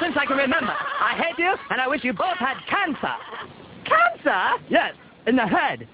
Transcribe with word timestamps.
since 0.00 0.16
I 0.16 0.26
can 0.26 0.36
remember. 0.36 0.72
I 0.72 1.14
hate 1.16 1.38
you, 1.38 1.54
and 1.70 1.80
I 1.80 1.88
wish 1.88 2.04
you 2.04 2.12
both 2.12 2.36
had 2.38 2.56
cancer. 2.68 3.14
Cancer? 3.84 4.64
Yes, 4.68 4.94
in 5.26 5.36
the 5.36 5.46
head. 5.46 5.88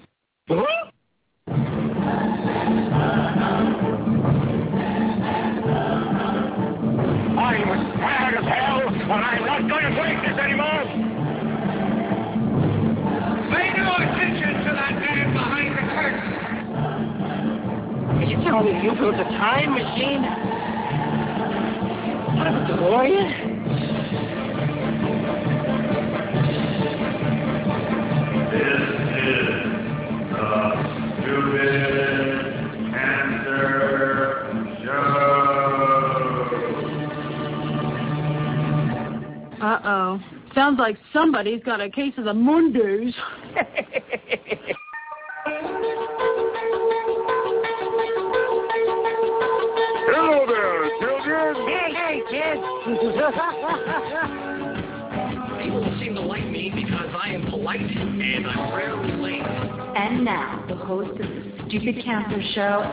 I'm 7.33 7.69
as 7.69 7.83
tired 7.99 8.35
as 8.35 8.45
hell, 8.45 8.87
and 8.89 9.11
I'm 9.11 9.45
not 9.45 9.61
going 9.69 9.83
to 9.83 9.91
take 9.95 10.21
this 10.21 10.37
anymore. 10.39 10.83
Pay 13.51 13.67
no 13.77 13.95
attention 13.95 14.53
to 14.65 14.71
that 14.73 14.93
man 14.99 15.33
behind 15.33 15.71
the 15.77 15.83
curtain. 15.93 16.33
Are 18.17 18.25
you 18.25 18.37
telling 18.43 18.65
me 18.65 18.71
you 18.83 18.91
built 18.95 19.15
a 19.15 19.23
time 19.23 19.73
machine? 19.73 20.23
What 22.37 22.47
of 22.47 22.55
a 22.55 22.57
DeLorean? 22.67 23.52
Uh-oh. 39.83 40.19
Sounds 40.55 40.79
like 40.79 40.97
somebody's 41.11 41.61
got 41.63 41.81
a 41.81 41.89
case 41.89 42.13
of 42.17 42.23
the 42.23 42.33
Mondays. 42.33 43.13
Hello 50.07 50.45
there, 50.47 50.89
children. 51.01 51.67
Hey, 51.67 51.93
hey, 51.93 52.21
kids. 52.31 52.61
People 55.61 55.97
seem 55.99 56.15
to 56.15 56.21
like 56.21 56.47
me 56.49 56.71
because 56.73 57.13
I 57.21 57.29
am 57.33 57.49
polite 57.49 57.81
and 57.81 58.47
I'm 58.47 58.73
rarely 58.73 59.11
late. 59.11 59.41
And 59.41 60.23
now, 60.23 60.63
the 60.69 60.75
host 60.75 61.11
of 61.11 61.17
the 61.17 61.65
Stupid 61.67 62.01
Cancer 62.05 62.41
Show, 62.55 62.83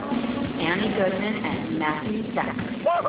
Annie 0.58 0.88
Goodman 0.88 1.44
and 1.44 1.78
Matthew 1.78 2.34
Zach. 2.34 2.56
Not 2.84 3.04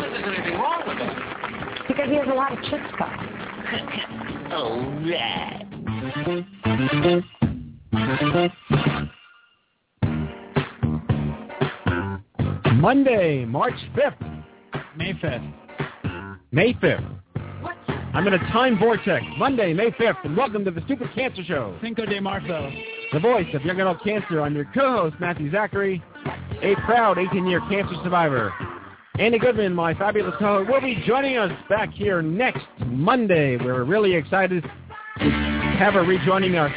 that 0.00 0.10
there's 0.10 0.24
anything 0.24 0.58
wrong 0.58 0.82
with 0.86 0.98
it. 0.98 1.45
Because 1.88 2.08
he 2.08 2.16
has 2.16 2.26
a 2.28 2.34
lot 2.34 2.52
of 2.52 2.58
chicks 2.64 2.90
cut. 2.98 3.08
All 4.52 4.80
right. 5.02 5.62
Monday, 12.74 13.44
March 13.44 13.74
5th. 13.94 14.44
May 14.96 15.12
5th. 15.14 15.54
May 16.52 16.72
5th. 16.74 17.20
I'm 18.14 18.26
in 18.26 18.34
a 18.34 18.38
time 18.50 18.78
vortex. 18.78 19.24
Monday, 19.38 19.72
May 19.72 19.90
5th, 19.90 20.24
and 20.24 20.36
welcome 20.36 20.64
to 20.64 20.70
the 20.70 20.80
Stupid 20.86 21.08
Cancer 21.14 21.44
Show. 21.44 21.78
Cinco 21.82 22.06
de 22.06 22.20
Marzo. 22.20 22.72
The 23.12 23.20
voice 23.20 23.46
of 23.54 23.62
young 23.62 23.80
adult 23.80 24.02
cancer. 24.02 24.40
I'm 24.40 24.54
your 24.54 24.64
co-host, 24.74 25.16
Matthew 25.20 25.52
Zachary, 25.52 26.02
a 26.62 26.74
proud 26.86 27.18
18-year 27.18 27.60
cancer 27.68 27.94
survivor. 28.02 28.52
Andy 29.18 29.38
Goodman, 29.38 29.72
my 29.72 29.94
fabulous 29.94 30.34
co-host, 30.38 30.70
will 30.70 30.80
be 30.82 31.02
joining 31.06 31.38
us 31.38 31.50
back 31.70 31.90
here 31.90 32.20
next 32.20 32.66
Monday. 32.84 33.56
We're 33.56 33.84
really 33.84 34.14
excited 34.14 34.62
to 34.62 35.30
have 35.78 35.94
her 35.94 36.02
rejoining 36.02 36.56
us. 36.56 36.70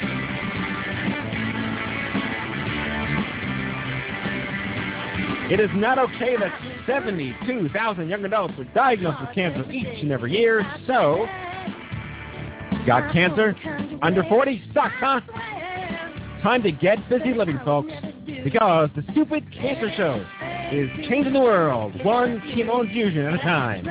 It 5.51 5.59
is 5.59 5.69
not 5.73 5.99
okay 5.99 6.37
that 6.37 6.57
72,000 6.87 8.07
young 8.07 8.23
adults 8.23 8.53
are 8.57 8.63
diagnosed 8.73 9.19
with 9.19 9.35
cancer 9.35 9.69
each 9.69 10.01
and 10.01 10.11
every 10.11 10.31
year, 10.31 10.65
so... 10.87 11.27
Got 12.85 13.11
cancer? 13.11 13.53
Under 14.01 14.23
40? 14.23 14.63
Sucks, 14.73 14.93
huh? 14.99 15.19
Time 16.41 16.63
to 16.63 16.71
get 16.71 16.97
busy 17.09 17.33
living, 17.33 17.59
folks, 17.65 17.91
because 18.45 18.89
the 18.95 19.03
Stupid 19.11 19.51
Cancer 19.51 19.91
Show 19.97 20.25
is 20.71 20.89
changing 21.07 21.33
the 21.33 21.39
world, 21.39 21.93
one 22.03 22.39
chemo 22.41 22.85
infusion 22.85 23.25
at 23.25 23.33
a 23.33 23.39
time. 23.39 23.89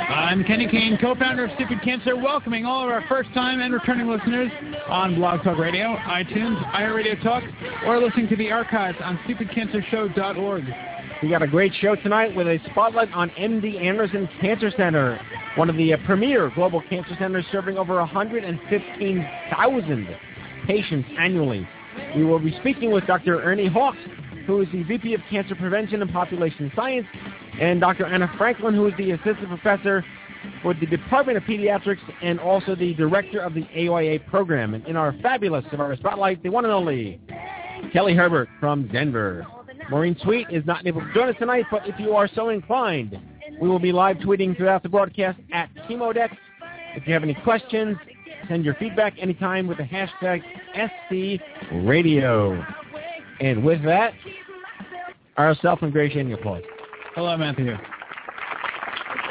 I'm 0.00 0.42
Kenny 0.44 0.66
Kane, 0.66 0.98
co-founder 1.00 1.44
of 1.44 1.50
Stupid 1.54 1.80
Cancer, 1.82 2.16
welcoming 2.16 2.66
all 2.66 2.82
of 2.82 2.90
our 2.90 3.04
first-time 3.08 3.60
and 3.60 3.72
returning 3.72 4.08
listeners 4.08 4.50
on 4.88 5.14
Blog 5.14 5.44
Talk 5.44 5.58
Radio, 5.58 5.94
iTunes, 5.96 6.60
iRadio 6.72 7.22
Talk, 7.22 7.44
or 7.86 8.02
listening 8.02 8.28
to 8.28 8.36
the 8.36 8.50
archives 8.50 8.98
on 9.02 9.16
stupidcancershow.org. 9.18 10.64
We 11.22 11.30
got 11.30 11.42
a 11.42 11.46
great 11.46 11.72
show 11.74 11.94
tonight 11.94 12.34
with 12.34 12.48
a 12.48 12.58
spotlight 12.70 13.12
on 13.12 13.30
MD 13.30 13.80
Anderson 13.80 14.28
Cancer 14.40 14.72
Center, 14.76 15.20
one 15.56 15.70
of 15.70 15.76
the 15.76 15.94
uh, 15.94 15.98
premier 16.04 16.50
global 16.50 16.82
cancer 16.90 17.14
centers 17.18 17.46
serving 17.52 17.78
over 17.78 17.94
115,000 17.96 20.16
patients 20.66 21.08
annually. 21.16 21.64
We 22.16 22.24
will 22.24 22.40
be 22.40 22.56
speaking 22.58 22.90
with 22.90 23.06
Dr. 23.06 23.40
Ernie 23.40 23.68
Hawks, 23.68 23.98
who 24.46 24.60
is 24.60 24.68
the 24.72 24.82
VP 24.82 25.14
of 25.14 25.20
Cancer 25.30 25.54
Prevention 25.54 26.02
and 26.02 26.12
Population 26.12 26.72
Science, 26.74 27.06
and 27.60 27.80
Dr. 27.80 28.06
Anna 28.06 28.32
Franklin, 28.38 28.74
who 28.74 28.86
is 28.86 28.94
the 28.96 29.12
Assistant 29.12 29.48
Professor 29.48 30.04
for 30.62 30.74
the 30.74 30.86
Department 30.86 31.38
of 31.38 31.44
Pediatrics 31.44 32.00
and 32.22 32.40
also 32.40 32.74
the 32.74 32.94
Director 32.94 33.40
of 33.40 33.54
the 33.54 33.66
AYA 33.74 34.20
program. 34.28 34.74
And 34.74 34.86
in 34.86 34.96
our 34.96 35.12
fabulous 35.22 35.64
our 35.72 35.96
spotlight, 35.96 36.42
the 36.42 36.48
one 36.48 36.64
and 36.64 36.72
only 36.72 37.20
Kelly 37.92 38.14
Herbert 38.14 38.48
from 38.60 38.88
Denver. 38.88 39.46
Maureen 39.90 40.16
Sweet 40.22 40.46
is 40.50 40.64
not 40.64 40.86
able 40.86 41.00
to 41.00 41.12
join 41.12 41.28
us 41.28 41.36
tonight, 41.38 41.66
but 41.70 41.86
if 41.88 41.98
you 41.98 42.14
are 42.14 42.28
so 42.28 42.48
inclined, 42.50 43.18
we 43.60 43.68
will 43.68 43.78
be 43.78 43.92
live 43.92 44.16
tweeting 44.18 44.56
throughout 44.56 44.82
the 44.82 44.88
broadcast 44.88 45.38
at 45.52 45.68
Chemodex. 45.88 46.30
If 46.94 47.06
you 47.06 47.12
have 47.12 47.22
any 47.22 47.34
questions, 47.34 47.96
send 48.48 48.64
your 48.64 48.74
feedback 48.74 49.14
anytime 49.18 49.66
with 49.66 49.78
the 49.78 49.84
hashtag 49.84 50.42
SCRadio. 51.12 52.81
And 53.42 53.64
with 53.64 53.82
that, 53.84 54.14
our 55.36 55.56
self-ingratiating 55.56 56.32
applause. 56.32 56.62
Hello, 57.16 57.36
Matthew. 57.36 57.74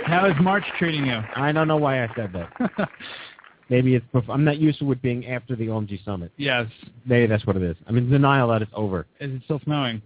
How 0.06 0.26
is 0.26 0.36
March 0.42 0.66
treating 0.78 1.06
you? 1.06 1.22
I 1.38 1.54
don't 1.54 1.70
know 1.70 1.78
why 1.78 2.04
I 2.04 2.10
said 2.14 2.34
that. 2.34 2.90
Maybe 3.70 3.96
it's, 3.96 4.06
bef- 4.14 4.28
I'm 4.28 4.44
not 4.44 4.58
used 4.58 4.80
to 4.80 4.92
it 4.92 5.02
being 5.02 5.28
after 5.28 5.56
the 5.56 5.68
OMG 5.68 6.04
Summit. 6.04 6.34
yes. 6.36 6.68
Maybe 7.06 7.26
that's 7.26 7.46
what 7.48 7.56
it 7.56 7.64
is. 7.64 7.78
I'm 7.88 7.98
in 7.98 8.10
denial 8.10 8.50
that 8.50 8.62
it's 8.62 8.72
over. 8.76 9.08
Is 9.22 9.32
it 9.32 9.42
still 9.46 9.62
snowing? 9.64 10.02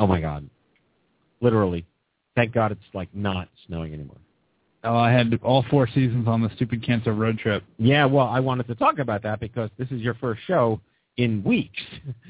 Oh 0.00 0.06
my 0.08 0.20
God. 0.20 0.50
Literally. 1.40 1.86
Thank 2.34 2.52
God 2.52 2.72
it's 2.72 2.80
like 2.92 3.08
not 3.14 3.48
snowing 3.68 3.94
anymore. 3.94 4.16
Oh, 4.82 4.96
I 4.96 5.12
had 5.12 5.38
all 5.44 5.64
four 5.70 5.86
seasons 5.86 6.26
on 6.26 6.42
the 6.42 6.50
Stupid 6.56 6.84
Cancer 6.84 7.12
road 7.12 7.38
trip. 7.38 7.62
Yeah, 7.78 8.04
well, 8.04 8.26
I 8.26 8.40
wanted 8.40 8.66
to 8.66 8.74
talk 8.74 8.98
about 8.98 9.22
that 9.22 9.38
because 9.38 9.70
this 9.78 9.88
is 9.92 10.00
your 10.00 10.14
first 10.14 10.40
show 10.44 10.80
in 11.18 11.42
weeks. 11.44 11.82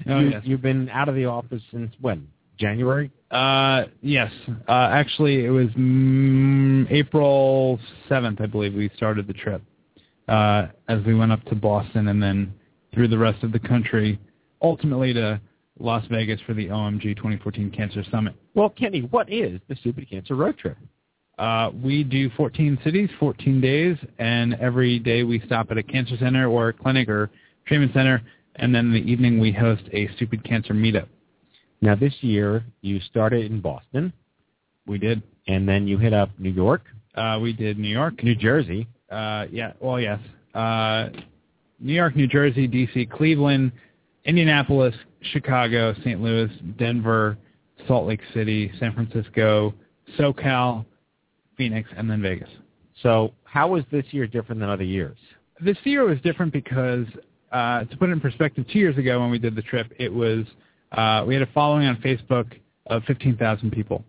Oh, 0.09 0.19
you, 0.19 0.31
yes. 0.31 0.43
You've 0.45 0.63
been 0.63 0.89
out 0.89 1.09
of 1.09 1.15
the 1.15 1.27
office 1.27 1.63
since 1.71 1.93
when? 2.01 2.27
January? 2.59 3.11
Uh, 3.31 3.85
yes. 4.01 4.33
Uh, 4.67 4.89
actually, 4.91 5.45
it 5.45 5.51
was 5.51 5.69
mm, 5.79 6.91
April 6.91 7.79
7th, 8.11 8.41
I 8.41 8.47
believe, 8.47 8.75
we 8.75 8.91
started 8.97 9.29
the 9.29 9.35
trip. 9.35 9.63
Uh, 10.27 10.67
as 10.89 11.05
we 11.05 11.15
went 11.15 11.31
up 11.31 11.43
to 11.45 11.55
Boston 11.55 12.09
and 12.09 12.23
then 12.23 12.53
through 12.93 13.09
the 13.09 13.19
rest 13.19 13.45
of 13.45 13.53
the 13.53 13.59
country, 13.59 14.19
ultimately 14.61 15.13
to 15.13 15.41
Las 15.79 16.05
Vegas 16.11 16.41
for 16.47 16.55
the 16.55 16.67
OMG 16.67 17.17
2014 17.17 17.71
Cancer 17.71 18.03
Summit. 18.11 18.35
Well, 18.55 18.71
Kenny, 18.71 19.03
what 19.03 19.31
is 19.31 19.61
the 19.69 19.77
Stupid 19.77 20.09
Cancer 20.11 20.35
Road 20.35 20.59
Trip? 20.59 20.77
Uh, 21.39 21.71
we 21.83 22.03
do 22.03 22.29
14 22.31 22.79
cities, 22.83 23.09
14 23.21 23.61
days, 23.61 23.97
and 24.19 24.55
every 24.55 24.99
day 24.99 25.23
we 25.23 25.41
stop 25.47 25.71
at 25.71 25.79
a 25.79 25.83
cancer 25.83 26.17
center 26.19 26.49
or 26.49 26.71
a 26.71 26.73
clinic 26.73 27.09
or 27.09 27.31
treatment 27.65 27.93
center, 27.93 28.23
and 28.59 28.75
then 28.75 28.87
in 28.87 28.93
the 28.93 29.11
evening 29.11 29.39
we 29.39 29.53
host 29.53 29.83
a 29.93 30.09
Stupid 30.17 30.45
Cancer 30.45 30.75
meetup. 30.75 31.07
Now, 31.81 31.95
this 31.95 32.15
year 32.23 32.65
you 32.81 32.99
started 33.01 33.51
in 33.51 33.61
Boston, 33.61 34.13
We 34.87 34.99
did. 34.99 35.23
and 35.47 35.69
then 35.69 35.87
you 35.87 35.97
hit 35.99 36.13
up 36.13 36.31
New 36.39 36.51
York, 36.51 36.83
Uh, 37.15 37.39
we 37.41 37.53
did 37.53 37.79
New 37.79 37.89
York, 37.89 38.23
New 38.23 38.35
Jersey, 38.35 38.87
Uh, 39.11 39.47
yeah, 39.51 39.73
well, 39.81 39.99
yes. 40.01 40.21
Uh, 40.55 41.09
New 41.81 41.93
York, 41.95 42.15
New 42.17 42.27
Jersey, 42.27 42.67
D.C., 42.67 43.07
Cleveland, 43.07 43.71
Indianapolis, 44.25 44.95
Chicago, 45.33 45.95
St. 46.05 46.21
Louis, 46.21 46.51
Denver, 46.77 47.39
Salt 47.87 48.07
Lake 48.07 48.21
City, 48.35 48.71
San 48.79 48.93
Francisco, 48.93 49.73
SoCal, 50.19 50.85
Phoenix, 51.57 51.89
and 51.97 52.11
then 52.11 52.21
Vegas. 52.21 52.51
So 53.03 53.33
how 53.45 53.69
was 53.69 53.85
this 53.93 54.05
year 54.13 54.27
different 54.27 54.61
than 54.61 54.69
other 54.69 54.85
years? 54.85 55.17
This 55.61 55.79
year 55.85 56.05
was 56.05 56.21
different 56.21 56.53
because, 56.53 57.07
uh, 57.53 57.85
to 57.85 57.97
put 57.97 58.09
it 58.09 58.13
in 58.13 58.21
perspective, 58.21 58.65
two 58.73 58.79
years 58.79 58.97
ago 58.99 59.21
when 59.21 59.31
we 59.31 59.39
did 59.39 59.55
the 59.55 59.63
trip, 59.63 59.93
it 59.99 60.13
was 60.13 60.45
uh, 60.93 61.25
we 61.27 61.35
had 61.35 61.43
a 61.43 61.53
following 61.53 61.87
on 61.87 61.97
Facebook 61.97 62.53
of 62.87 63.03
15,000 63.05 63.71
people. 63.71 64.05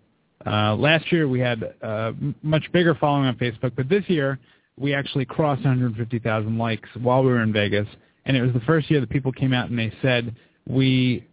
Uh, 0.45 0.75
last 0.75 1.11
year 1.11 1.27
we 1.27 1.39
had 1.39 1.63
a 1.81 2.13
much 2.41 2.71
bigger 2.71 2.95
following 2.95 3.27
on 3.27 3.35
Facebook, 3.35 3.73
but 3.75 3.89
this 3.89 4.03
year 4.07 4.39
we 4.77 4.93
actually 4.93 5.25
crossed 5.25 5.63
150,000 5.63 6.57
likes 6.57 6.89
while 7.01 7.23
we 7.23 7.29
were 7.29 7.43
in 7.43 7.51
Vegas, 7.51 7.87
and 8.25 8.37
it 8.37 8.41
was 8.41 8.53
the 8.53 8.61
first 8.61 8.89
year 8.89 9.01
that 9.01 9.09
people 9.09 9.31
came 9.31 9.53
out 9.53 9.69
and 9.69 9.77
they 9.77 9.91
said 10.01 10.35
we 10.67 11.27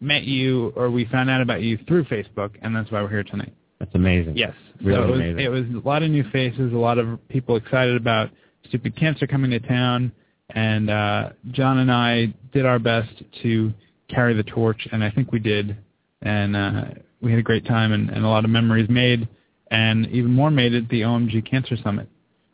met 0.00 0.24
you 0.24 0.72
or 0.76 0.90
we 0.90 1.04
found 1.06 1.30
out 1.30 1.40
about 1.40 1.62
you 1.62 1.78
through 1.86 2.04
Facebook, 2.04 2.50
and 2.62 2.74
that's 2.74 2.90
why 2.90 3.02
we're 3.02 3.08
here 3.08 3.22
tonight. 3.22 3.52
That's 3.78 3.94
amazing. 3.94 4.36
Yes. 4.36 4.54
Really 4.82 4.96
so 4.96 5.02
it 5.02 5.10
was, 5.10 5.20
amazing. 5.20 5.40
it 5.40 5.48
was 5.48 5.64
a 5.84 5.88
lot 5.88 6.02
of 6.02 6.10
new 6.10 6.24
faces, 6.30 6.72
a 6.72 6.76
lot 6.76 6.98
of 6.98 7.28
people 7.28 7.56
excited 7.56 7.96
about 7.96 8.30
Stupid 8.68 8.96
Cancer 8.96 9.26
coming 9.26 9.50
to 9.50 9.60
town, 9.60 10.10
and 10.50 10.90
uh, 10.90 11.30
John 11.52 11.78
and 11.78 11.90
I 11.90 12.32
did 12.52 12.66
our 12.66 12.78
best 12.78 13.10
to 13.42 13.72
carry 14.08 14.34
the 14.34 14.42
torch, 14.42 14.86
and 14.92 15.02
I 15.02 15.10
think 15.10 15.32
we 15.32 15.38
did, 15.38 15.76
and 16.22 16.56
uh, 16.56 16.84
we 17.20 17.30
had 17.30 17.38
a 17.38 17.42
great 17.42 17.66
time 17.66 17.92
and, 17.92 18.10
and 18.10 18.24
a 18.24 18.28
lot 18.28 18.44
of 18.44 18.50
memories 18.50 18.88
made, 18.88 19.28
and 19.70 20.06
even 20.08 20.32
more 20.32 20.50
made 20.50 20.74
at 20.74 20.88
the 20.88 21.02
OMG 21.02 21.48
Cancer 21.48 21.76
Summit. 21.82 22.08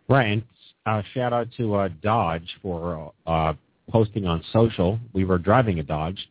Right. 0.08 0.26
And 0.26 0.42
uh, 0.86 1.02
shout 1.14 1.32
out 1.32 1.48
to 1.56 1.74
uh, 1.74 1.88
Dodge 2.02 2.48
for 2.62 3.12
uh, 3.26 3.54
posting 3.90 4.26
on 4.26 4.42
social. 4.52 4.98
We 5.12 5.24
were 5.24 5.38
driving 5.38 5.78
a 5.80 5.82
Dodge, 5.82 6.28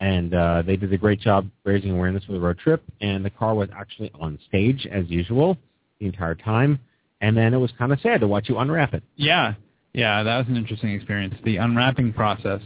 and 0.00 0.34
uh, 0.34 0.62
they 0.66 0.76
did 0.76 0.92
a 0.92 0.98
great 0.98 1.20
job 1.20 1.48
raising 1.64 1.92
awareness 1.92 2.24
for 2.24 2.32
the 2.32 2.40
road 2.40 2.58
trip. 2.58 2.82
And 3.00 3.24
the 3.24 3.30
car 3.30 3.54
was 3.54 3.68
actually 3.76 4.10
on 4.18 4.38
stage 4.48 4.86
as 4.90 5.04
usual 5.08 5.56
the 6.00 6.06
entire 6.06 6.34
time. 6.34 6.78
And 7.20 7.36
then 7.36 7.54
it 7.54 7.58
was 7.58 7.70
kind 7.78 7.92
of 7.92 8.00
sad 8.00 8.20
to 8.20 8.28
watch 8.28 8.48
you 8.48 8.58
unwrap 8.58 8.92
it. 8.92 9.02
Yeah, 9.16 9.54
yeah, 9.94 10.22
that 10.22 10.38
was 10.38 10.46
an 10.48 10.56
interesting 10.56 10.90
experience. 10.90 11.34
The 11.44 11.56
unwrapping 11.56 12.12
process 12.12 12.60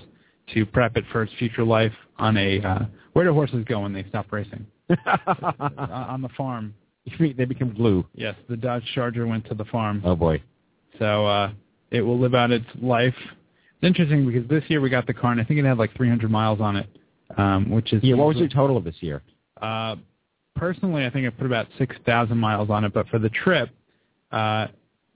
to 0.54 0.66
prep 0.66 0.96
it 0.96 1.04
for 1.12 1.22
its 1.22 1.32
future 1.38 1.64
life 1.64 1.92
on 2.18 2.36
a 2.36 2.60
uh, 2.60 2.78
where 3.12 3.24
do 3.24 3.32
horses 3.32 3.64
go 3.68 3.80
when 3.80 3.92
they 3.92 4.04
stop 4.08 4.32
racing? 4.32 4.66
Uh, 4.90 5.16
on 5.88 6.22
the 6.22 6.28
farm. 6.36 6.74
they 7.18 7.44
become 7.44 7.74
glue. 7.74 8.04
Yes, 8.14 8.34
the 8.48 8.56
Dodge 8.56 8.84
Charger 8.94 9.26
went 9.26 9.46
to 9.48 9.54
the 9.54 9.64
farm. 9.66 10.02
Oh 10.04 10.16
boy. 10.16 10.42
So 10.98 11.26
uh, 11.26 11.52
it 11.90 12.00
will 12.00 12.18
live 12.18 12.34
out 12.34 12.50
its 12.50 12.66
life. 12.80 13.14
It's 13.18 13.86
interesting 13.86 14.26
because 14.26 14.48
this 14.48 14.64
year 14.68 14.80
we 14.80 14.90
got 14.90 15.06
the 15.06 15.14
car 15.14 15.32
and 15.32 15.40
I 15.40 15.44
think 15.44 15.60
it 15.60 15.64
had 15.64 15.78
like 15.78 15.94
300 15.96 16.30
miles 16.30 16.60
on 16.60 16.76
it, 16.76 16.88
um, 17.36 17.70
which 17.70 17.92
is 17.92 18.02
Yeah. 18.02 18.16
What 18.16 18.28
was 18.28 18.36
your 18.38 18.48
total 18.48 18.76
of 18.76 18.84
this 18.84 18.96
year? 19.00 19.22
uh, 19.60 19.96
personally, 20.56 21.04
I 21.06 21.10
think 21.10 21.26
I 21.26 21.30
put 21.30 21.46
about 21.46 21.68
6,000 21.78 22.36
miles 22.36 22.68
on 22.70 22.84
it, 22.84 22.92
but 22.92 23.08
for 23.08 23.18
the 23.18 23.28
trip, 23.28 23.70
uh, 24.32 24.66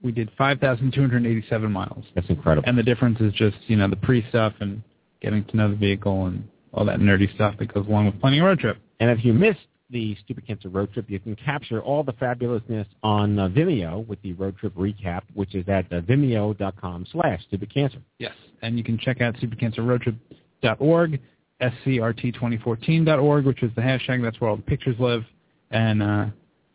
we 0.03 0.11
did 0.11 0.29
5,287 0.37 1.71
miles. 1.71 2.03
That's 2.13 2.29
incredible. 2.29 2.67
And 2.67 2.77
the 2.77 2.83
difference 2.83 3.19
is 3.21 3.33
just, 3.33 3.57
you 3.67 3.77
know, 3.77 3.89
the 3.89 3.95
pre 3.95 4.27
stuff 4.29 4.53
and 4.59 4.83
getting 5.21 5.45
to 5.45 5.57
know 5.57 5.69
the 5.69 5.75
vehicle 5.75 6.25
and 6.25 6.47
all 6.73 6.85
that 6.85 6.99
nerdy 6.99 7.33
stuff 7.33 7.55
that 7.59 7.73
goes 7.73 7.87
along 7.87 8.07
with 8.07 8.19
planning 8.19 8.41
a 8.41 8.43
road 8.43 8.59
trip. 8.59 8.77
And 8.99 9.09
if 9.09 9.23
you 9.23 9.33
missed 9.33 9.59
the 9.89 10.15
Stupid 10.23 10.45
Cancer 10.45 10.69
Road 10.69 10.91
Trip, 10.91 11.09
you 11.09 11.19
can 11.19 11.35
capture 11.35 11.81
all 11.81 12.03
the 12.03 12.13
fabulousness 12.13 12.85
on 13.03 13.39
uh, 13.39 13.47
Vimeo 13.47 14.05
with 14.07 14.21
the 14.23 14.33
road 14.33 14.57
trip 14.57 14.73
recap, 14.75 15.21
which 15.33 15.55
is 15.55 15.67
at 15.69 15.85
uh, 15.93 16.01
vimeo.com 16.01 17.05
slash 17.11 17.41
stupidcancer. 17.51 18.01
Yes. 18.17 18.33
And 18.61 18.77
you 18.77 18.83
can 18.83 18.97
check 18.97 19.21
out 19.21 19.35
stupidcancerroadtrip.org, 19.35 21.21
scrt2014.org, 21.61 23.45
which 23.45 23.63
is 23.63 23.71
the 23.75 23.81
hashtag. 23.81 24.23
That's 24.23 24.41
where 24.41 24.49
all 24.49 24.57
the 24.57 24.63
pictures 24.63 24.95
live. 24.99 25.23
And 25.69 26.01
uh, 26.03 26.25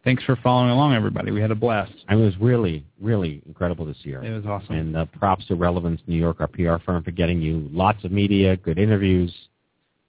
thanks 0.04 0.22
for 0.24 0.36
following 0.36 0.70
along, 0.70 0.94
everybody. 0.94 1.30
We 1.30 1.40
had 1.40 1.50
a 1.50 1.54
blast. 1.54 1.92
It 2.10 2.14
was 2.16 2.36
really, 2.40 2.84
really 3.00 3.42
incredible 3.46 3.84
this 3.84 3.98
year. 4.02 4.22
It 4.22 4.30
was 4.30 4.46
awesome. 4.46 4.74
And 4.74 4.96
uh, 4.96 5.04
props 5.06 5.46
to 5.46 5.54
Relevance 5.54 6.00
New 6.06 6.16
York, 6.16 6.40
our 6.40 6.46
PR 6.48 6.82
firm, 6.84 7.02
for 7.02 7.10
getting 7.10 7.40
you 7.40 7.68
lots 7.72 8.04
of 8.04 8.12
media, 8.12 8.56
good 8.56 8.78
interviews. 8.78 9.34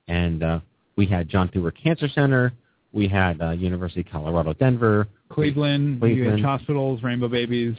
And 0.07 0.43
uh, 0.43 0.59
we 0.95 1.05
had 1.05 1.29
John 1.29 1.49
Theurer 1.49 1.71
Cancer 1.71 2.07
Center. 2.09 2.53
We 2.91 3.07
had 3.07 3.39
uh, 3.41 3.51
University 3.51 4.01
of 4.01 4.07
Colorado, 4.11 4.53
Denver. 4.53 5.07
Cleveland, 5.29 5.99
Cleveland. 5.99 6.43
Hospitals, 6.43 7.03
Rainbow 7.03 7.27
Babies, 7.27 7.75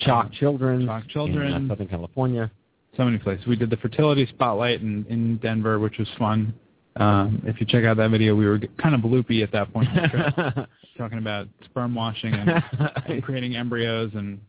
CHOC 0.00 0.32
Children. 0.32 0.86
CHOC 0.86 1.08
Children. 1.08 1.52
In 1.52 1.66
uh, 1.66 1.72
Southern 1.72 1.86
California. 1.88 2.50
so 2.96 3.04
many 3.04 3.18
places. 3.18 3.46
We 3.46 3.54
did 3.54 3.70
the 3.70 3.76
fertility 3.76 4.26
spotlight 4.26 4.80
in, 4.80 5.06
in 5.08 5.36
Denver, 5.36 5.78
which 5.78 5.98
was 5.98 6.08
fun. 6.18 6.52
Um, 6.96 7.42
if 7.44 7.60
you 7.60 7.66
check 7.66 7.84
out 7.84 7.96
that 7.98 8.10
video, 8.10 8.34
we 8.34 8.46
were 8.46 8.58
kind 8.80 8.94
of 8.94 9.02
bloopy 9.02 9.42
at 9.42 9.52
that 9.52 9.72
point, 9.72 9.88
in 9.90 9.94
the 10.02 10.08
trip, 10.08 10.68
talking 10.98 11.18
about 11.18 11.46
sperm 11.64 11.94
washing 11.94 12.32
and, 12.32 12.62
and 13.06 13.22
creating 13.22 13.56
embryos 13.56 14.10
and 14.14 14.40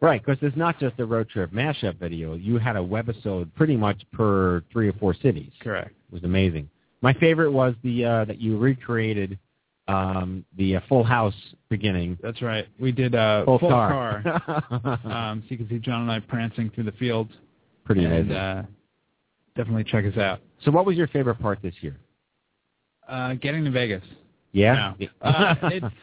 Right, 0.00 0.24
because 0.24 0.40
it's 0.42 0.56
not 0.56 0.78
just 0.78 0.98
a 1.00 1.04
road 1.04 1.28
trip 1.28 1.50
mashup 1.50 1.98
video. 1.98 2.34
You 2.34 2.58
had 2.58 2.76
a 2.76 2.80
webisode 2.80 3.52
pretty 3.54 3.76
much 3.76 4.00
per 4.12 4.62
three 4.72 4.88
or 4.88 4.92
four 4.94 5.14
cities. 5.14 5.50
correct. 5.60 5.90
It 5.90 6.14
was 6.14 6.24
amazing. 6.24 6.70
My 7.00 7.12
favorite 7.14 7.50
was 7.50 7.74
the 7.82 8.04
uh, 8.04 8.24
that 8.26 8.40
you 8.40 8.58
recreated 8.58 9.38
um, 9.88 10.44
the 10.56 10.76
uh, 10.76 10.80
Full 10.88 11.02
House 11.02 11.34
beginning. 11.68 12.18
That's 12.22 12.42
right. 12.42 12.66
We 12.78 12.92
did 12.92 13.14
uh, 13.14 13.44
Full, 13.44 13.58
full 13.58 13.70
car. 13.70 14.22
car. 14.22 15.00
um, 15.04 15.42
so 15.42 15.50
you 15.50 15.56
can 15.56 15.68
see 15.68 15.78
John 15.78 16.02
and 16.02 16.10
I 16.10 16.20
prancing 16.20 16.70
through 16.70 16.84
the 16.84 16.92
fields. 16.92 17.32
Pretty 17.84 18.04
and, 18.04 18.12
amazing. 18.12 18.36
Uh, 18.36 18.66
definitely 19.58 19.84
check 19.84 20.06
us 20.06 20.16
out. 20.16 20.40
so, 20.64 20.70
what 20.70 20.86
was 20.86 20.96
your 20.96 21.08
favorite 21.08 21.34
part 21.34 21.58
this 21.60 21.74
year? 21.80 21.96
Uh, 23.06 23.34
getting 23.34 23.64
to 23.64 23.70
Vegas. 23.70 24.04
Yeah, 24.52 24.94
No. 24.98 25.08
Uh, 25.20 25.54
it's 25.64 25.94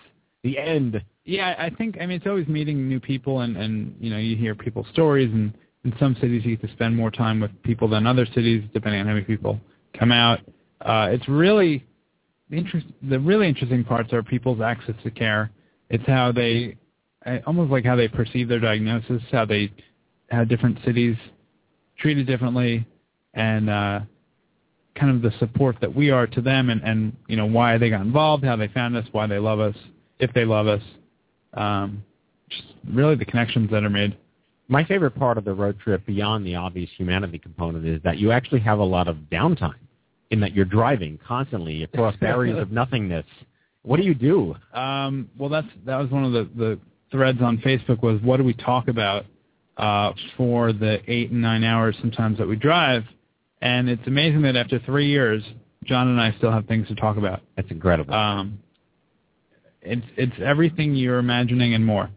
the 0.44 0.60
end. 0.60 1.02
Yeah, 1.24 1.56
I 1.58 1.72
think 1.72 1.98
I 2.00 2.06
mean 2.06 2.18
it's 2.18 2.28
always 2.28 2.48
meeting 2.48 2.88
new 2.88 3.00
people 3.00 3.42
and 3.42 3.58
and 3.58 3.96
you 4.00 4.12
know 4.12 4.18
you 4.18 4.36
hear 4.36 4.54
people's 4.54 4.88
stories 4.92 5.32
and 5.34 5.54
in 5.86 5.94
some 6.00 6.16
cities 6.22 6.44
you 6.46 6.56
get 6.58 6.68
to 6.68 6.74
spend 6.74 6.96
more 6.96 7.10
time 7.10 7.40
with 7.40 7.52
people 7.64 7.88
than 7.88 8.06
other 8.06 8.26
cities 8.28 8.64
depending 8.74 9.02
on 9.02 9.08
how 9.08 9.14
many 9.14 9.26
people 9.26 9.60
come 9.98 10.12
out. 10.12 10.40
Uh, 10.82 11.08
it's 11.12 11.28
really 11.28 11.84
the 12.50 12.58
interest. 12.58 12.86
The 13.10 13.20
really 13.20 13.48
interesting 13.48 13.84
parts 13.84 14.14
are 14.14 14.22
people's 14.22 14.62
access 14.62 14.96
to 15.04 15.10
care. 15.10 15.50
It's 15.90 16.06
how 16.06 16.32
they 16.32 16.78
almost 17.48 17.72
like 17.72 17.86
how 17.86 17.96
they 17.96 18.08
perceive 18.08 18.48
their 18.48 18.60
diagnosis, 18.60 19.22
how 19.32 19.46
they 19.46 19.72
how 20.30 20.44
different 20.44 20.78
cities 20.86 21.16
treat 21.98 22.18
it 22.18 22.26
differently, 22.26 22.86
and 23.36 23.70
uh, 23.70 24.00
kind 24.96 25.12
of 25.12 25.22
the 25.22 25.38
support 25.40 25.76
that 25.82 25.94
we 25.94 26.10
are 26.10 26.26
to 26.28 26.42
them, 26.42 26.70
and 26.70 26.82
and 26.84 27.16
you 27.28 27.36
know 27.36 27.46
why 27.46 27.78
they 27.78 27.90
got 27.90 28.02
involved, 28.02 28.44
how 28.44 28.56
they 28.56 28.68
found 28.70 28.96
us, 28.96 29.06
why 29.12 29.28
they 29.28 29.40
love 29.40 29.60
us, 29.60 29.76
if 30.20 30.34
they 30.34 30.46
love 30.46 30.68
us. 30.68 30.82
Um, 31.54 32.04
just 32.50 32.64
really 32.92 33.16
the 33.16 33.26
connections 33.26 33.70
that 33.72 33.84
are 33.84 33.90
made. 33.90 34.18
My 34.68 34.84
favorite 34.84 35.12
part 35.12 35.38
of 35.38 35.46
the 35.46 35.54
road 35.54 35.80
trip, 35.80 36.06
beyond 36.06 36.46
the 36.46 36.56
obvious 36.56 36.90
humanity 36.98 37.38
component, 37.38 37.86
is 37.86 38.02
that 38.04 38.18
you 38.18 38.32
actually 38.32 38.62
have 38.62 38.80
a 38.80 38.84
lot 38.84 39.08
of 39.08 39.18
downtime 39.32 39.76
in 40.32 40.40
that 40.40 40.54
you're 40.54 40.66
driving 40.66 41.20
constantly 41.26 41.84
across 41.84 42.16
barriers 42.20 42.60
of 42.60 42.72
nothingness. 42.72 43.26
What 43.84 43.98
do 43.98 44.04
you 44.04 44.16
do? 44.16 44.56
Um, 44.74 45.30
well, 45.38 45.50
that's 45.50 45.68
that 45.86 45.98
was 45.98 46.10
one 46.10 46.24
of 46.24 46.32
the, 46.32 46.50
the 46.56 46.80
threads 47.12 47.40
on 47.42 47.58
Facebook 47.60 48.02
was 48.02 48.20
what 48.22 48.38
do 48.38 48.44
we 48.44 48.54
talk 48.54 48.88
about 48.88 49.26
uh, 49.78 50.14
for 50.36 50.74
the 50.74 51.00
eight 51.08 51.32
and 51.32 51.42
nine 51.42 51.64
hours 51.64 51.96
sometimes 52.02 52.38
that 52.38 52.48
we 52.48 52.56
drive, 52.56 53.04
and 53.62 53.90
it's 53.90 54.06
amazing 54.08 54.42
that 54.44 54.56
after 54.56 54.80
three 54.80 55.08
years, 55.10 55.44
John 55.84 56.08
and 56.08 56.20
I 56.20 56.34
still 56.38 56.52
have 56.52 56.66
things 56.66 56.88
to 56.88 56.96
talk 56.96 57.18
about. 57.18 57.42
That's 57.56 57.70
incredible. 57.72 58.14
Um, 58.14 58.60
it's 59.82 60.06
it's 60.18 60.34
everything 60.44 60.96
you're 60.96 61.20
imagining 61.20 61.74
and 61.74 61.86
more. 61.86 62.10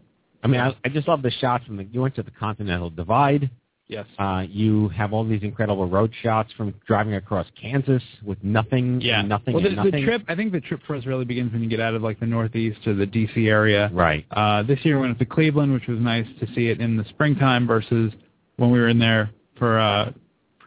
I 0.43 0.47
mean, 0.47 0.61
I, 0.61 0.73
I 0.85 0.89
just 0.89 1.07
love 1.07 1.21
the 1.21 1.31
shots 1.31 1.65
from 1.65 1.77
the. 1.77 1.83
You 1.83 2.01
went 2.01 2.15
to 2.15 2.23
the 2.23 2.31
Continental 2.31 2.89
Divide. 2.89 3.49
Yes. 3.89 4.05
Uh, 4.19 4.45
you 4.47 4.87
have 4.89 5.13
all 5.13 5.25
these 5.27 5.41
incredible 5.41 5.87
road 5.89 6.11
shots 6.21 6.53
from 6.55 6.75
driving 6.85 7.15
across 7.15 7.47
Kansas 7.59 8.03
with 8.23 8.37
nothing, 8.43 9.01
Yeah. 9.01 9.19
and 9.21 9.27
nothing, 9.27 9.55
well, 9.55 9.63
the, 9.63 9.71
nothing. 9.71 9.91
the 9.91 10.05
trip, 10.05 10.21
I 10.27 10.35
think 10.35 10.51
the 10.51 10.61
trip 10.61 10.81
for 10.85 10.95
us 10.95 11.07
really 11.07 11.25
begins 11.25 11.51
when 11.51 11.63
you 11.63 11.69
get 11.69 11.79
out 11.79 11.95
of 11.95 12.03
like 12.03 12.19
the 12.19 12.27
Northeast 12.27 12.83
to 12.83 12.93
the 12.93 13.07
D.C. 13.07 13.49
area. 13.49 13.89
Right. 13.91 14.27
Uh, 14.29 14.61
this 14.61 14.77
year 14.83 14.97
we 14.97 15.01
went 15.01 15.13
up 15.13 15.17
to 15.19 15.25
Cleveland, 15.25 15.73
which 15.73 15.87
was 15.87 15.99
nice 15.99 16.27
to 16.39 16.45
see 16.53 16.67
it 16.67 16.79
in 16.79 16.97
the 16.97 17.05
springtime 17.09 17.65
versus 17.65 18.13
when 18.57 18.69
we 18.69 18.77
were 18.79 18.89
in 18.89 18.99
there 18.99 19.31
for, 19.57 19.79
uh, 19.79 20.11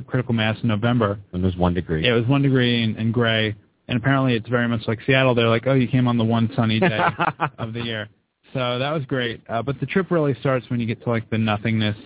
critical 0.02 0.34
mass 0.34 0.56
in 0.62 0.68
November. 0.68 1.18
When 1.30 1.42
it 1.42 1.46
was 1.46 1.56
one 1.56 1.74
degree. 1.74 2.04
Yeah, 2.04 2.12
it 2.16 2.20
was 2.20 2.26
one 2.26 2.42
degree 2.42 2.82
and, 2.82 2.96
and 2.96 3.12
gray, 3.12 3.54
and 3.88 3.98
apparently 3.98 4.34
it's 4.34 4.48
very 4.48 4.68
much 4.68 4.82
like 4.86 4.98
Seattle. 5.06 5.34
They're 5.34 5.48
like, 5.48 5.66
oh, 5.66 5.74
you 5.74 5.88
came 5.88 6.08
on 6.08 6.18
the 6.18 6.24
one 6.24 6.50
sunny 6.56 6.80
day 6.80 6.98
of 7.58 7.72
the 7.72 7.80
year. 7.82 8.08
So 8.52 8.78
that 8.78 8.90
was 8.92 9.04
great. 9.06 9.40
Uh, 9.48 9.62
but 9.62 9.80
the 9.80 9.86
trip 9.86 10.10
really 10.10 10.34
starts 10.40 10.68
when 10.68 10.78
you 10.80 10.86
get 10.86 11.02
to 11.04 11.10
like 11.10 11.28
the 11.30 11.38
nothingness, 11.38 11.96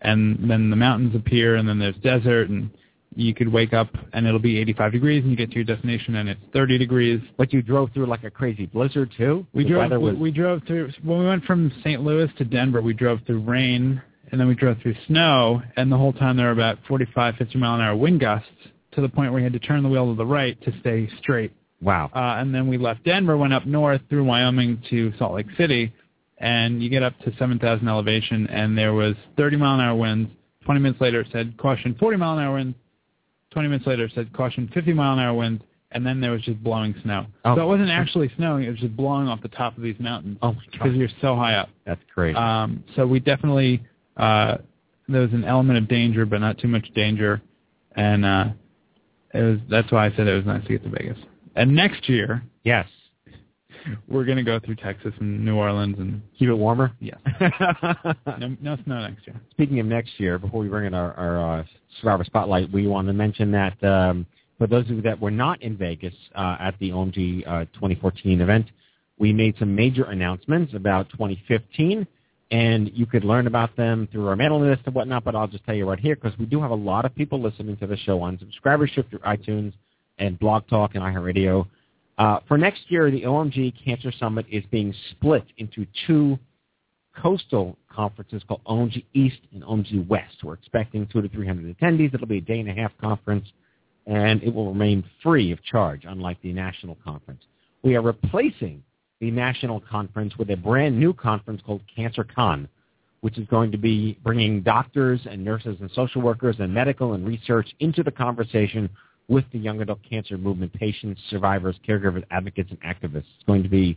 and 0.00 0.50
then 0.50 0.70
the 0.70 0.76
mountains 0.76 1.14
appear, 1.14 1.56
and 1.56 1.68
then 1.68 1.78
there's 1.78 1.96
desert, 1.96 2.48
and 2.50 2.70
you 3.14 3.34
could 3.34 3.52
wake 3.52 3.72
up 3.72 3.88
and 4.12 4.26
it'll 4.26 4.38
be 4.40 4.58
85 4.58 4.92
degrees, 4.92 5.22
and 5.22 5.30
you 5.30 5.36
get 5.36 5.50
to 5.50 5.54
your 5.56 5.64
destination 5.64 6.16
and 6.16 6.28
it's 6.28 6.40
30 6.52 6.78
degrees. 6.78 7.20
But 7.36 7.52
you 7.52 7.62
drove 7.62 7.90
through 7.92 8.06
like 8.06 8.24
a 8.24 8.30
crazy 8.30 8.66
blizzard 8.66 9.12
too. 9.16 9.46
We 9.52 9.64
The 9.64 9.70
drove. 9.70 9.82
weather 9.82 10.00
We, 10.00 10.12
we 10.12 10.30
drove 10.30 10.62
through 10.66 10.90
when 11.02 11.18
we 11.18 11.26
went 11.26 11.44
from 11.44 11.72
St. 11.80 12.02
Louis 12.02 12.28
to 12.38 12.44
Denver. 12.44 12.80
We 12.80 12.94
drove 12.94 13.20
through 13.26 13.40
rain, 13.40 14.00
and 14.32 14.40
then 14.40 14.48
we 14.48 14.54
drove 14.54 14.78
through 14.82 14.94
snow, 15.06 15.62
and 15.76 15.92
the 15.92 15.96
whole 15.96 16.12
time 16.12 16.36
there 16.38 16.46
were 16.46 16.52
about 16.52 16.78
45, 16.88 17.36
50 17.36 17.58
mile 17.58 17.74
an 17.74 17.82
hour 17.82 17.94
wind 17.94 18.18
gusts 18.18 18.48
to 18.92 19.02
the 19.02 19.08
point 19.08 19.30
where 19.30 19.40
we 19.40 19.42
had 19.42 19.52
to 19.52 19.58
turn 19.58 19.82
the 19.82 19.88
wheel 19.88 20.06
to 20.10 20.16
the 20.16 20.26
right 20.26 20.60
to 20.62 20.72
stay 20.80 21.08
straight. 21.18 21.52
wow. 21.82 22.10
Uh, 22.14 22.40
and 22.40 22.54
then 22.54 22.66
we 22.66 22.78
left 22.78 23.04
Denver, 23.04 23.36
went 23.36 23.52
up 23.52 23.66
north 23.66 24.00
through 24.08 24.24
Wyoming 24.24 24.82
to 24.90 25.12
Salt 25.18 25.34
Lake 25.34 25.46
City, 25.56 25.92
and 26.38 26.82
you 26.82 26.88
get 26.88 27.02
up 27.02 27.18
to 27.20 27.32
7,000 27.36 27.86
elevation, 27.86 28.46
and 28.48 28.76
there 28.76 28.94
was 28.94 29.14
30 29.36 29.56
mile 29.58 29.74
an 29.74 29.80
hour 29.80 29.94
winds. 29.94 30.30
20 30.64 30.80
minutes 30.80 31.00
later, 31.00 31.20
it 31.20 31.28
said 31.30 31.56
caution 31.58 31.94
40 31.98 32.16
mile 32.16 32.38
an 32.38 32.44
hour 32.44 32.54
winds. 32.54 32.76
20 33.50 33.68
minutes 33.68 33.86
later, 33.86 34.04
it 34.04 34.12
said 34.14 34.32
caution 34.32 34.70
50 34.72 34.94
mile 34.94 35.12
an 35.12 35.18
hour 35.18 35.34
winds, 35.34 35.62
and 35.90 36.06
then 36.06 36.20
there 36.20 36.30
was 36.30 36.40
just 36.42 36.62
blowing 36.64 36.94
snow. 37.02 37.26
Oh. 37.44 37.56
So 37.56 37.62
it 37.62 37.66
wasn't 37.66 37.90
actually 37.90 38.30
snowing; 38.36 38.64
it 38.64 38.70
was 38.70 38.78
just 38.78 38.96
blowing 38.96 39.28
off 39.28 39.42
the 39.42 39.48
top 39.48 39.76
of 39.76 39.82
these 39.82 39.98
mountains 39.98 40.38
oh 40.40 40.52
my 40.52 40.60
because 40.70 40.92
god. 40.92 40.96
you're 40.96 41.08
so 41.20 41.36
high 41.36 41.54
up. 41.54 41.68
That's 41.84 42.00
crazy. 42.14 42.36
Um, 42.36 42.82
so 42.96 43.06
we 43.06 43.20
definitely 43.20 43.82
uh, 44.16 44.58
there 45.08 45.20
was 45.20 45.32
an 45.32 45.44
element 45.44 45.78
of 45.78 45.88
danger, 45.88 46.24
but 46.26 46.40
not 46.40 46.58
too 46.58 46.68
much 46.68 46.86
danger, 46.94 47.40
and 47.96 48.24
uh, 48.24 48.46
it 49.34 49.42
was 49.42 49.58
that's 49.70 49.90
why 49.90 50.06
I 50.06 50.10
said 50.16 50.26
it 50.26 50.34
was 50.34 50.46
nice 50.46 50.62
to 50.64 50.68
get 50.68 50.82
to 50.84 50.90
Vegas. 50.90 51.18
And 51.54 51.74
next 51.74 52.08
year, 52.08 52.42
yes. 52.64 52.86
we're 54.08 54.24
gonna 54.24 54.44
go 54.44 54.60
through 54.60 54.76
Texas 54.76 55.12
and 55.20 55.44
New 55.44 55.56
Orleans 55.56 55.96
and 55.98 56.22
Keep 56.38 56.50
it 56.50 56.54
warmer. 56.54 56.92
yes, 57.00 57.18
no, 58.38 58.56
no 58.60 58.76
snow 58.84 59.06
next 59.06 59.26
year. 59.26 59.40
Speaking 59.50 59.80
of 59.80 59.86
next 59.86 60.18
year, 60.18 60.38
before 60.38 60.60
we 60.60 60.68
bring 60.68 60.86
in 60.86 60.94
our, 60.94 61.12
our 61.14 61.60
uh, 61.60 61.64
Survivor 62.00 62.24
Spotlight, 62.24 62.70
we 62.72 62.86
want 62.86 63.08
to 63.08 63.12
mention 63.12 63.50
that 63.52 63.82
um, 63.82 64.26
for 64.58 64.66
those 64.68 64.84
of 64.84 64.92
you 64.92 65.02
that 65.02 65.20
were 65.20 65.30
not 65.30 65.60
in 65.62 65.76
Vegas 65.76 66.14
uh, 66.36 66.56
at 66.60 66.78
the 66.78 66.90
OMG 66.90 67.46
uh, 67.46 67.64
2014 67.74 68.40
event, 68.40 68.66
we 69.18 69.32
made 69.32 69.56
some 69.58 69.74
major 69.74 70.04
announcements 70.04 70.72
about 70.74 71.08
2015, 71.10 72.06
and 72.52 72.90
you 72.94 73.06
could 73.06 73.24
learn 73.24 73.46
about 73.46 73.74
them 73.76 74.06
through 74.12 74.28
our 74.28 74.36
mailing 74.36 74.68
list 74.68 74.82
and 74.84 74.94
whatnot, 74.94 75.24
but 75.24 75.34
I'll 75.34 75.48
just 75.48 75.64
tell 75.64 75.74
you 75.74 75.88
right 75.88 75.98
here 75.98 76.14
because 76.14 76.38
we 76.38 76.44
do 76.44 76.60
have 76.60 76.70
a 76.70 76.74
lot 76.74 77.06
of 77.06 77.14
people 77.14 77.40
listening 77.40 77.78
to 77.78 77.86
the 77.86 77.96
show 77.96 78.20
on 78.20 78.38
subscribership 78.38 79.08
through 79.08 79.20
iTunes 79.20 79.72
and 80.18 80.38
Blog 80.38 80.68
Talk 80.68 80.94
and 80.94 81.02
iHeartRadio. 81.02 81.66
Uh, 82.18 82.40
for 82.46 82.58
next 82.58 82.82
year, 82.88 83.10
the 83.10 83.22
OMG 83.22 83.72
Cancer 83.82 84.12
Summit 84.12 84.44
is 84.50 84.62
being 84.70 84.94
split 85.12 85.44
into 85.56 85.86
two 86.06 86.38
coastal 87.20 87.78
conferences 87.90 88.42
called 88.46 88.60
OMG 88.66 89.02
East 89.14 89.40
and 89.54 89.62
OMG 89.62 90.06
West. 90.06 90.44
We're 90.44 90.52
expecting 90.52 91.06
two 91.06 91.22
to 91.22 91.28
300 91.30 91.78
attendees. 91.78 92.12
It'll 92.14 92.26
be 92.26 92.38
a 92.38 92.42
day 92.42 92.60
and 92.60 92.68
a 92.68 92.74
half 92.74 92.92
conference, 93.00 93.46
and 94.06 94.42
it 94.42 94.52
will 94.52 94.68
remain 94.68 95.04
free 95.22 95.52
of 95.52 95.64
charge, 95.64 96.02
unlike 96.06 96.40
the 96.42 96.52
national 96.52 96.98
conference. 97.02 97.42
We 97.82 97.96
are 97.96 98.02
replacing 98.02 98.82
the 99.22 99.30
national 99.30 99.80
conference 99.88 100.36
with 100.36 100.50
a 100.50 100.56
brand 100.56 100.98
new 100.98 101.14
conference 101.14 101.62
called 101.64 101.80
Cancer 101.94 102.24
Con, 102.24 102.68
which 103.20 103.38
is 103.38 103.46
going 103.46 103.70
to 103.70 103.78
be 103.78 104.18
bringing 104.24 104.62
doctors 104.62 105.20
and 105.30 105.44
nurses 105.44 105.76
and 105.80 105.88
social 105.92 106.20
workers 106.20 106.56
and 106.58 106.74
medical 106.74 107.12
and 107.12 107.24
research 107.24 107.68
into 107.78 108.02
the 108.02 108.10
conversation 108.10 108.90
with 109.28 109.44
the 109.52 109.60
young 109.60 109.80
adult 109.80 110.00
cancer 110.02 110.36
movement 110.36 110.72
patients, 110.72 111.20
survivors, 111.30 111.76
caregivers, 111.88 112.24
advocates, 112.32 112.68
and 112.72 112.80
activists. 112.80 113.18
It's 113.36 113.46
going 113.46 113.62
to 113.62 113.68
be 113.68 113.96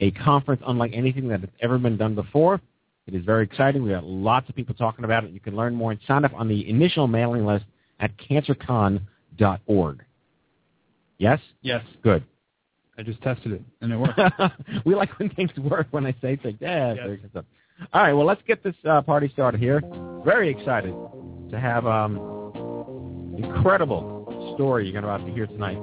a 0.00 0.10
conference 0.12 0.62
unlike 0.66 0.92
anything 0.94 1.28
that 1.28 1.40
has 1.40 1.50
ever 1.60 1.76
been 1.76 1.98
done 1.98 2.14
before. 2.14 2.58
It 3.06 3.14
is 3.14 3.26
very 3.26 3.44
exciting. 3.44 3.82
We 3.82 3.90
got 3.90 4.04
lots 4.04 4.48
of 4.48 4.54
people 4.54 4.74
talking 4.74 5.04
about 5.04 5.24
it. 5.24 5.32
You 5.32 5.40
can 5.40 5.54
learn 5.54 5.74
more 5.74 5.90
and 5.90 6.00
sign 6.08 6.24
up 6.24 6.32
on 6.32 6.48
the 6.48 6.66
initial 6.66 7.06
mailing 7.06 7.44
list 7.44 7.66
at 8.00 8.10
cancercon.org. 8.16 10.04
Yes? 11.18 11.40
Yes, 11.60 11.84
Good. 12.02 12.24
I 13.02 13.04
just 13.04 13.20
tested 13.20 13.50
it 13.50 13.62
and 13.80 13.92
it 13.92 13.96
worked. 13.96 14.20
we 14.84 14.94
like 14.94 15.18
when 15.18 15.28
things 15.30 15.50
work 15.58 15.88
when 15.90 16.06
I 16.06 16.14
say 16.22 16.36
things. 16.36 16.56
Yeah, 16.60 16.94
Yes. 16.94 17.04
very 17.04 17.16
good 17.16 17.30
stuff. 17.30 17.44
All 17.92 18.00
right, 18.00 18.12
well, 18.12 18.24
let's 18.26 18.42
get 18.46 18.62
this 18.62 18.76
uh, 18.88 19.02
party 19.02 19.28
started 19.32 19.58
here. 19.60 19.82
Very 20.24 20.48
excited 20.48 20.94
to 21.50 21.58
have 21.58 21.84
um, 21.84 22.16
incredible 23.36 24.52
story 24.54 24.84
you're 24.84 24.92
going 24.92 25.02
to 25.02 25.10
about 25.10 25.26
to 25.26 25.32
hear 25.32 25.48
tonight. 25.48 25.78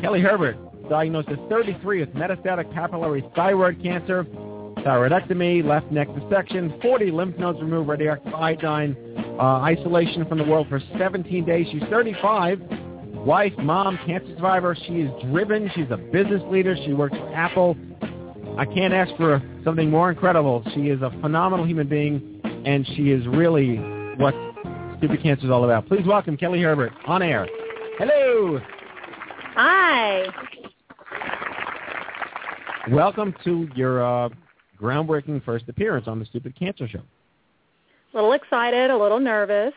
Kelly 0.00 0.22
Herbert, 0.22 0.56
diagnosed 0.88 1.28
at 1.28 1.38
33 1.50 2.00
with 2.00 2.14
metastatic 2.14 2.72
papillary 2.72 3.22
thyroid 3.34 3.82
cancer, 3.82 4.24
thyroidectomy, 4.24 5.62
left 5.62 5.90
neck 5.92 6.08
dissection, 6.18 6.78
40 6.80 7.10
lymph 7.10 7.36
nodes 7.36 7.60
removed, 7.60 7.90
radioactive 7.90 8.32
iodine, 8.32 8.96
uh, 9.38 9.42
isolation 9.60 10.24
from 10.26 10.38
the 10.38 10.44
world 10.44 10.66
for 10.70 10.80
17 10.98 11.44
days. 11.44 11.66
She's 11.70 11.82
35, 11.90 12.62
wife, 13.14 13.52
mom, 13.58 13.98
cancer 14.06 14.34
survivor. 14.36 14.76
She 14.86 15.00
is 15.00 15.22
driven. 15.30 15.70
She's 15.74 15.90
a 15.90 15.96
business 15.96 16.42
leader. 16.50 16.76
She 16.84 16.92
works 16.92 17.16
for 17.16 17.34
Apple. 17.34 17.76
I 18.58 18.64
can't 18.64 18.92
ask 18.92 19.14
for 19.16 19.42
something 19.64 19.90
more 19.90 20.10
incredible. 20.10 20.64
She 20.74 20.88
is 20.88 21.00
a 21.02 21.10
phenomenal 21.20 21.66
human 21.66 21.88
being, 21.88 22.40
and 22.66 22.86
she 22.96 23.10
is 23.10 23.26
really 23.26 23.76
what 24.16 24.34
Stupid 24.98 25.22
Cancer 25.22 25.46
is 25.46 25.50
all 25.50 25.64
about. 25.64 25.86
Please 25.86 26.04
welcome 26.06 26.36
Kelly 26.36 26.60
Herbert 26.60 26.92
on 27.06 27.22
air. 27.22 27.46
Hello. 27.98 28.60
Hi. 29.54 30.24
Welcome 32.90 33.34
to 33.44 33.68
your 33.74 34.04
uh, 34.04 34.28
groundbreaking 34.80 35.44
first 35.44 35.68
appearance 35.68 36.08
on 36.08 36.18
the 36.18 36.24
Stupid 36.26 36.58
Cancer 36.58 36.88
Show. 36.88 37.02
A 38.12 38.16
little 38.16 38.32
excited, 38.32 38.90
a 38.90 38.96
little 38.96 39.20
nervous. 39.20 39.74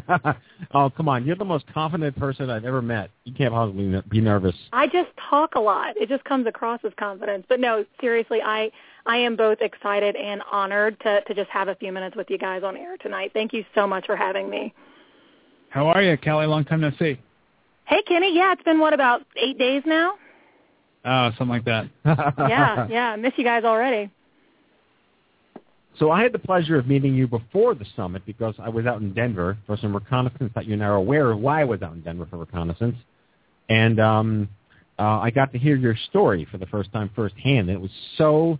oh, 0.74 0.90
come 0.90 1.08
on. 1.08 1.24
You're 1.24 1.36
the 1.36 1.44
most 1.44 1.64
confident 1.72 2.16
person 2.16 2.50
I've 2.50 2.64
ever 2.64 2.82
met. 2.82 3.10
You 3.24 3.32
can't 3.32 3.52
possibly 3.52 4.02
be 4.08 4.20
nervous. 4.20 4.54
I 4.72 4.86
just 4.86 5.10
talk 5.30 5.54
a 5.54 5.60
lot. 5.60 5.96
It 5.96 6.08
just 6.08 6.24
comes 6.24 6.46
across 6.46 6.80
as 6.84 6.92
confidence. 6.98 7.44
But 7.48 7.60
no, 7.60 7.84
seriously, 8.00 8.40
I 8.42 8.70
I 9.06 9.16
am 9.18 9.36
both 9.36 9.58
excited 9.60 10.16
and 10.16 10.42
honored 10.50 10.98
to 11.00 11.20
to 11.22 11.34
just 11.34 11.50
have 11.50 11.68
a 11.68 11.74
few 11.76 11.92
minutes 11.92 12.16
with 12.16 12.30
you 12.30 12.38
guys 12.38 12.62
on 12.62 12.76
air 12.76 12.96
tonight. 12.96 13.30
Thank 13.34 13.52
you 13.52 13.64
so 13.74 13.86
much 13.86 14.06
for 14.06 14.16
having 14.16 14.48
me. 14.48 14.74
How 15.70 15.88
are 15.88 16.02
you, 16.02 16.16
Kelly? 16.16 16.46
Long 16.46 16.64
time 16.64 16.80
no 16.80 16.90
see. 16.98 17.18
Hey, 17.86 18.02
Kenny. 18.06 18.34
Yeah, 18.34 18.52
it's 18.52 18.62
been 18.62 18.78
what 18.78 18.92
about 18.92 19.22
eight 19.36 19.58
days 19.58 19.82
now? 19.84 20.14
Oh, 21.04 21.30
something 21.36 21.48
like 21.48 21.64
that. 21.64 21.88
Yeah, 22.38 22.86
yeah. 22.90 23.10
I 23.10 23.16
miss 23.16 23.32
you 23.36 23.44
guys 23.44 23.64
already. 23.64 24.10
So 25.98 26.10
I 26.10 26.22
had 26.22 26.32
the 26.32 26.38
pleasure 26.38 26.76
of 26.76 26.88
meeting 26.88 27.14
you 27.14 27.28
before 27.28 27.74
the 27.74 27.86
summit 27.94 28.26
because 28.26 28.54
I 28.58 28.68
was 28.68 28.84
out 28.84 29.00
in 29.00 29.14
Denver 29.14 29.56
for 29.66 29.76
some 29.76 29.94
reconnaissance 29.94 30.50
that 30.54 30.66
you're 30.66 30.76
now 30.76 30.94
aware 30.94 31.30
of 31.30 31.38
why 31.38 31.60
I 31.60 31.64
was 31.64 31.82
out 31.82 31.92
in 31.92 32.00
Denver 32.00 32.26
for 32.28 32.36
reconnaissance. 32.36 32.96
And 33.68 34.00
um, 34.00 34.48
uh, 34.98 35.20
I 35.20 35.30
got 35.30 35.52
to 35.52 35.58
hear 35.58 35.76
your 35.76 35.96
story 36.10 36.46
for 36.50 36.58
the 36.58 36.66
first 36.66 36.92
time 36.92 37.10
firsthand. 37.14 37.70
It 37.70 37.80
was 37.80 37.90
so 38.18 38.58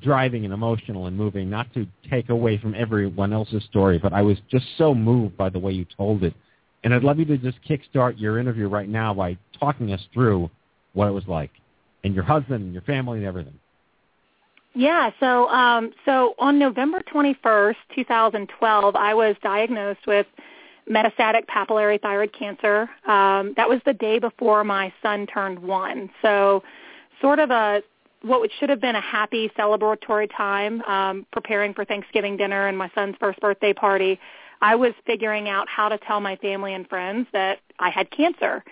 driving 0.00 0.44
and 0.44 0.54
emotional 0.54 1.06
and 1.06 1.16
moving, 1.16 1.50
not 1.50 1.72
to 1.74 1.86
take 2.10 2.28
away 2.28 2.58
from 2.58 2.74
everyone 2.74 3.32
else's 3.32 3.64
story, 3.64 3.98
but 3.98 4.12
I 4.12 4.22
was 4.22 4.38
just 4.50 4.66
so 4.78 4.94
moved 4.94 5.36
by 5.36 5.48
the 5.50 5.58
way 5.58 5.72
you 5.72 5.86
told 5.96 6.22
it. 6.22 6.34
And 6.82 6.92
I'd 6.92 7.04
love 7.04 7.18
you 7.18 7.24
to 7.26 7.38
just 7.38 7.58
kickstart 7.68 8.20
your 8.20 8.38
interview 8.38 8.68
right 8.68 8.88
now 8.88 9.14
by 9.14 9.38
talking 9.58 9.92
us 9.92 10.00
through 10.12 10.50
what 10.92 11.08
it 11.08 11.12
was 11.12 11.24
like 11.26 11.50
and 12.04 12.14
your 12.14 12.24
husband 12.24 12.62
and 12.62 12.72
your 12.72 12.82
family 12.82 13.18
and 13.18 13.26
everything. 13.26 13.58
Yeah, 14.74 15.10
so 15.20 15.48
um 15.48 15.92
so 16.04 16.34
on 16.38 16.58
November 16.58 17.00
21st, 17.00 17.76
2012, 17.94 18.96
I 18.96 19.14
was 19.14 19.36
diagnosed 19.42 20.06
with 20.06 20.26
metastatic 20.90 21.46
papillary 21.46 22.00
thyroid 22.00 22.32
cancer. 22.32 22.90
Um 23.06 23.54
that 23.56 23.68
was 23.68 23.80
the 23.86 23.94
day 23.94 24.18
before 24.18 24.64
my 24.64 24.92
son 25.00 25.26
turned 25.26 25.60
1. 25.60 26.10
So 26.22 26.62
sort 27.20 27.38
of 27.38 27.50
a 27.50 27.82
what 28.22 28.50
should 28.58 28.70
have 28.70 28.80
been 28.80 28.96
a 28.96 29.00
happy 29.00 29.48
celebratory 29.56 30.28
time 30.36 30.82
um 30.82 31.24
preparing 31.30 31.72
for 31.72 31.84
Thanksgiving 31.84 32.36
dinner 32.36 32.66
and 32.66 32.76
my 32.76 32.90
son's 32.96 33.14
first 33.20 33.40
birthday 33.40 33.72
party. 33.72 34.18
I 34.60 34.74
was 34.74 34.92
figuring 35.06 35.48
out 35.48 35.68
how 35.68 35.88
to 35.88 35.98
tell 35.98 36.18
my 36.18 36.34
family 36.36 36.74
and 36.74 36.88
friends 36.88 37.28
that 37.32 37.60
I 37.78 37.90
had 37.90 38.10
cancer. 38.10 38.64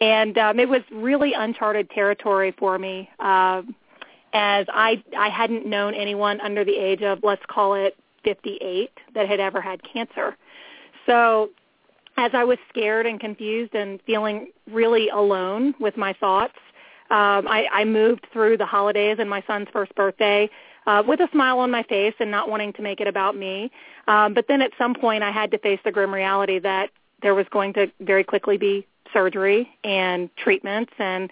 And 0.00 0.36
um 0.36 0.58
it 0.58 0.68
was 0.68 0.82
really 0.90 1.32
uncharted 1.32 1.90
territory 1.90 2.52
for 2.58 2.76
me. 2.76 3.08
Um 3.20 3.76
as 4.34 4.66
I 4.68 5.02
I 5.16 5.28
hadn't 5.28 5.64
known 5.64 5.94
anyone 5.94 6.40
under 6.40 6.64
the 6.64 6.76
age 6.76 7.02
of 7.02 7.20
let's 7.22 7.44
call 7.46 7.74
it 7.74 7.96
58 8.24 8.90
that 9.14 9.28
had 9.28 9.40
ever 9.40 9.60
had 9.60 9.80
cancer. 9.82 10.36
So 11.06 11.50
as 12.16 12.32
I 12.34 12.44
was 12.44 12.58
scared 12.68 13.06
and 13.06 13.18
confused 13.18 13.74
and 13.74 14.00
feeling 14.02 14.50
really 14.70 15.08
alone 15.08 15.74
with 15.78 15.96
my 15.96 16.12
thoughts, 16.14 16.54
um, 17.10 17.46
I, 17.48 17.66
I 17.72 17.84
moved 17.84 18.26
through 18.32 18.56
the 18.56 18.66
holidays 18.66 19.16
and 19.18 19.28
my 19.28 19.42
son's 19.46 19.68
first 19.72 19.94
birthday 19.94 20.48
uh, 20.86 21.02
with 21.06 21.20
a 21.20 21.28
smile 21.32 21.58
on 21.58 21.70
my 21.70 21.82
face 21.82 22.14
and 22.18 22.30
not 22.30 22.48
wanting 22.48 22.72
to 22.74 22.82
make 22.82 23.00
it 23.00 23.06
about 23.06 23.36
me. 23.36 23.70
Um, 24.08 24.34
but 24.34 24.46
then 24.48 24.62
at 24.62 24.72
some 24.78 24.94
point, 24.94 25.22
I 25.22 25.30
had 25.30 25.50
to 25.52 25.58
face 25.58 25.80
the 25.84 25.92
grim 25.92 26.12
reality 26.12 26.58
that 26.60 26.90
there 27.22 27.34
was 27.34 27.46
going 27.50 27.72
to 27.74 27.90
very 28.00 28.24
quickly 28.24 28.56
be 28.56 28.86
surgery 29.12 29.68
and 29.82 30.34
treatments 30.36 30.92
and 30.98 31.30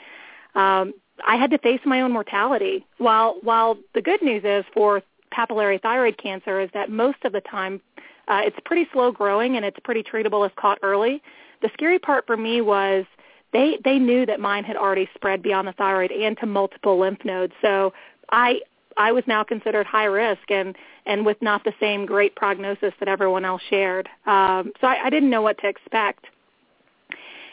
um, 0.54 0.94
I 1.26 1.36
had 1.36 1.50
to 1.50 1.58
face 1.58 1.80
my 1.84 2.00
own 2.00 2.12
mortality. 2.12 2.84
While 2.98 3.38
while 3.42 3.78
the 3.94 4.02
good 4.02 4.22
news 4.22 4.42
is 4.44 4.64
for 4.74 5.02
papillary 5.32 5.80
thyroid 5.80 6.18
cancer 6.18 6.60
is 6.60 6.70
that 6.74 6.90
most 6.90 7.18
of 7.24 7.32
the 7.32 7.40
time 7.40 7.80
uh, 8.28 8.42
it's 8.44 8.56
pretty 8.64 8.88
slow 8.92 9.10
growing 9.10 9.56
and 9.56 9.64
it's 9.64 9.78
pretty 9.84 10.02
treatable 10.02 10.46
if 10.46 10.54
caught 10.56 10.78
early. 10.82 11.22
The 11.62 11.70
scary 11.74 11.98
part 11.98 12.26
for 12.26 12.36
me 12.36 12.60
was 12.60 13.04
they 13.52 13.78
they 13.84 13.98
knew 13.98 14.26
that 14.26 14.40
mine 14.40 14.64
had 14.64 14.76
already 14.76 15.08
spread 15.14 15.42
beyond 15.42 15.68
the 15.68 15.72
thyroid 15.72 16.10
and 16.10 16.36
to 16.38 16.46
multiple 16.46 16.98
lymph 16.98 17.24
nodes. 17.24 17.52
So 17.62 17.92
I 18.30 18.60
I 18.96 19.12
was 19.12 19.24
now 19.26 19.42
considered 19.42 19.86
high 19.86 20.04
risk 20.04 20.50
and 20.50 20.76
and 21.06 21.26
with 21.26 21.40
not 21.42 21.64
the 21.64 21.74
same 21.80 22.06
great 22.06 22.34
prognosis 22.36 22.92
that 23.00 23.08
everyone 23.08 23.44
else 23.44 23.62
shared. 23.68 24.08
Um, 24.26 24.72
so 24.80 24.86
I, 24.86 25.06
I 25.06 25.10
didn't 25.10 25.30
know 25.30 25.42
what 25.42 25.58
to 25.58 25.68
expect. 25.68 26.26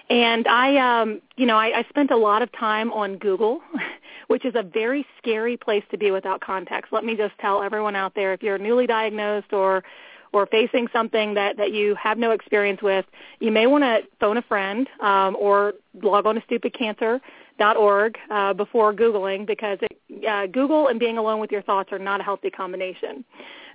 And 0.10 0.48
I, 0.48 1.02
um, 1.02 1.22
you 1.38 1.46
know, 1.46 1.58
I, 1.58 1.80
I 1.80 1.86
spent 1.90 2.10
a 2.12 2.18
lot 2.18 2.42
of 2.42 2.52
time 2.52 2.92
on 2.92 3.18
Google, 3.18 3.62
which 4.28 4.44
is 4.44 4.56
a 4.56 4.64
very 4.64 5.06
scary 5.18 5.56
place 5.56 5.84
to 5.92 5.98
be 5.98 6.12
without 6.12 6.42
context. 6.42 6.92
Let 6.92 7.06
me 7.06 7.16
just 7.16 7.38
tell 7.40 7.62
everyone 7.62 7.96
out 7.96 8.16
there, 8.16 8.34
if 8.34 8.42
you're 8.42 8.58
newly 8.58 8.88
diagnosed 8.88 9.54
or 9.54 9.84
or 10.32 10.46
facing 10.46 10.88
something 10.94 11.34
that, 11.34 11.58
that 11.58 11.72
you 11.72 11.96
have 11.96 12.18
no 12.18 12.32
experience 12.32 12.82
with, 12.82 13.06
you 13.40 13.52
may 13.52 13.66
want 13.66 13.84
to 13.84 14.02
phone 14.20 14.38
a 14.38 14.42
friend 14.44 14.88
um, 15.00 15.36
or 15.40 15.74
log 16.04 16.26
on 16.28 16.36
to 16.36 16.42
stupidcancer.org 16.42 18.18
uh, 18.30 18.54
before 18.54 18.94
Googling 18.94 19.48
because 19.48 19.80
it, 19.82 20.28
uh, 20.28 20.46
Google 20.48 20.88
and 20.88 21.00
being 21.00 21.18
alone 21.18 21.40
with 21.40 21.52
your 21.52 21.64
thoughts 21.64 21.92
are 21.92 22.00
not 22.00 22.20
a 22.20 22.24
healthy 22.24 22.52
combination. 22.52 23.26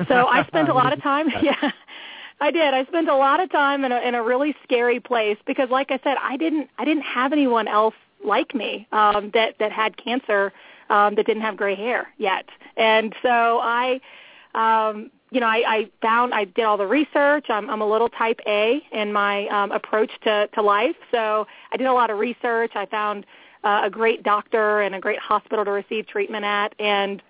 So 0.07 0.27
I 0.27 0.47
spent 0.47 0.69
a 0.69 0.75
lot 0.75 0.93
of 0.93 1.03
time, 1.03 1.29
yeah, 1.43 1.73
I 2.41 2.51
did. 2.51 2.75
I 2.75 2.85
spent 2.87 3.09
a 3.09 3.17
lot 3.17 3.41
of 3.41 3.51
time 3.51 3.85
in 3.85 3.93
a 3.93 4.01
in 4.01 4.15
a 4.15 4.23
really 4.23 4.55
scary 4.63 5.01
place 5.01 5.39
because 5.47 5.71
like 5.71 5.91
I 5.91 5.99
said, 6.03 6.17
I 6.21 6.37
didn't 6.37 6.69
I 6.79 6.85
didn't 6.85 7.05
have 7.05 7.33
anyone 7.33 7.69
else 7.69 7.95
like 8.25 8.55
me 8.55 8.87
um, 8.93 9.31
that 9.35 9.57
that 9.59 9.73
had 9.73 9.97
cancer 9.97 10.53
um, 10.91 11.15
that 11.15 11.27
didn't 11.27 11.43
have 11.43 11.57
gray 11.57 11.75
hair 11.75 12.13
yet, 12.19 12.49
and 12.77 13.15
so 13.23 13.61
I. 13.63 14.01
Um, 14.55 15.11
you 15.31 15.41
know, 15.41 15.49
I, 15.49 15.65
I 15.67 15.91
found 16.01 16.33
I 16.33 16.45
did 16.45 16.65
all 16.65 16.77
the 16.77 16.87
research. 16.87 17.47
I'm, 17.49 17.69
I'm 17.69 17.81
a 17.81 17.89
little 17.89 18.09
type 18.09 18.39
A 18.47 18.81
in 18.93 19.13
my 19.13 19.49
um, 19.49 19.73
approach 19.73 20.13
to, 20.23 20.49
to 20.55 20.63
life, 20.63 20.95
so 21.11 21.49
I 21.73 21.77
did 21.77 21.89
a 21.89 21.93
lot 21.93 22.11
of 22.11 22.21
research. 22.21 22.71
I 22.77 22.87
found 22.87 23.27
uh, 23.65 23.81
a 23.83 23.91
great 23.91 24.23
doctor 24.23 24.83
and 24.83 24.95
a 24.95 25.01
great 25.01 25.19
hospital 25.19 25.65
to 25.65 25.73
receive 25.73 26.07
treatment 26.07 26.45
at, 26.45 26.73
and 26.79 27.21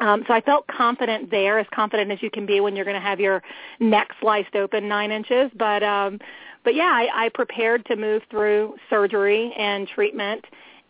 um, 0.00 0.24
so 0.26 0.34
I 0.34 0.40
felt 0.40 0.66
confident 0.66 1.30
there, 1.30 1.58
as 1.58 1.66
confident 1.72 2.10
as 2.10 2.22
you 2.22 2.30
can 2.30 2.46
be 2.46 2.60
when 2.60 2.76
you're 2.76 2.84
going 2.84 3.00
to 3.00 3.00
have 3.00 3.20
your 3.20 3.42
neck 3.80 4.10
sliced 4.20 4.54
open 4.54 4.88
nine 4.88 5.10
inches. 5.10 5.50
But 5.56 5.82
um, 5.82 6.18
but 6.64 6.74
yeah, 6.74 6.90
I, 6.92 7.26
I 7.26 7.28
prepared 7.28 7.86
to 7.86 7.96
move 7.96 8.22
through 8.30 8.76
surgery 8.90 9.54
and 9.56 9.86
treatment. 9.86 10.44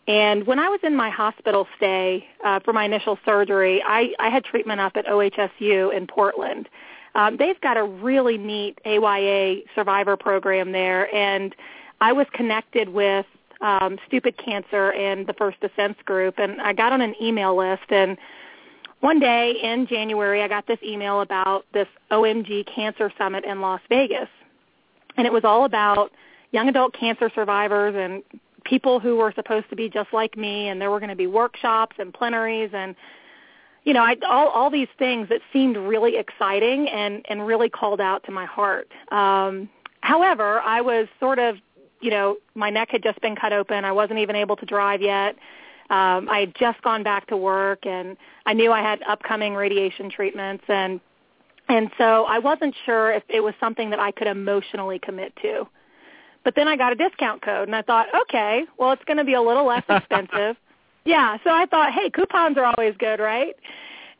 And 0.08 0.46
when 0.46 0.58
I 0.58 0.68
was 0.68 0.80
in 0.82 0.96
my 0.96 1.10
hospital 1.10 1.66
stay 1.76 2.26
uh, 2.44 2.60
for 2.60 2.72
my 2.72 2.84
initial 2.84 3.18
surgery, 3.24 3.82
I, 3.84 4.14
I 4.18 4.30
had 4.30 4.44
treatment 4.44 4.80
up 4.80 4.96
at 4.96 5.04
OHSU 5.06 5.94
in 5.94 6.06
Portland. 6.06 6.68
Um, 7.14 7.36
they've 7.36 7.60
got 7.60 7.76
a 7.76 7.84
really 7.84 8.38
neat 8.38 8.78
AYA 8.86 9.62
survivor 9.74 10.16
program 10.16 10.72
there, 10.72 11.14
and 11.14 11.54
I 12.00 12.12
was 12.12 12.26
connected 12.32 12.88
with 12.88 13.26
um, 13.60 13.98
Stupid 14.06 14.36
Cancer 14.38 14.92
and 14.92 15.26
the 15.26 15.32
First 15.34 15.60
Defense 15.60 15.96
Group, 16.04 16.38
and 16.38 16.60
I 16.60 16.72
got 16.72 16.92
on 16.92 17.00
an 17.00 17.14
email 17.20 17.56
list. 17.56 17.90
And 17.90 18.16
one 19.06 19.20
day 19.20 19.52
in 19.62 19.86
January, 19.86 20.42
I 20.42 20.48
got 20.48 20.66
this 20.66 20.80
email 20.82 21.20
about 21.20 21.64
this 21.72 21.86
OMG 22.10 22.66
Cancer 22.66 23.12
Summit 23.16 23.44
in 23.44 23.60
Las 23.60 23.80
Vegas, 23.88 24.28
and 25.16 25.24
it 25.24 25.32
was 25.32 25.44
all 25.44 25.64
about 25.64 26.10
young 26.50 26.68
adult 26.68 26.92
cancer 26.92 27.30
survivors 27.32 27.94
and 27.96 28.24
people 28.64 28.98
who 28.98 29.14
were 29.14 29.32
supposed 29.36 29.70
to 29.70 29.76
be 29.76 29.88
just 29.88 30.12
like 30.12 30.36
me, 30.36 30.66
and 30.66 30.80
there 30.80 30.90
were 30.90 30.98
going 30.98 31.10
to 31.10 31.14
be 31.14 31.28
workshops 31.28 31.94
and 32.00 32.12
plenaries 32.12 32.70
and 32.74 32.96
you 33.84 33.92
know, 33.92 34.02
I, 34.02 34.16
all 34.28 34.48
all 34.48 34.70
these 34.70 34.88
things 34.98 35.28
that 35.28 35.40
seemed 35.52 35.76
really 35.76 36.16
exciting 36.16 36.88
and 36.88 37.24
and 37.28 37.46
really 37.46 37.68
called 37.68 38.00
out 38.00 38.24
to 38.24 38.32
my 38.32 38.44
heart. 38.44 38.90
Um, 39.12 39.68
however, 40.00 40.58
I 40.58 40.80
was 40.80 41.06
sort 41.20 41.38
of, 41.38 41.54
you 42.00 42.10
know, 42.10 42.38
my 42.56 42.70
neck 42.70 42.88
had 42.90 43.04
just 43.04 43.20
been 43.20 43.36
cut 43.36 43.52
open. 43.52 43.84
I 43.84 43.92
wasn't 43.92 44.18
even 44.18 44.34
able 44.34 44.56
to 44.56 44.66
drive 44.66 45.00
yet. 45.00 45.36
Um, 45.88 46.28
I 46.28 46.40
had 46.40 46.54
just 46.56 46.82
gone 46.82 47.02
back 47.02 47.28
to 47.28 47.36
work, 47.36 47.86
and 47.86 48.16
I 48.44 48.52
knew 48.52 48.72
I 48.72 48.82
had 48.82 49.02
upcoming 49.02 49.54
radiation 49.54 50.10
treatments, 50.10 50.64
and 50.68 51.00
and 51.68 51.90
so 51.98 52.24
I 52.24 52.38
wasn't 52.38 52.74
sure 52.84 53.12
if 53.12 53.22
it 53.28 53.40
was 53.40 53.54
something 53.58 53.90
that 53.90 53.98
I 53.98 54.10
could 54.10 54.26
emotionally 54.26 54.98
commit 54.98 55.34
to. 55.42 55.66
But 56.44 56.54
then 56.54 56.68
I 56.68 56.76
got 56.76 56.92
a 56.92 56.96
discount 56.96 57.42
code, 57.42 57.68
and 57.68 57.74
I 57.74 57.82
thought, 57.82 58.06
okay, 58.22 58.64
well, 58.78 58.92
it's 58.92 59.04
going 59.04 59.16
to 59.16 59.24
be 59.24 59.34
a 59.34 59.42
little 59.42 59.66
less 59.66 59.82
expensive. 59.88 60.56
yeah, 61.04 61.38
so 61.42 61.50
I 61.50 61.66
thought, 61.66 61.92
hey, 61.92 62.10
coupons 62.10 62.56
are 62.56 62.64
always 62.64 62.94
good, 62.98 63.18
right? 63.18 63.54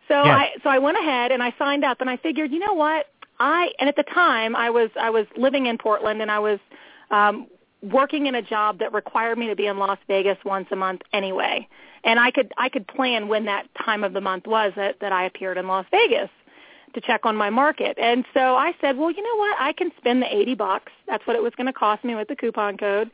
So 0.09 0.15
Yes. 0.15 0.27
I 0.27 0.51
so 0.63 0.71
I 0.71 0.79
went 0.79 0.99
ahead 0.99 1.33
and 1.33 1.43
I 1.43 1.53
signed 1.59 1.85
up, 1.85 2.01
and 2.01 2.09
I 2.09 2.17
figured, 2.17 2.53
you 2.53 2.59
know 2.61 2.75
what? 2.75 3.07
I 3.39 3.71
and 3.81 3.89
at 3.89 3.97
the 3.97 4.05
time 4.05 4.55
I 4.55 4.71
was 4.71 4.91
I 5.01 5.11
was 5.11 5.27
living 5.37 5.67
in 5.67 5.79
Portland, 5.79 6.23
and 6.23 6.31
I 6.31 6.39
was 6.39 6.59
um, 7.11 7.49
working 7.83 8.27
in 8.27 8.35
a 8.35 8.43
job 8.43 8.79
that 8.79 8.93
required 8.93 9.39
me 9.39 9.49
to 9.49 9.57
be 9.57 9.67
in 9.67 9.79
Las 9.79 9.99
Vegas 10.09 10.39
once 10.45 10.69
a 10.71 10.77
month 10.77 11.03
anyway. 11.13 11.69
And 12.05 12.19
I 12.19 12.31
could 12.31 12.53
I 12.57 12.69
could 12.69 12.87
plan 12.87 13.29
when 13.29 13.45
that 13.47 13.67
time 13.85 14.05
of 14.05 14.13
the 14.13 14.21
month 14.21 14.47
was 14.47 14.73
that 14.77 15.01
that 15.01 15.13
I 15.13 15.25
appeared 15.25 15.59
in 15.59 15.67
Las 15.67 15.87
Vegas 15.91 16.31
to 16.95 17.01
check 17.01 17.27
on 17.27 17.37
my 17.37 17.51
market. 17.51 17.99
And 17.99 18.25
so 18.33 18.55
I 18.55 18.73
said, 18.81 18.97
well, 18.97 19.11
you 19.11 19.23
know 19.23 19.37
what? 19.37 19.57
I 19.59 19.73
can 19.73 19.91
spend 19.99 20.23
the 20.23 20.35
80 20.35 20.55
bucks. 20.55 20.93
That's 21.07 21.27
what 21.27 21.37
it 21.37 21.43
was 21.43 21.53
going 21.57 21.67
to 21.67 21.73
cost 21.73 22.05
me 22.05 22.15
with 22.15 22.29
the 22.29 22.37
coupon 22.37 22.79
code. 22.79 23.11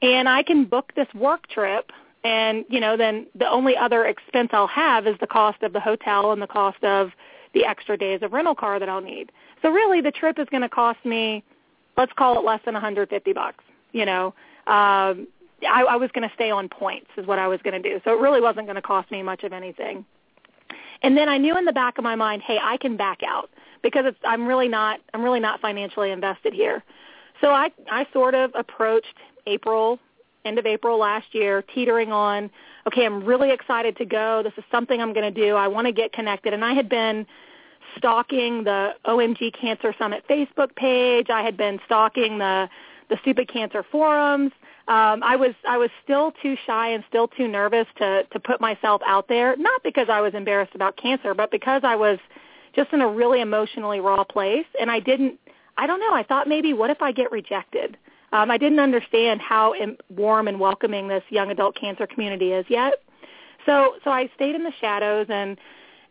And 0.00 0.28
I 0.28 0.42
can 0.42 0.64
book 0.64 0.92
this 0.94 1.08
work 1.14 1.48
trip 1.48 1.90
and, 2.22 2.64
you 2.68 2.80
know, 2.80 2.96
then 2.96 3.26
the 3.34 3.48
only 3.48 3.76
other 3.76 4.06
expense 4.06 4.50
I'll 4.52 4.66
have 4.68 5.06
is 5.06 5.16
the 5.20 5.26
cost 5.26 5.62
of 5.62 5.72
the 5.72 5.80
hotel 5.80 6.32
and 6.32 6.40
the 6.40 6.46
cost 6.46 6.82
of 6.84 7.10
the 7.54 7.64
extra 7.64 7.96
days 7.96 8.20
of 8.22 8.32
rental 8.32 8.54
car 8.54 8.78
that 8.78 8.88
I'll 8.88 9.00
need. 9.00 9.32
So 9.62 9.70
really 9.70 10.00
the 10.00 10.12
trip 10.12 10.38
is 10.38 10.46
going 10.50 10.62
to 10.62 10.68
cost 10.68 11.04
me 11.04 11.42
let's 11.96 12.12
call 12.12 12.38
it 12.38 12.44
less 12.44 12.60
than 12.64 12.74
150 12.74 13.32
bucks, 13.32 13.64
you 13.92 14.04
know. 14.04 14.34
Um 14.66 15.28
I, 15.62 15.84
I 15.84 15.96
was 15.96 16.10
going 16.12 16.28
to 16.28 16.34
stay 16.34 16.50
on 16.50 16.68
points 16.68 17.06
is 17.16 17.26
what 17.26 17.38
I 17.38 17.48
was 17.48 17.60
going 17.62 17.82
to 17.82 17.88
do. 17.88 17.98
So 18.04 18.12
it 18.12 18.20
really 18.20 18.42
wasn't 18.42 18.66
going 18.66 18.76
to 18.76 18.82
cost 18.82 19.10
me 19.10 19.22
much 19.22 19.42
of 19.42 19.54
anything. 19.54 20.04
And 21.02 21.16
then 21.16 21.30
I 21.30 21.38
knew 21.38 21.56
in 21.56 21.64
the 21.64 21.72
back 21.72 21.96
of 21.96 22.04
my 22.04 22.14
mind, 22.14 22.42
hey, 22.42 22.58
I 22.62 22.76
can 22.76 22.98
back 22.98 23.22
out 23.26 23.48
because 23.82 24.04
it's, 24.06 24.18
I'm 24.24 24.46
really 24.46 24.68
not 24.68 25.00
I'm 25.14 25.22
really 25.22 25.40
not 25.40 25.60
financially 25.60 26.10
invested 26.10 26.52
here. 26.52 26.82
So 27.40 27.50
I 27.50 27.70
I 27.90 28.06
sort 28.12 28.34
of 28.34 28.50
approached 28.54 29.14
April 29.46 29.98
end 30.46 30.58
of 30.58 30.66
April 30.66 30.98
last 30.98 31.26
year, 31.32 31.62
teetering 31.74 32.12
on, 32.12 32.48
okay, 32.86 33.04
I'm 33.04 33.24
really 33.24 33.50
excited 33.50 33.96
to 33.96 34.04
go. 34.04 34.42
This 34.44 34.52
is 34.56 34.64
something 34.70 35.02
I'm 35.02 35.12
going 35.12 35.34
to 35.34 35.40
do. 35.40 35.56
I 35.56 35.68
want 35.68 35.86
to 35.86 35.92
get 35.92 36.12
connected. 36.12 36.52
And 36.54 36.64
I 36.64 36.72
had 36.72 36.88
been 36.88 37.26
stalking 37.98 38.64
the 38.64 38.92
OMG 39.04 39.58
Cancer 39.60 39.94
Summit 39.98 40.24
Facebook 40.30 40.74
page. 40.76 41.30
I 41.30 41.42
had 41.42 41.56
been 41.56 41.80
stalking 41.84 42.38
the 42.38 42.68
the 43.08 43.18
Stupid 43.22 43.48
Cancer 43.48 43.84
forums. 43.90 44.52
Um, 44.88 45.22
I 45.24 45.34
was 45.34 45.54
I 45.68 45.78
was 45.78 45.90
still 46.04 46.32
too 46.42 46.56
shy 46.66 46.90
and 46.90 47.02
still 47.08 47.28
too 47.28 47.48
nervous 47.48 47.86
to 47.98 48.22
to 48.24 48.40
put 48.40 48.60
myself 48.60 49.02
out 49.06 49.28
there. 49.28 49.56
Not 49.56 49.82
because 49.82 50.08
I 50.08 50.20
was 50.20 50.34
embarrassed 50.34 50.74
about 50.74 50.96
cancer, 50.96 51.34
but 51.34 51.50
because 51.50 51.82
I 51.84 51.96
was 51.96 52.18
just 52.74 52.92
in 52.92 53.00
a 53.00 53.08
really 53.08 53.40
emotionally 53.40 54.00
raw 54.00 54.22
place, 54.22 54.66
and 54.80 54.90
I 54.90 55.00
didn't. 55.00 55.40
I 55.76 55.86
don't 55.86 56.00
know. 56.00 56.14
I 56.14 56.22
thought 56.22 56.48
maybe 56.48 56.72
what 56.72 56.90
if 56.90 57.02
I 57.02 57.12
get 57.12 57.32
rejected? 57.32 57.96
Um, 58.32 58.50
I 58.50 58.58
didn't 58.58 58.80
understand 58.80 59.40
how 59.40 59.74
im- 59.74 59.98
warm 60.08 60.48
and 60.48 60.58
welcoming 60.60 61.08
this 61.08 61.22
young 61.30 61.50
adult 61.50 61.76
cancer 61.76 62.06
community 62.06 62.52
is 62.52 62.64
yet. 62.68 62.94
So 63.66 63.94
so 64.04 64.10
I 64.10 64.30
stayed 64.36 64.54
in 64.54 64.62
the 64.62 64.72
shadows 64.80 65.26
and 65.28 65.58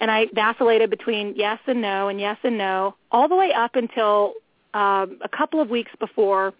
and 0.02 0.12
I 0.12 0.28
vacillated 0.34 0.90
between 0.90 1.34
yes 1.38 1.60
and 1.66 1.82
no 1.82 2.10
and 2.10 2.20
yes 2.20 2.38
and 2.44 2.58
no 2.58 2.96
all 3.12 3.30
the 3.30 3.36
way 3.36 3.54
up 3.54 3.76
until 3.76 4.34
um, 4.74 5.20
a 5.24 5.30
couple 5.30 5.62
of 5.62 5.70
weeks 5.70 5.92
before 6.00 6.54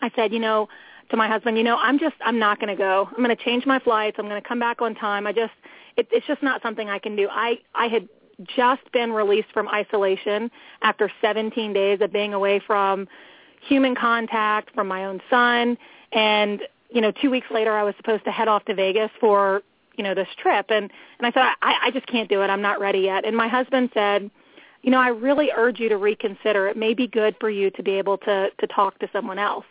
I 0.00 0.10
said, 0.14 0.32
you 0.32 0.38
know, 0.38 0.68
to 1.10 1.16
my 1.16 1.28
husband, 1.28 1.56
you 1.56 1.64
know, 1.64 1.76
I'm 1.76 1.98
just 1.98 2.16
I'm 2.20 2.38
not 2.38 2.60
going 2.60 2.74
to 2.74 2.76
go. 2.76 3.08
I'm 3.10 3.22
going 3.22 3.34
to 3.34 3.44
change 3.44 3.66
my 3.66 3.78
flights. 3.78 4.16
I'm 4.18 4.28
going 4.28 4.40
to 4.40 4.46
come 4.46 4.58
back 4.58 4.82
on 4.82 4.94
time. 4.94 5.26
I 5.26 5.32
just 5.32 5.52
it, 5.96 6.08
it's 6.12 6.26
just 6.26 6.42
not 6.42 6.62
something 6.62 6.88
I 6.88 6.98
can 6.98 7.16
do. 7.16 7.28
I 7.30 7.58
I 7.74 7.88
had 7.88 8.08
just 8.56 8.90
been 8.92 9.12
released 9.12 9.48
from 9.52 9.68
isolation 9.68 10.50
after 10.82 11.10
17 11.20 11.72
days 11.72 12.00
of 12.00 12.12
being 12.12 12.34
away 12.34 12.60
from 12.64 13.08
human 13.66 13.96
contact 13.96 14.72
from 14.74 14.86
my 14.86 15.06
own 15.06 15.20
son 15.28 15.76
and 16.12 16.62
you 16.90 17.00
know 17.00 17.10
2 17.10 17.30
weeks 17.30 17.48
later 17.50 17.72
I 17.72 17.82
was 17.82 17.94
supposed 17.96 18.24
to 18.26 18.30
head 18.30 18.46
off 18.46 18.64
to 18.66 18.74
Vegas 18.74 19.10
for 19.18 19.62
you 19.96 20.04
know 20.04 20.14
this 20.14 20.28
trip 20.40 20.66
and 20.68 20.90
and 21.18 21.26
I 21.26 21.32
said 21.32 21.42
I 21.62 21.78
I 21.86 21.90
just 21.90 22.06
can't 22.06 22.28
do 22.28 22.42
it. 22.42 22.50
I'm 22.50 22.62
not 22.62 22.80
ready 22.80 23.00
yet. 23.00 23.24
And 23.24 23.36
my 23.36 23.48
husband 23.48 23.90
said, 23.94 24.30
you 24.82 24.90
know, 24.90 25.00
I 25.00 25.08
really 25.08 25.50
urge 25.56 25.80
you 25.80 25.88
to 25.88 25.96
reconsider. 25.96 26.68
It 26.68 26.76
may 26.76 26.94
be 26.94 27.08
good 27.08 27.34
for 27.40 27.50
you 27.50 27.70
to 27.70 27.82
be 27.82 27.92
able 27.92 28.18
to 28.18 28.50
to 28.56 28.66
talk 28.68 28.98
to 29.00 29.08
someone 29.12 29.38
else 29.38 29.64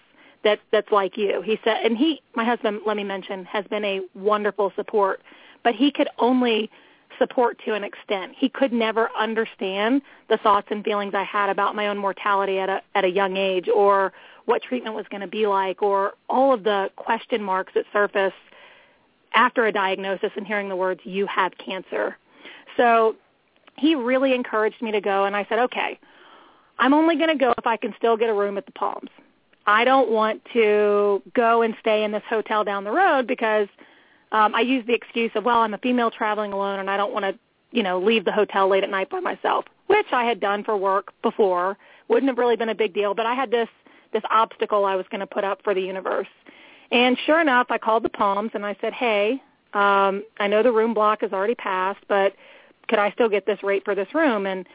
that 0.43 0.59
that's 0.71 0.91
like 0.91 1.17
you. 1.17 1.41
He 1.41 1.59
said, 1.63 1.77
and 1.83 1.97
he, 1.97 2.21
my 2.35 2.45
husband, 2.45 2.81
let 2.85 2.97
me 2.97 3.03
mention, 3.03 3.45
has 3.45 3.65
been 3.65 3.83
a 3.85 4.01
wonderful 4.15 4.71
support, 4.75 5.21
but 5.63 5.75
he 5.75 5.91
could 5.91 6.09
only 6.19 6.69
support 7.17 7.59
to 7.65 7.73
an 7.73 7.83
extent. 7.83 8.33
He 8.37 8.49
could 8.49 8.71
never 8.71 9.09
understand 9.17 10.01
the 10.29 10.37
thoughts 10.37 10.67
and 10.69 10.83
feelings 10.83 11.13
I 11.15 11.23
had 11.23 11.49
about 11.49 11.75
my 11.75 11.87
own 11.87 11.97
mortality 11.97 12.59
at 12.59 12.69
a 12.69 12.81
at 12.95 13.05
a 13.05 13.09
young 13.09 13.37
age, 13.37 13.67
or 13.67 14.13
what 14.45 14.61
treatment 14.61 14.95
was 14.95 15.05
going 15.09 15.21
to 15.21 15.27
be 15.27 15.47
like, 15.47 15.81
or 15.81 16.13
all 16.29 16.53
of 16.53 16.63
the 16.63 16.89
question 16.95 17.43
marks 17.43 17.73
that 17.75 17.85
surface 17.91 18.33
after 19.33 19.65
a 19.65 19.71
diagnosis 19.71 20.31
and 20.35 20.45
hearing 20.45 20.69
the 20.69 20.75
words 20.75 21.01
"you 21.03 21.25
have 21.27 21.51
cancer." 21.57 22.17
So 22.75 23.15
he 23.77 23.95
really 23.95 24.33
encouraged 24.33 24.81
me 24.81 24.91
to 24.91 25.01
go, 25.01 25.25
and 25.25 25.35
I 25.35 25.45
said, 25.49 25.59
"Okay, 25.59 25.99
I'm 26.79 26.93
only 26.93 27.15
going 27.15 27.29
to 27.29 27.35
go 27.35 27.53
if 27.57 27.65
I 27.65 27.77
can 27.77 27.93
still 27.97 28.17
get 28.17 28.29
a 28.29 28.33
room 28.33 28.57
at 28.57 28.65
the 28.65 28.71
Palms." 28.73 29.09
I 29.67 29.83
don't 29.83 30.09
want 30.09 30.41
to 30.53 31.21
go 31.35 31.61
and 31.61 31.75
stay 31.81 32.05
in 32.05 32.11
this 32.11 32.23
hotel 32.29 32.63
down 32.63 32.85
the 32.85 32.91
road 32.91 33.27
because 33.27 33.67
um, 34.31 34.55
I 34.55 34.61
use 34.61 34.85
the 34.87 34.93
excuse 34.93 35.31
of, 35.35 35.43
well, 35.43 35.59
I'm 35.59 35.73
a 35.73 35.77
female 35.77 36.09
traveling 36.09 36.53
alone 36.53 36.79
and 36.79 36.89
I 36.89 36.95
don't 36.95 37.13
want 37.13 37.25
to, 37.25 37.37
you 37.71 37.83
know, 37.83 37.99
leave 37.99 38.23
the 38.23 38.31
hotel 38.31 38.69
late 38.69 38.83
at 38.83 38.89
night 38.89 39.09
by 39.09 39.19
myself, 39.19 39.65
which 39.87 40.07
I 40.13 40.23
had 40.23 40.39
done 40.39 40.63
for 40.63 40.77
work 40.77 41.11
before. 41.21 41.77
Wouldn't 42.07 42.29
have 42.29 42.37
really 42.37 42.55
been 42.55 42.69
a 42.69 42.75
big 42.75 42.93
deal, 42.93 43.13
but 43.13 43.25
I 43.25 43.35
had 43.35 43.51
this 43.51 43.69
this 44.13 44.23
obstacle 44.31 44.85
I 44.85 44.95
was 44.95 45.05
going 45.11 45.19
to 45.19 45.27
put 45.27 45.43
up 45.43 45.61
for 45.65 45.73
the 45.73 45.81
universe. 45.81 46.29
And 46.91 47.17
sure 47.25 47.41
enough, 47.41 47.67
I 47.69 47.77
called 47.77 48.03
the 48.03 48.09
Palms 48.09 48.51
and 48.53 48.65
I 48.65 48.77
said, 48.79 48.93
hey, 48.93 49.41
um, 49.73 50.23
I 50.39 50.47
know 50.47 50.63
the 50.63 50.71
room 50.71 50.93
block 50.93 51.23
is 51.23 51.33
already 51.33 51.55
passed, 51.55 51.99
but 52.07 52.33
could 52.87 52.99
I 52.99 53.11
still 53.11 53.27
get 53.27 53.45
this 53.45 53.61
rate 53.63 53.83
for 53.83 53.95
this 53.95 54.07
room? 54.15 54.45
And 54.45 54.65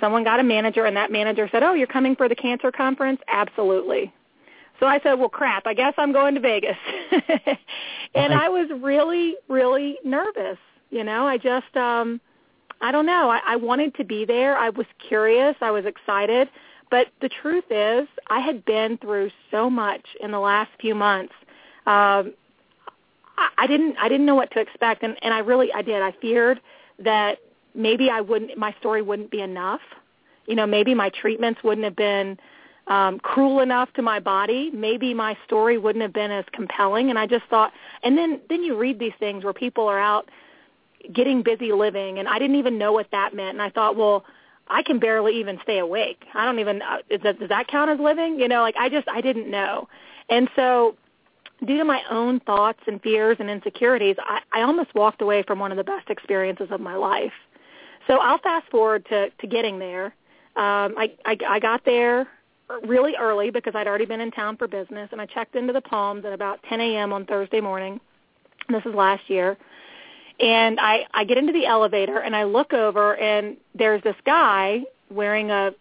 someone 0.00 0.24
got 0.24 0.40
a 0.40 0.42
manager, 0.42 0.86
and 0.86 0.96
that 0.96 1.12
manager 1.12 1.48
said, 1.52 1.62
oh, 1.62 1.74
you're 1.74 1.86
coming 1.86 2.16
for 2.16 2.30
the 2.30 2.34
cancer 2.34 2.72
conference? 2.72 3.20
Absolutely. 3.28 4.10
So 4.80 4.86
I 4.86 5.00
said, 5.02 5.14
well, 5.14 5.28
crap, 5.28 5.66
I 5.66 5.74
guess 5.74 5.94
I'm 5.98 6.12
going 6.12 6.34
to 6.34 6.40
Vegas. 6.40 6.76
and 8.14 8.32
I 8.32 8.48
was 8.48 8.68
really, 8.80 9.34
really 9.48 9.98
nervous. 10.04 10.58
You 10.90 11.04
know, 11.04 11.26
I 11.26 11.36
just, 11.36 11.76
um, 11.76 12.20
I 12.80 12.92
don't 12.92 13.06
know. 13.06 13.28
I, 13.28 13.40
I 13.44 13.56
wanted 13.56 13.94
to 13.96 14.04
be 14.04 14.24
there. 14.24 14.56
I 14.56 14.70
was 14.70 14.86
curious. 15.08 15.56
I 15.60 15.70
was 15.70 15.84
excited. 15.84 16.48
But 16.90 17.08
the 17.20 17.28
truth 17.28 17.64
is, 17.70 18.08
I 18.28 18.40
had 18.40 18.64
been 18.64 18.98
through 18.98 19.30
so 19.50 19.68
much 19.68 20.04
in 20.20 20.30
the 20.30 20.38
last 20.38 20.70
few 20.80 20.94
months. 20.94 21.34
Um, 21.86 22.34
I, 23.36 23.48
I 23.58 23.66
didn't 23.66 23.96
I 24.00 24.08
didn't 24.08 24.26
know 24.26 24.34
what 24.34 24.50
to 24.52 24.60
expect, 24.60 25.02
and 25.02 25.16
and 25.22 25.34
I 25.34 25.40
really 25.40 25.72
I 25.72 25.82
did. 25.82 26.00
I 26.00 26.12
feared 26.20 26.60
that 26.98 27.38
maybe 27.74 28.08
I 28.10 28.20
wouldn't 28.20 28.56
my 28.56 28.74
story 28.80 29.02
wouldn't 29.02 29.30
be 29.30 29.42
enough. 29.42 29.80
You 30.46 30.54
know, 30.54 30.66
maybe 30.66 30.94
my 30.94 31.10
treatments 31.10 31.62
wouldn't 31.62 31.84
have 31.84 31.96
been 31.96 32.38
um, 32.88 33.20
cruel 33.20 33.60
enough 33.60 33.92
to 33.94 34.02
my 34.02 34.18
body. 34.18 34.70
Maybe 34.72 35.14
my 35.14 35.36
story 35.44 35.78
wouldn't 35.78 36.02
have 36.02 36.12
been 36.12 36.30
as 36.30 36.44
compelling. 36.52 37.10
And 37.10 37.18
I 37.18 37.26
just 37.26 37.44
thought, 37.50 37.72
and 38.02 38.16
then 38.16 38.40
then 38.48 38.62
you 38.62 38.76
read 38.76 38.98
these 38.98 39.12
things 39.18 39.44
where 39.44 39.52
people 39.52 39.86
are 39.86 39.98
out 39.98 40.28
getting 41.12 41.42
busy 41.42 41.72
living, 41.72 42.18
and 42.18 42.26
I 42.26 42.38
didn't 42.38 42.56
even 42.56 42.78
know 42.78 42.92
what 42.92 43.10
that 43.12 43.34
meant. 43.34 43.50
And 43.50 43.62
I 43.62 43.70
thought, 43.70 43.96
well, 43.96 44.24
I 44.68 44.82
can 44.82 44.98
barely 44.98 45.38
even 45.38 45.58
stay 45.62 45.78
awake. 45.78 46.24
I 46.34 46.44
don't 46.44 46.58
even 46.58 46.82
uh, 46.82 46.98
is 47.10 47.20
that, 47.22 47.38
does 47.38 47.48
that 47.50 47.68
count 47.68 47.90
as 47.90 48.00
living? 48.00 48.38
You 48.38 48.48
know, 48.48 48.62
like 48.62 48.76
I 48.78 48.88
just 48.88 49.08
I 49.08 49.20
didn't 49.20 49.50
know. 49.50 49.88
And 50.30 50.48
so 50.56 50.96
due 51.66 51.76
to 51.76 51.84
my 51.84 52.02
own 52.10 52.40
thoughts 52.40 52.80
and 52.86 53.02
fears 53.02 53.36
and 53.40 53.50
insecurities, 53.50 54.16
I, 54.18 54.40
I 54.52 54.62
almost 54.62 54.94
walked 54.94 55.22
away 55.22 55.42
from 55.42 55.58
one 55.58 55.72
of 55.72 55.76
the 55.76 55.84
best 55.84 56.08
experiences 56.08 56.68
of 56.70 56.80
my 56.80 56.94
life. 56.94 57.32
So 58.06 58.18
I'll 58.18 58.38
fast 58.38 58.70
forward 58.70 59.04
to, 59.10 59.30
to 59.30 59.46
getting 59.46 59.78
there. 59.78 60.06
Um, 60.56 60.94
I, 60.96 61.12
I, 61.24 61.36
I 61.46 61.58
got 61.58 61.84
there 61.84 62.28
really 62.86 63.14
early 63.16 63.50
because 63.50 63.74
I'd 63.74 63.86
already 63.86 64.06
been 64.06 64.20
in 64.20 64.30
town 64.30 64.56
for 64.56 64.68
business, 64.68 65.08
and 65.12 65.20
I 65.20 65.26
checked 65.26 65.56
into 65.56 65.72
the 65.72 65.80
Palms 65.80 66.24
at 66.24 66.32
about 66.32 66.62
10 66.68 66.80
a.m. 66.80 67.12
on 67.12 67.24
Thursday 67.26 67.60
morning. 67.60 68.00
This 68.68 68.84
is 68.84 68.94
last 68.94 69.28
year. 69.28 69.56
And 70.40 70.78
I, 70.78 71.06
I 71.12 71.24
get 71.24 71.38
into 71.38 71.52
the 71.52 71.66
elevator, 71.66 72.18
and 72.18 72.36
I 72.36 72.44
look 72.44 72.72
over, 72.72 73.16
and 73.16 73.56
there's 73.74 74.02
this 74.02 74.16
guy 74.24 74.82
wearing 75.10 75.50
a 75.50 75.72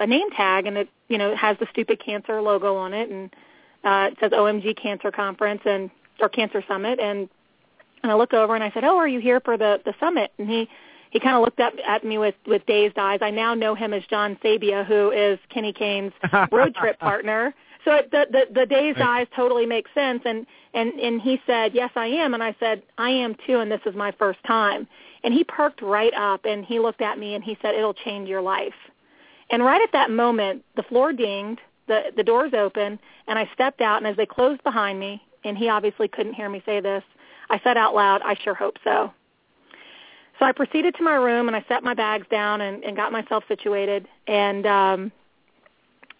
a 0.00 0.06
name 0.06 0.30
tag, 0.30 0.66
and 0.66 0.78
it 0.78 0.88
you 1.08 1.18
know 1.18 1.36
has 1.36 1.56
the 1.58 1.66
stupid 1.70 2.00
cancer 2.04 2.40
logo 2.40 2.76
on 2.76 2.92
it, 2.94 3.10
and 3.10 3.30
uh, 3.84 4.08
it 4.10 4.18
says 4.18 4.32
OMG 4.32 4.76
Cancer 4.76 5.10
Conference 5.10 5.60
and 5.64 5.90
or 6.20 6.28
Cancer 6.28 6.64
Summit, 6.66 6.98
and 6.98 7.28
and 8.02 8.10
I 8.10 8.14
look 8.14 8.32
over 8.32 8.54
and 8.54 8.64
I 8.64 8.70
said, 8.72 8.84
"Oh, 8.84 8.96
are 8.96 9.08
you 9.08 9.20
here 9.20 9.40
for 9.40 9.56
the 9.56 9.80
the 9.84 9.94
summit?" 10.00 10.32
And 10.38 10.48
he 10.48 10.68
he 11.10 11.20
kind 11.20 11.36
of 11.36 11.42
looked 11.42 11.60
up 11.60 11.74
at 11.86 12.04
me 12.04 12.18
with 12.18 12.34
with 12.46 12.64
dazed 12.66 12.98
eyes. 12.98 13.18
I 13.22 13.30
now 13.30 13.54
know 13.54 13.74
him 13.74 13.92
as 13.92 14.02
John 14.08 14.36
Sabia, 14.42 14.84
who 14.86 15.10
is 15.10 15.38
Kenny 15.48 15.72
Kane's 15.72 16.12
road 16.52 16.74
trip 16.74 16.98
partner. 16.98 17.54
So 17.84 17.92
it, 17.94 18.10
the 18.10 18.26
the 18.30 18.60
the 18.60 18.66
dazed 18.66 18.98
Right. 19.00 19.20
eyes 19.22 19.26
totally 19.34 19.66
make 19.66 19.86
sense. 19.94 20.22
And 20.24 20.46
and 20.74 20.92
and 21.00 21.20
he 21.20 21.40
said, 21.46 21.74
"Yes, 21.74 21.90
I 21.96 22.06
am." 22.06 22.34
And 22.34 22.42
I 22.42 22.54
said, 22.60 22.82
"I 22.98 23.10
am 23.10 23.34
too, 23.46 23.58
and 23.60 23.70
this 23.70 23.80
is 23.86 23.94
my 23.94 24.12
first 24.12 24.38
time." 24.44 24.86
And 25.24 25.34
he 25.34 25.44
perked 25.44 25.82
right 25.82 26.14
up 26.14 26.44
and 26.46 26.64
he 26.64 26.78
looked 26.78 27.02
at 27.02 27.18
me 27.18 27.34
and 27.34 27.42
he 27.44 27.56
said, 27.60 27.74
"It'll 27.74 27.94
change 27.94 28.28
your 28.28 28.42
life." 28.42 28.74
And 29.50 29.64
right 29.64 29.82
at 29.82 29.92
that 29.92 30.10
moment, 30.10 30.64
the 30.76 30.82
floor 30.84 31.12
dinged, 31.12 31.60
the 31.88 32.12
the 32.16 32.22
doors 32.22 32.52
open, 32.54 32.98
and 33.26 33.38
I 33.38 33.48
stepped 33.54 33.80
out. 33.80 33.98
And 33.98 34.06
as 34.06 34.16
they 34.16 34.26
closed 34.26 34.62
behind 34.62 35.00
me, 35.00 35.20
and 35.44 35.58
he 35.58 35.68
obviously 35.68 36.06
couldn't 36.06 36.34
hear 36.34 36.48
me 36.48 36.62
say 36.64 36.80
this, 36.80 37.02
I 37.48 37.58
said 37.64 37.76
out 37.76 37.94
loud, 37.94 38.20
"I 38.22 38.34
sure 38.44 38.54
hope 38.54 38.76
so." 38.84 39.12
So 40.40 40.46
I 40.46 40.52
proceeded 40.52 40.94
to 40.96 41.04
my 41.04 41.14
room 41.14 41.48
and 41.48 41.56
I 41.56 41.62
set 41.68 41.84
my 41.84 41.92
bags 41.92 42.26
down 42.30 42.62
and, 42.62 42.82
and 42.82 42.96
got 42.96 43.12
myself 43.12 43.44
situated. 43.46 44.08
And 44.26 44.66
um 44.66 45.12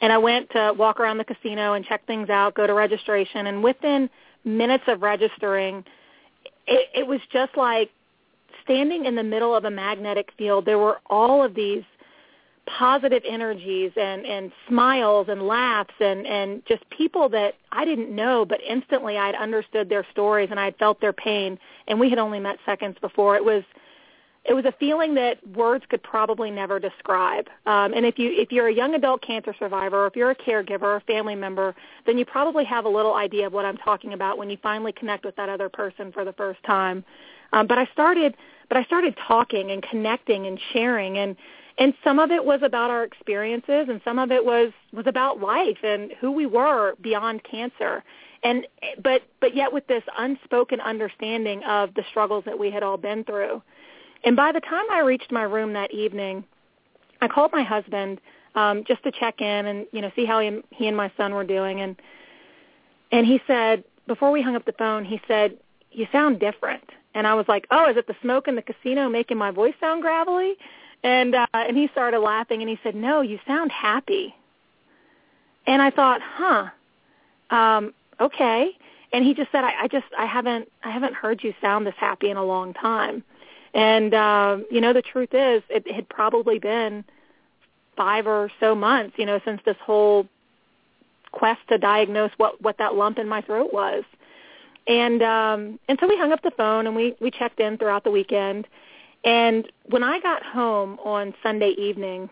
and 0.03 0.13
I 0.13 0.19
went 0.19 0.51
to 0.51 0.75
walk 0.77 1.01
around 1.01 1.19
the 1.19 1.25
casino 1.25 1.73
and 1.73 1.85
check 1.85 2.07
things 2.07 2.31
out, 2.31 2.55
go 2.55 2.67
to 2.67 2.75
registration. 2.75 3.47
And 3.49 3.65
within 3.65 4.09
minutes 4.45 4.85
of 4.87 5.03
registering 5.03 5.85
it, 6.67 6.89
it 6.95 7.07
was 7.07 7.21
just 7.33 7.57
like 7.57 7.91
standing 8.63 9.07
in 9.07 9.15
the 9.17 9.23
middle 9.23 9.57
of 9.57 9.65
a 9.65 9.71
magnetic 9.71 10.31
field. 10.37 10.67
There 10.67 10.79
were 10.79 11.01
all 11.09 11.43
of 11.43 11.55
these 11.55 11.83
positive 12.67 13.23
energies 13.27 13.91
and 13.97 14.27
and 14.27 14.53
smiles 14.69 15.29
and 15.31 15.43
laughs 15.47 15.95
and 15.99 16.27
and 16.27 16.63
just 16.67 16.89
people 16.91 17.31
that 17.31 17.55
I 17.73 17.87
didn't 17.87 18.15
know 18.15 18.45
but 18.45 18.61
instantly 18.69 19.17
I'd 19.17 19.35
understood 19.35 19.89
their 19.89 20.07
stories 20.13 20.49
and 20.51 20.61
I'd 20.61 20.77
felt 20.77 21.01
their 21.01 21.15
pain. 21.15 21.59
And 21.89 21.99
we 21.99 22.11
had 22.11 22.19
only 22.19 22.39
met 22.39 22.59
seconds 22.67 22.99
before. 23.01 23.35
It 23.35 23.45
was 23.45 23.65
it 24.45 24.55
was 24.55 24.65
a 24.65 24.73
feeling 24.73 25.15
that 25.15 25.47
words 25.55 25.85
could 25.89 26.03
probably 26.03 26.51
never 26.51 26.79
describe. 26.79 27.49
Um, 27.67 27.93
and 27.93 28.07
if 28.07 28.19
you 28.19 28.31
if 28.33 28.51
you're 28.51 28.69
a 28.69 28.75
young 28.75 28.95
adult 28.95 29.23
cancer 29.23 29.55
survivor 29.59 30.05
or 30.05 30.07
if 30.07 30.17
you're 30.17 30.31
a 30.31 30.35
caregiver 30.35 30.97
a 30.97 31.01
family 31.01 31.35
member 31.35 31.75
then 32.07 32.17
you 32.17 32.25
probably 32.25 32.65
have 32.65 32.85
a 32.85 32.89
little 32.89 33.15
idea 33.15 33.47
of 33.47 33.53
what 33.53 33.65
I'm 33.65 33.77
talking 33.77 34.13
about 34.13 34.39
when 34.39 34.49
you 34.49 34.57
finally 34.63 34.93
connect 34.93 35.25
with 35.25 35.37
that 35.37 35.49
other 35.49 35.69
person 35.69 36.11
for 36.11 36.25
the 36.25 36.33
first 36.33 36.63
time. 36.65 37.05
Um, 37.53 37.67
but 37.67 37.79
I 37.79 37.87
started 37.93 38.35
but 38.69 38.79
I 38.79 38.85
started 38.85 39.17
talking 39.27 39.71
and 39.73 39.83
connecting 39.83 40.47
and 40.47 40.59
sharing 40.73 41.19
and 41.19 41.37
and 41.79 41.95
some 42.05 42.19
of 42.19 42.31
it 42.31 42.45
was 42.45 42.61
about 42.63 42.91
our 42.91 43.05
experiences 43.05 43.87
and 43.89 44.01
some 44.05 44.19
of 44.19 44.33
it 44.33 44.45
was 44.45 44.73
was 44.93 45.07
about 45.07 45.41
life 45.41 45.79
and 45.83 46.13
who 46.19 46.31
we 46.33 46.47
were 46.47 46.95
beyond 47.03 47.45
cancer. 47.45 48.03
And 48.43 48.67
but 49.03 49.23
but 49.41 49.55
yet 49.55 49.71
with 49.71 49.87
this 49.87 50.03
unspoken 50.17 50.81
understanding 50.81 51.63
of 51.65 51.93
the 51.93 52.05
struggles 52.09 52.45
that 52.47 52.59
we 52.59 52.71
had 52.71 52.83
all 52.83 52.97
been 52.97 53.23
through 53.25 53.63
and 54.25 54.37
by 54.37 54.53
the 54.53 54.61
time 54.61 54.85
I 54.91 55.01
reached 55.01 55.33
my 55.33 55.43
room 55.43 55.73
that 55.75 55.93
evening 55.93 56.45
I 57.21 57.29
called 57.29 57.53
my 57.53 57.63
husband 57.63 58.21
um 58.55 58.85
just 58.85 59.03
to 59.05 59.13
check 59.13 59.41
in 59.41 59.67
and 59.67 59.87
you 59.93 60.01
know 60.01 60.11
see 60.17 60.25
how 60.25 60.41
he, 60.41 60.61
he 60.71 60.87
and 60.87 60.97
my 60.97 61.11
son 61.17 61.35
were 61.35 61.45
doing 61.45 61.81
and 61.81 61.97
and 63.13 63.27
he 63.27 63.41
said 63.47 63.85
before 64.07 64.31
we 64.31 64.43
hung 64.43 64.57
up 64.57 64.65
the 64.65 64.73
phone 64.73 65.05
he 65.05 65.21
said 65.29 65.57
you 65.93 66.07
sound 66.13 66.41
different 66.41 66.89
and 67.15 67.27
I 67.27 67.35
was 67.35 67.47
like 67.49 67.67
oh 67.71 67.91
is 67.91 67.97
it 67.97 68.07
the 68.07 68.17
smoke 68.23 68.49
in 68.49 68.57
the 68.57 68.63
casino 68.63 69.09
making 69.09 69.39
my 69.39 69.51
voice 69.51 69.75
sound 69.81 70.03
gravelly 70.03 70.57
and 71.03 71.35
uh, 71.35 71.47
and 71.53 71.77
he 71.77 71.89
started 71.89 72.21
laughing 72.21 72.61
and 72.61 72.69
he 72.69 72.79
said, 72.83 72.95
"No, 72.95 73.21
you 73.23 73.39
sound 73.47 73.73
happy." 73.73 74.35
And 75.67 75.81
I 75.81 75.91
thought, 75.91 76.21
"Huh, 76.23 76.67
um, 77.51 77.95
okay." 78.21 78.77
And 79.13 79.25
he 79.25 79.35
just 79.35 79.51
said, 79.51 79.65
I, 79.65 79.83
"I 79.83 79.89
just 79.89 80.07
I 80.17 80.27
haven't 80.27 80.71
I 80.85 80.91
haven't 80.91 81.15
heard 81.15 81.43
you 81.43 81.55
sound 81.61 81.87
this 81.87 81.95
happy 81.97 82.31
in 82.31 82.37
a 82.37 82.45
long 82.45 82.75
time." 82.75 83.25
And 83.75 84.15
uh, 84.15 84.59
you 84.71 84.81
know, 84.81 84.93
the 84.93 85.03
truth 85.03 85.31
is, 85.33 85.63
it 85.69 85.91
had 85.91 86.09
probably 86.09 86.59
been 86.59 87.05
five 87.97 88.27
or 88.27 88.51
so 88.61 88.75
months, 88.75 89.15
you 89.19 89.27
know, 89.27 89.41
since 89.45 89.61
this 89.65 89.77
whole 89.83 90.27
quest 91.33 91.61
to 91.69 91.79
diagnose 91.79 92.33
what 92.37 92.61
what 92.61 92.79
that 92.79 92.95
lump 92.95 93.19
in 93.19 93.29
my 93.29 93.41
throat 93.43 93.73
was. 93.73 94.05
And 94.87 95.23
um, 95.23 95.79
and 95.89 95.99
so 96.01 96.09
we 96.09 96.17
hung 96.17 96.33
up 96.33 96.43
the 96.43 96.51
phone 96.53 96.87
and 96.87 96.97
we 96.97 97.15
we 97.21 97.31
checked 97.31 97.61
in 97.61 97.79
throughout 97.79 98.05
the 98.05 98.11
weekend. 98.11 98.67
And 99.25 99.71
when 99.85 100.03
I 100.03 100.19
got 100.21 100.43
home 100.43 100.99
on 101.05 101.35
Sunday 101.43 101.75
evening, 101.79 102.31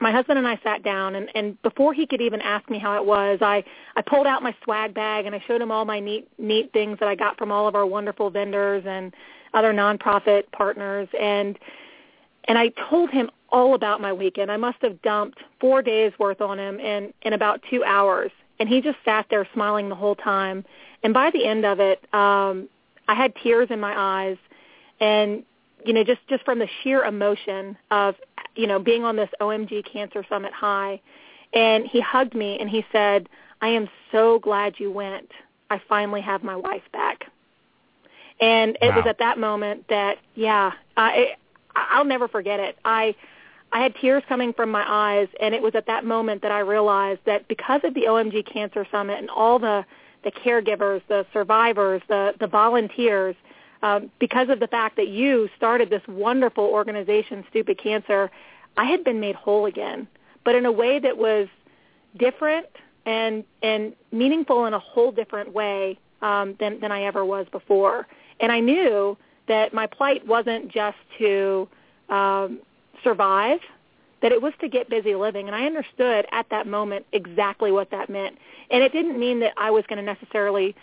my 0.00 0.10
husband 0.10 0.38
and 0.38 0.48
I 0.48 0.58
sat 0.64 0.82
down 0.82 1.14
and, 1.14 1.28
and 1.34 1.60
before 1.62 1.92
he 1.92 2.06
could 2.06 2.20
even 2.20 2.40
ask 2.40 2.68
me 2.70 2.78
how 2.78 2.96
it 2.96 3.04
was, 3.04 3.38
I, 3.42 3.62
I 3.94 4.02
pulled 4.02 4.26
out 4.26 4.42
my 4.42 4.54
swag 4.64 4.94
bag 4.94 5.26
and 5.26 5.34
I 5.34 5.42
showed 5.46 5.60
him 5.60 5.70
all 5.70 5.84
my 5.84 6.00
neat 6.00 6.28
neat 6.38 6.72
things 6.72 6.98
that 7.00 7.08
I 7.08 7.14
got 7.14 7.36
from 7.36 7.52
all 7.52 7.68
of 7.68 7.74
our 7.74 7.86
wonderful 7.86 8.30
vendors 8.30 8.84
and 8.86 9.14
other 9.54 9.72
nonprofit 9.72 10.50
partners 10.52 11.08
and 11.18 11.58
and 12.46 12.58
I 12.58 12.68
told 12.90 13.10
him 13.10 13.30
all 13.48 13.74
about 13.74 14.02
my 14.02 14.12
weekend. 14.12 14.50
I 14.50 14.58
must 14.58 14.76
have 14.82 15.00
dumped 15.00 15.38
four 15.60 15.80
days 15.80 16.12
worth 16.18 16.42
on 16.42 16.58
him 16.58 16.78
in, 16.78 17.14
in 17.22 17.32
about 17.32 17.62
two 17.70 17.82
hours. 17.84 18.30
And 18.60 18.68
he 18.68 18.82
just 18.82 18.98
sat 19.02 19.24
there 19.30 19.48
smiling 19.54 19.88
the 19.88 19.94
whole 19.94 20.14
time. 20.14 20.62
And 21.02 21.14
by 21.14 21.30
the 21.30 21.46
end 21.46 21.64
of 21.64 21.80
it, 21.80 22.04
um, 22.12 22.68
I 23.08 23.14
had 23.14 23.32
tears 23.42 23.68
in 23.70 23.80
my 23.80 23.94
eyes 23.96 24.36
and 25.00 25.42
you 25.84 25.92
know, 25.92 26.02
just 26.02 26.26
just 26.28 26.44
from 26.44 26.58
the 26.58 26.68
sheer 26.82 27.04
emotion 27.04 27.76
of 27.90 28.16
you 28.56 28.66
know 28.66 28.78
being 28.78 29.04
on 29.04 29.16
this 29.16 29.28
OMG 29.40 29.84
Cancer 29.90 30.24
Summit 30.28 30.52
high, 30.52 31.00
and 31.52 31.86
he 31.86 32.00
hugged 32.00 32.34
me 32.34 32.58
and 32.58 32.70
he 32.70 32.84
said, 32.90 33.28
"I 33.60 33.68
am 33.68 33.88
so 34.10 34.38
glad 34.38 34.80
you 34.80 34.90
went. 34.90 35.30
I 35.70 35.80
finally 35.88 36.22
have 36.22 36.42
my 36.42 36.56
wife 36.56 36.82
back." 36.92 37.26
And 38.40 38.76
it 38.82 38.94
was 38.94 39.04
at 39.06 39.18
that 39.18 39.38
moment 39.38 39.88
that 39.88 40.18
yeah, 40.34 40.72
I 40.96 41.36
I'll 41.74 42.04
never 42.04 42.28
forget 42.28 42.60
it. 42.60 42.76
I 42.84 43.14
I 43.72 43.80
had 43.80 43.94
tears 43.96 44.22
coming 44.28 44.52
from 44.52 44.70
my 44.70 44.84
eyes, 44.86 45.28
and 45.40 45.54
it 45.54 45.62
was 45.62 45.74
at 45.74 45.86
that 45.86 46.04
moment 46.04 46.42
that 46.42 46.52
I 46.52 46.60
realized 46.60 47.20
that 47.26 47.48
because 47.48 47.80
of 47.84 47.94
the 47.94 48.02
OMG 48.02 48.50
Cancer 48.50 48.86
Summit 48.90 49.18
and 49.18 49.30
all 49.30 49.58
the 49.58 49.84
the 50.22 50.30
caregivers, 50.30 51.02
the 51.08 51.26
survivors, 51.32 52.02
the 52.08 52.34
the 52.38 52.46
volunteers, 52.46 53.36
um, 53.82 54.10
because 54.18 54.48
of 54.48 54.60
the 54.60 54.66
fact 54.66 54.96
that 54.96 55.08
you 55.08 55.48
started 55.56 55.90
this 55.90 56.02
wonderful 56.08 56.64
organization, 56.64 57.44
Stupid 57.50 57.78
Cancer, 57.78 58.30
I 58.76 58.84
had 58.84 59.04
been 59.04 59.20
made 59.20 59.34
whole 59.34 59.66
again, 59.66 60.08
but 60.44 60.54
in 60.54 60.66
a 60.66 60.72
way 60.72 60.98
that 60.98 61.18
was 61.18 61.48
different 62.16 62.66
and 63.06 63.44
and 63.62 63.92
meaningful 64.12 64.66
in 64.66 64.74
a 64.74 64.78
whole 64.78 65.12
different 65.12 65.52
way 65.52 65.98
um, 66.22 66.56
than 66.58 66.80
than 66.80 66.92
I 66.92 67.02
ever 67.04 67.24
was 67.24 67.46
before. 67.52 68.06
And 68.40 68.52
I 68.52 68.60
knew 68.60 69.16
that 69.48 69.74
my 69.74 69.86
plight 69.86 70.26
wasn't 70.26 70.68
just 70.68 70.96
to 71.18 71.68
um, 72.08 72.60
survive, 73.02 73.60
that 74.22 74.32
it 74.32 74.40
was 74.40 74.52
to 74.60 74.68
get 74.68 74.88
busy 74.88 75.14
living. 75.14 75.46
And 75.46 75.54
I 75.54 75.66
understood 75.66 76.26
at 76.32 76.48
that 76.50 76.66
moment 76.66 77.06
exactly 77.12 77.70
what 77.70 77.90
that 77.90 78.08
meant. 78.08 78.38
And 78.70 78.82
it 78.82 78.92
didn't 78.92 79.18
mean 79.18 79.40
that 79.40 79.52
I 79.56 79.70
was 79.70 79.84
going 79.86 79.98
to 79.98 80.04
necessarily 80.04 80.74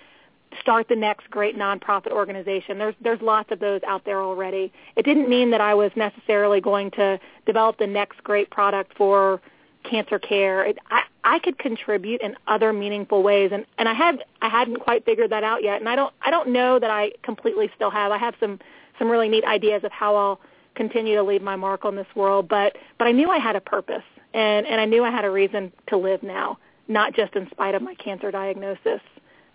start 0.60 0.88
the 0.90 0.96
next 0.96 1.30
great 1.30 1.58
nonprofit 1.58 2.12
organization. 2.12 2.78
There's 2.78 2.96
there's 3.02 3.22
lots 3.22 3.52
of 3.52 3.60
those 3.60 3.82
out 3.88 4.04
there 4.06 4.22
already. 4.22 4.72
It 4.96 5.06
didn't 5.06 5.30
mean 5.30 5.50
that 5.52 5.62
I 5.62 5.74
was 5.74 5.92
necessarily 5.96 6.60
going 6.60 6.92
to 6.92 7.20
develop 7.46 7.78
the 7.78 7.88
next 7.88 8.24
great 8.24 8.50
product 8.50 8.96
for 8.98 9.42
cancer 9.84 10.20
care. 10.20 10.64
It, 10.66 10.78
I 10.90 11.04
I 11.24 11.40
could 11.40 11.58
contribute 11.58 12.22
in 12.22 12.36
other 12.48 12.74
meaningful 12.74 13.24
ways, 13.24 13.52
and 13.54 13.66
and 13.78 13.88
I 13.88 13.94
had 13.94 14.24
I 14.42 14.50
hadn't 14.50 14.78
quite 14.78 15.06
figured 15.06 15.30
that 15.32 15.44
out 15.44 15.64
yet, 15.64 15.80
and 15.80 15.90
I 15.90 15.96
don't 15.96 16.14
I 16.22 16.32
don't 16.32 16.50
know 16.50 16.80
that 16.80 16.90
I 16.90 17.12
completely 17.24 17.70
still 17.76 17.92
have. 17.92 18.12
I 18.12 18.18
have 18.18 18.36
some 18.40 18.60
some 19.00 19.10
really 19.10 19.30
neat 19.30 19.44
ideas 19.44 19.84
of 19.84 19.92
how 19.92 20.16
I'll 20.16 20.40
continue 20.76 21.16
to 21.16 21.24
leave 21.24 21.42
my 21.42 21.56
mark 21.56 21.86
on 21.86 21.96
this 21.96 22.08
world, 22.16 22.48
but 22.48 22.76
but 22.98 23.08
I 23.08 23.12
knew 23.12 23.30
I 23.30 23.40
had 23.40 23.56
a 23.56 23.62
purpose, 23.62 24.04
and 24.34 24.66
and 24.66 24.80
I 24.80 24.86
knew 24.86 25.04
I 25.04 25.12
had 25.12 25.26
a 25.26 25.32
reason 25.32 25.72
to 25.88 25.98
live 25.98 26.24
now, 26.24 26.58
not 26.88 27.14
just 27.14 27.36
in 27.36 27.50
spite 27.52 27.76
of 27.76 27.82
my 27.82 27.96
cancer 27.96 28.32
diagnosis. 28.32 29.02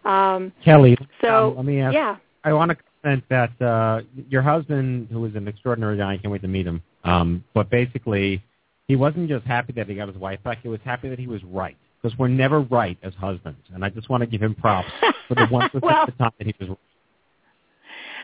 Um, 0.04 0.52
Kelly, 0.64 0.96
so 1.20 1.48
um, 1.48 1.56
let 1.56 1.64
me 1.64 1.80
ask. 1.80 1.94
yeah, 1.94 2.16
I 2.44 2.52
want 2.52 2.70
to 2.70 2.76
comment 3.02 3.24
that 3.28 3.60
uh, 3.60 4.02
your 4.28 4.42
husband, 4.42 5.08
who 5.10 5.24
is 5.24 5.34
an 5.34 5.48
extraordinary 5.48 5.96
guy, 5.96 6.12
I 6.12 6.16
can't 6.18 6.30
wait 6.30 6.42
to 6.42 6.48
meet 6.48 6.66
him. 6.66 6.82
Um, 7.02 7.44
but 7.54 7.70
basically, 7.70 8.42
he 8.88 8.96
wasn't 8.96 9.28
just 9.28 9.44
happy 9.46 9.72
that 9.74 9.88
he 9.88 9.94
got 9.94 10.08
his 10.08 10.16
wife 10.16 10.42
back; 10.42 10.58
he 10.62 10.68
was 10.68 10.80
happy 10.84 11.08
that 11.08 11.18
he 11.18 11.26
was 11.26 11.42
right. 11.44 11.76
Because 12.02 12.16
we're 12.18 12.28
never 12.28 12.60
right 12.60 12.98
as 13.02 13.14
husbands, 13.14 13.58
and 13.74 13.84
I 13.84 13.88
just 13.88 14.08
want 14.08 14.20
to 14.20 14.26
give 14.26 14.42
him 14.42 14.54
props 14.54 14.88
for 15.28 15.34
the 15.34 15.46
one 15.50 15.68
percent 15.70 15.84
Well- 15.84 16.02
of 16.02 16.06
the 16.06 16.12
time 16.22 16.30
that 16.38 16.46
he 16.46 16.54
was. 16.60 16.68
right. 16.68 16.78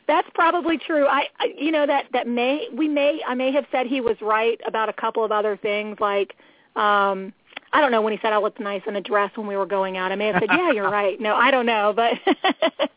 That's 0.08 0.28
probably 0.34 0.78
true. 0.78 1.06
I, 1.06 1.26
I 1.38 1.52
you 1.56 1.70
know 1.70 1.86
that 1.86 2.06
that 2.12 2.26
may 2.26 2.66
we 2.76 2.88
may 2.88 3.20
I 3.26 3.34
may 3.34 3.52
have 3.52 3.64
said 3.70 3.86
he 3.86 4.00
was 4.00 4.16
right 4.20 4.60
about 4.66 4.88
a 4.88 4.92
couple 4.92 5.24
of 5.24 5.30
other 5.32 5.56
things 5.56 5.96
like 6.00 6.34
um 6.76 7.32
I 7.72 7.80
don't 7.80 7.92
know 7.92 8.02
when 8.02 8.12
he 8.12 8.18
said 8.20 8.32
I 8.32 8.38
looked 8.38 8.58
nice 8.60 8.82
in 8.86 8.96
a 8.96 9.00
dress 9.00 9.30
when 9.36 9.46
we 9.46 9.56
were 9.56 9.64
going 9.64 9.96
out. 9.96 10.10
I 10.12 10.16
may 10.16 10.26
have 10.26 10.36
said, 10.40 10.48
"Yeah, 10.50 10.72
you're 10.72 10.90
right." 11.00 11.18
No, 11.20 11.34
I 11.36 11.50
don't 11.52 11.66
know, 11.66 11.92
but 11.94 12.18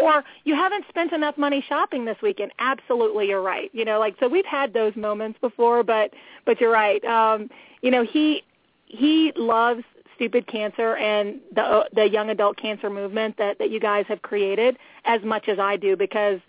or 0.00 0.24
you 0.44 0.54
haven't 0.54 0.84
spent 0.88 1.12
enough 1.12 1.36
money 1.38 1.64
shopping 1.68 2.04
this 2.04 2.16
weekend. 2.22 2.52
Absolutely, 2.58 3.28
you're 3.28 3.42
right. 3.42 3.70
You 3.72 3.84
know, 3.84 3.98
like 3.98 4.16
so 4.20 4.28
we've 4.28 4.46
had 4.46 4.72
those 4.72 4.94
moments 4.96 5.38
before, 5.40 5.82
but 5.82 6.12
but 6.44 6.60
you're 6.60 6.72
right. 6.72 7.04
Um, 7.04 7.50
you 7.82 7.90
know, 7.90 8.04
he 8.04 8.42
he 8.86 9.32
loves 9.36 9.82
stupid 10.14 10.46
cancer 10.46 10.96
and 10.96 11.40
the 11.54 11.88
the 11.94 12.08
young 12.08 12.30
adult 12.30 12.56
cancer 12.56 12.90
movement 12.90 13.36
that 13.38 13.58
that 13.58 13.70
you 13.70 13.80
guys 13.80 14.04
have 14.08 14.20
created 14.22 14.76
as 15.04 15.22
much 15.22 15.48
as 15.48 15.58
I 15.58 15.76
do 15.76 15.96
because 15.96 16.40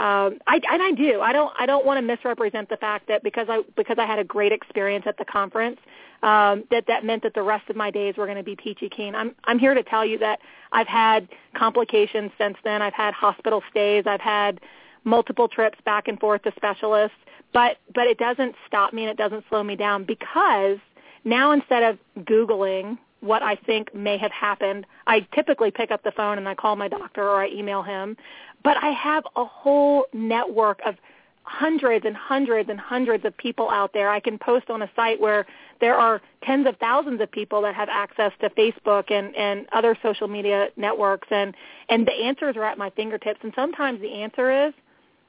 um 0.00 0.38
I 0.46 0.60
and 0.70 0.82
I 0.82 0.92
do. 0.92 1.20
I 1.20 1.32
don't 1.32 1.52
I 1.58 1.66
don't 1.66 1.86
want 1.86 1.98
to 1.98 2.02
misrepresent 2.02 2.68
the 2.68 2.76
fact 2.76 3.08
that 3.08 3.22
because 3.22 3.46
I 3.48 3.62
because 3.76 3.96
I 3.98 4.06
had 4.06 4.18
a 4.18 4.24
great 4.24 4.52
experience 4.52 5.06
at 5.06 5.18
the 5.18 5.24
conference 5.24 5.78
um 6.22 6.64
that 6.70 6.86
that 6.88 7.04
meant 7.04 7.22
that 7.22 7.34
the 7.34 7.42
rest 7.42 7.70
of 7.70 7.76
my 7.76 7.90
days 7.90 8.16
were 8.16 8.26
going 8.26 8.38
to 8.38 8.42
be 8.42 8.56
peachy 8.56 8.88
keen. 8.88 9.14
I'm 9.14 9.34
I'm 9.44 9.58
here 9.58 9.74
to 9.74 9.82
tell 9.82 10.04
you 10.04 10.18
that 10.18 10.40
I've 10.72 10.88
had 10.88 11.28
complications 11.54 12.32
since 12.38 12.56
then. 12.64 12.82
I've 12.82 12.94
had 12.94 13.14
hospital 13.14 13.62
stays. 13.70 14.04
I've 14.06 14.20
had 14.20 14.60
multiple 15.04 15.48
trips 15.48 15.78
back 15.84 16.08
and 16.08 16.18
forth 16.18 16.42
to 16.42 16.52
specialists, 16.56 17.18
but 17.52 17.76
but 17.94 18.06
it 18.08 18.18
doesn't 18.18 18.56
stop 18.66 18.92
me 18.92 19.02
and 19.02 19.10
it 19.10 19.16
doesn't 19.16 19.44
slow 19.48 19.62
me 19.62 19.76
down 19.76 20.04
because 20.04 20.78
now 21.24 21.52
instead 21.52 21.82
of 21.84 21.98
googling 22.24 22.98
what 23.24 23.42
I 23.42 23.56
think 23.56 23.94
may 23.94 24.18
have 24.18 24.32
happened, 24.32 24.86
I 25.06 25.26
typically 25.34 25.70
pick 25.70 25.90
up 25.90 26.02
the 26.02 26.12
phone 26.12 26.38
and 26.38 26.48
I 26.48 26.54
call 26.54 26.76
my 26.76 26.88
doctor 26.88 27.22
or 27.22 27.42
I 27.42 27.48
email 27.48 27.82
him. 27.82 28.16
But 28.62 28.76
I 28.76 28.90
have 28.90 29.24
a 29.36 29.44
whole 29.44 30.06
network 30.12 30.80
of 30.86 30.96
hundreds 31.44 32.06
and 32.06 32.16
hundreds 32.16 32.70
and 32.70 32.80
hundreds 32.80 33.24
of 33.24 33.36
people 33.36 33.70
out 33.70 33.92
there. 33.92 34.10
I 34.10 34.20
can 34.20 34.38
post 34.38 34.70
on 34.70 34.82
a 34.82 34.90
site 34.96 35.20
where 35.20 35.46
there 35.80 35.94
are 35.94 36.20
tens 36.42 36.66
of 36.66 36.76
thousands 36.78 37.20
of 37.20 37.30
people 37.30 37.60
that 37.62 37.74
have 37.74 37.88
access 37.90 38.32
to 38.40 38.50
Facebook 38.50 39.10
and, 39.10 39.34
and 39.36 39.66
other 39.72 39.96
social 40.02 40.28
media 40.28 40.68
networks 40.76 41.28
and, 41.30 41.54
and 41.88 42.06
the 42.06 42.12
answers 42.12 42.56
are 42.56 42.64
at 42.64 42.78
my 42.78 42.90
fingertips. 42.90 43.40
And 43.42 43.52
sometimes 43.54 44.00
the 44.00 44.22
answer 44.22 44.68
is, 44.68 44.74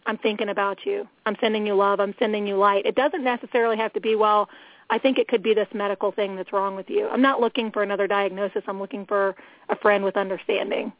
I'm 0.06 0.18
thinking 0.18 0.50
about 0.50 0.86
you. 0.86 1.08
I'm 1.26 1.36
sending 1.42 1.66
you 1.66 1.76
love. 1.76 2.00
I'm 2.00 2.14
sending 2.20 2.46
you 2.46 2.58
light. 2.58 2.86
It 2.86 2.96
doesn't 2.96 3.24
necessarily 3.24 3.78
have 3.78 3.92
to 3.94 4.02
be, 4.02 4.16
well, 4.16 4.50
I 4.90 5.00
think 5.00 5.18
it 5.18 5.28
could 5.28 5.42
be 5.42 5.54
this 5.54 5.68
medical 5.74 6.12
thing 6.12 6.36
that's 6.36 6.54
wrong 6.54 6.76
with 6.76 6.90
you. 6.90 7.08
I'm 7.10 7.22
not 7.22 7.42
looking 7.42 7.72
for 7.72 7.82
another 7.82 8.08
diagnosis. 8.08 8.64
I'm 8.68 8.80
looking 8.80 9.06
for 9.06 9.36
a 9.70 9.76
friend 9.76 10.04
with 10.04 10.16
understanding. 10.16 10.94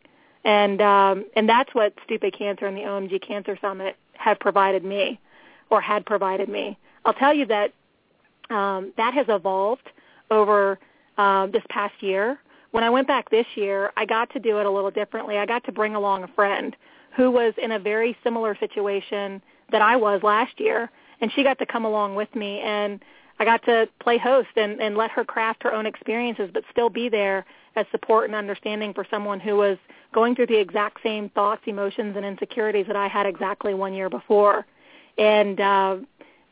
And 0.44 0.82
um, 0.82 1.26
and 1.36 1.50
that's 1.50 1.74
what 1.74 1.94
Stupid 2.04 2.38
Cancer 2.38 2.68
and 2.68 2.78
the 2.78 2.82
OMG 2.82 3.22
Cancer 3.22 3.58
Summit 3.60 3.96
have 4.14 4.40
provided 4.40 4.84
me, 4.84 5.20
or 5.70 5.82
had 5.82 6.06
provided 6.06 6.50
me. 6.50 6.78
I'll 7.04 7.14
tell 7.14 7.34
you 7.34 7.48
that 7.48 7.74
um, 8.50 8.94
that 8.98 9.14
has 9.14 9.26
evolved 9.28 9.90
over 10.30 10.80
um, 11.18 11.52
this 11.52 11.64
past 11.70 11.96
year. 12.02 12.40
When 12.72 12.84
I 12.84 12.90
went 12.90 13.08
back 13.08 13.30
this 13.30 13.48
year, 13.56 13.92
I 13.98 14.06
got 14.06 14.32
to 14.34 14.40
do 14.40 14.60
it 14.60 14.66
a 14.66 14.70
little 14.70 14.92
differently. 14.92 15.38
I 15.38 15.46
got 15.46 15.64
to 15.66 15.72
bring 15.72 15.96
along 15.96 16.24
a 16.24 16.28
friend 16.28 16.76
who 17.16 17.32
was 17.32 17.54
in 17.58 17.72
a 17.72 17.80
very 17.80 18.18
similar 18.24 18.56
situation 18.60 19.42
that 19.72 19.82
I 19.82 19.96
was 19.96 20.22
last 20.24 20.60
year, 20.60 20.92
and 21.22 21.32
she 21.32 21.44
got 21.44 21.58
to 21.60 21.66
come 21.66 21.86
along 21.86 22.16
with 22.16 22.34
me, 22.36 22.60
and 22.60 23.00
I 23.40 23.46
got 23.46 23.64
to 23.66 23.90
play 24.00 24.18
host 24.18 24.50
and, 24.56 24.80
and 24.82 24.96
let 24.96 25.12
her 25.12 25.26
craft 25.26 25.64
her 25.64 25.74
own 25.74 25.86
experiences, 25.86 26.50
but 26.54 26.64
still 26.72 26.90
be 26.90 27.10
there 27.10 27.46
as 27.76 27.86
support 27.92 28.26
and 28.26 28.36
understanding 28.36 28.94
for 28.94 29.06
someone 29.10 29.40
who 29.40 29.58
was 29.58 29.78
going 30.14 30.36
through 30.36 30.48
the 30.48 30.58
exact 30.58 31.04
same 31.04 31.30
thoughts, 31.30 31.62
emotions, 31.66 32.16
and 32.16 32.26
insecurities 32.26 32.88
that 32.88 32.96
I 32.96 33.08
had 33.08 33.26
exactly 33.26 33.74
one 33.74 33.94
year 33.94 34.10
before. 34.10 34.66
And 35.18 35.60
uh, 35.60 35.98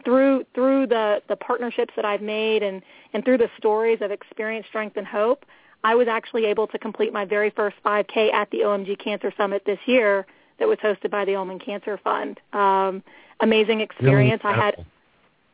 through 0.04 0.46
through 0.54 0.88
the 0.88 1.22
the 1.30 1.36
partnerships 1.36 1.94
that 1.96 2.06
I've 2.06 2.22
made 2.22 2.64
and 2.64 2.82
and 3.14 3.24
through 3.24 3.38
the 3.38 3.50
stories 3.58 4.00
of 4.02 4.12
experience, 4.12 4.68
strength, 4.68 4.98
and 4.98 5.08
hope, 5.08 5.46
I 5.84 5.96
was 5.96 6.08
actually 6.08 6.46
able 6.46 6.68
to 6.68 6.78
complete 6.78 7.14
my 7.14 7.26
very 7.26 7.50
first 7.50 7.78
5K 7.86 8.34
at 8.34 8.50
the 8.52 8.60
OMG 8.60 9.00
Cancer 9.00 9.34
Summit 9.38 9.64
this 9.66 9.80
year 9.86 10.26
that 10.60 10.68
was 10.68 10.78
hosted 10.80 11.10
by 11.10 11.26
the 11.26 11.34
Ulman 11.34 11.64
Cancer 11.64 11.98
Fund. 12.04 12.40
Um, 12.52 13.04
amazing 13.40 13.82
experience. 13.82 14.42
I 14.44 14.54
had. 14.54 14.86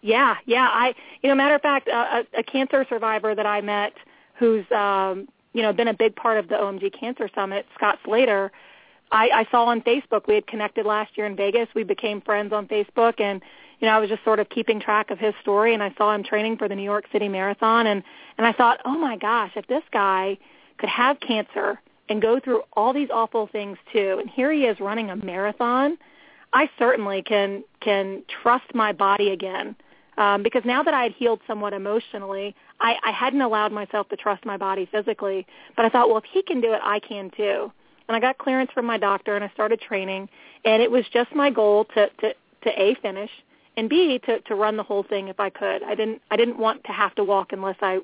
Yeah, 0.01 0.35
yeah. 0.45 0.67
I, 0.71 0.95
you 1.21 1.29
know, 1.29 1.35
matter 1.35 1.55
of 1.55 1.61
fact, 1.61 1.87
a, 1.87 2.25
a, 2.37 2.43
cancer 2.43 2.85
survivor 2.87 3.35
that 3.35 3.45
I 3.45 3.61
met, 3.61 3.93
who's, 4.35 4.69
um, 4.71 5.27
you 5.53 5.61
know, 5.61 5.73
been 5.73 5.89
a 5.89 5.93
big 5.93 6.15
part 6.15 6.37
of 6.37 6.47
the 6.47 6.55
OMG 6.55 6.97
Cancer 6.97 7.29
Summit, 7.35 7.65
Scott 7.75 7.99
Slater. 8.05 8.51
I, 9.11 9.29
I 9.29 9.47
saw 9.51 9.65
on 9.65 9.81
Facebook 9.81 10.27
we 10.27 10.35
had 10.35 10.47
connected 10.47 10.85
last 10.85 11.17
year 11.17 11.25
in 11.25 11.35
Vegas. 11.35 11.67
We 11.75 11.83
became 11.83 12.21
friends 12.21 12.53
on 12.53 12.67
Facebook, 12.67 13.19
and 13.19 13.41
you 13.79 13.87
know, 13.87 13.93
I 13.93 13.99
was 13.99 14.09
just 14.09 14.23
sort 14.23 14.39
of 14.39 14.49
keeping 14.49 14.79
track 14.79 15.09
of 15.09 15.19
his 15.19 15.33
story. 15.41 15.73
And 15.73 15.81
I 15.81 15.93
saw 15.97 16.13
him 16.13 16.23
training 16.23 16.57
for 16.57 16.67
the 16.67 16.75
New 16.75 16.83
York 16.83 17.05
City 17.11 17.27
Marathon, 17.27 17.87
and 17.87 18.03
and 18.37 18.45
I 18.47 18.53
thought, 18.53 18.79
oh 18.85 18.97
my 18.97 19.17
gosh, 19.17 19.51
if 19.55 19.67
this 19.67 19.83
guy 19.91 20.37
could 20.77 20.89
have 20.89 21.19
cancer 21.19 21.79
and 22.07 22.21
go 22.21 22.39
through 22.39 22.61
all 22.73 22.93
these 22.93 23.09
awful 23.11 23.47
things 23.47 23.77
too, 23.91 24.17
and 24.19 24.29
here 24.29 24.51
he 24.51 24.65
is 24.65 24.79
running 24.79 25.09
a 25.09 25.15
marathon, 25.15 25.97
I 26.53 26.69
certainly 26.77 27.21
can 27.21 27.63
can 27.81 28.23
trust 28.41 28.73
my 28.73 28.93
body 28.93 29.31
again 29.31 29.75
um, 30.19 30.43
because 30.43 30.63
now 30.65 30.83
that 30.83 30.93
I 30.93 31.03
had 31.03 31.13
healed 31.13 31.39
somewhat 31.47 31.71
emotionally, 31.71 32.53
I, 32.81 32.97
I 33.03 33.11
hadn't 33.11 33.39
allowed 33.41 33.71
myself 33.71 34.09
to 34.09 34.17
trust 34.17 34.45
my 34.45 34.57
body 34.57 34.87
physically. 34.91 35.47
But 35.77 35.85
I 35.85 35.89
thought, 35.89 36.09
well, 36.09 36.17
if 36.17 36.25
he 36.25 36.43
can 36.43 36.59
do 36.59 36.73
it, 36.73 36.81
I 36.83 36.99
can 36.99 37.31
too. 37.35 37.71
And 38.07 38.17
I 38.17 38.19
got 38.19 38.37
clearance 38.37 38.69
from 38.73 38.85
my 38.85 38.97
doctor, 38.97 39.35
and 39.35 39.45
I 39.45 39.49
started 39.53 39.79
training. 39.79 40.27
And 40.65 40.83
it 40.83 40.91
was 40.91 41.05
just 41.13 41.33
my 41.33 41.49
goal 41.49 41.85
to 41.95 42.09
to, 42.21 42.33
to 42.63 42.81
a 42.81 42.95
finish 43.01 43.31
and 43.77 43.89
b 43.89 44.19
to 44.25 44.41
to 44.41 44.55
run 44.55 44.75
the 44.75 44.83
whole 44.83 45.03
thing 45.03 45.29
if 45.29 45.39
I 45.39 45.49
could. 45.49 45.83
I 45.83 45.95
didn't 45.95 46.21
I 46.29 46.35
didn't 46.35 46.59
want 46.59 46.83
to 46.83 46.91
have 46.91 47.15
to 47.15 47.23
walk 47.23 47.53
unless 47.53 47.77
I 47.81 47.99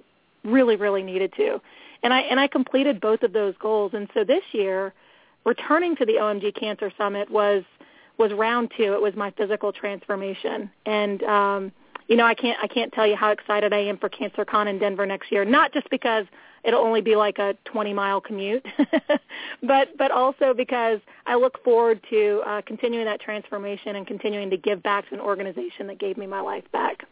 really 0.45 0.77
really 0.77 1.03
needed 1.03 1.33
to. 1.35 1.59
And 2.01 2.13
I 2.13 2.21
and 2.21 2.39
I 2.39 2.47
completed 2.47 3.01
both 3.01 3.23
of 3.23 3.33
those 3.33 3.55
goals. 3.59 3.91
And 3.93 4.07
so 4.13 4.23
this 4.23 4.43
year, 4.53 4.93
returning 5.43 5.97
to 5.97 6.05
the 6.05 6.13
OMG 6.13 6.57
Cancer 6.57 6.93
Summit 6.97 7.29
was 7.29 7.63
was 8.17 8.31
round 8.31 8.71
two. 8.77 8.93
It 8.93 9.01
was 9.01 9.15
my 9.17 9.31
physical 9.31 9.73
transformation, 9.73 10.71
and 10.85 11.21
um, 11.23 11.71
you 12.07 12.15
know 12.15 12.25
I 12.25 12.33
can't 12.33 12.57
I 12.61 12.67
can't 12.67 12.91
tell 12.93 13.07
you 13.07 13.15
how 13.15 13.31
excited 13.31 13.73
I 13.73 13.79
am 13.79 13.97
for 13.97 14.09
CancerCon 14.09 14.67
in 14.67 14.79
Denver 14.79 15.05
next 15.05 15.31
year. 15.31 15.45
Not 15.45 15.73
just 15.73 15.89
because 15.89 16.25
it'll 16.63 16.81
only 16.81 17.01
be 17.01 17.15
like 17.15 17.37
a 17.37 17.55
20 17.65 17.93
mile 17.93 18.21
commute, 18.21 18.65
but 19.63 19.89
but 19.97 20.11
also 20.11 20.53
because 20.53 20.99
I 21.25 21.35
look 21.35 21.63
forward 21.63 22.01
to 22.09 22.41
uh, 22.45 22.61
continuing 22.65 23.05
that 23.05 23.21
transformation 23.21 23.95
and 23.95 24.05
continuing 24.05 24.49
to 24.49 24.57
give 24.57 24.81
back 24.83 25.07
to 25.09 25.15
an 25.15 25.21
organization 25.21 25.87
that 25.87 25.99
gave 25.99 26.17
me 26.17 26.27
my 26.27 26.41
life 26.41 26.65
back. 26.71 27.05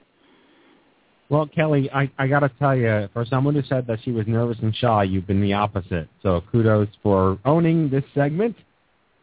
Well, 1.30 1.48
Kelly, 1.48 1.90
I, 1.92 2.12
I 2.20 2.28
got 2.28 2.42
to 2.42 2.50
tell 2.60 2.76
you, 2.76 3.10
for 3.14 3.26
someone 3.26 3.56
who 3.56 3.64
said 3.64 3.88
that 3.88 4.00
she 4.04 4.12
was 4.12 4.28
nervous 4.28 4.58
and 4.62 4.76
shy, 4.76 5.04
you've 5.04 5.26
been 5.26 5.42
the 5.42 5.54
opposite. 5.54 6.08
So 6.22 6.44
kudos 6.52 6.90
for 7.02 7.40
owning 7.46 7.90
this 7.90 8.04
segment. 8.14 8.56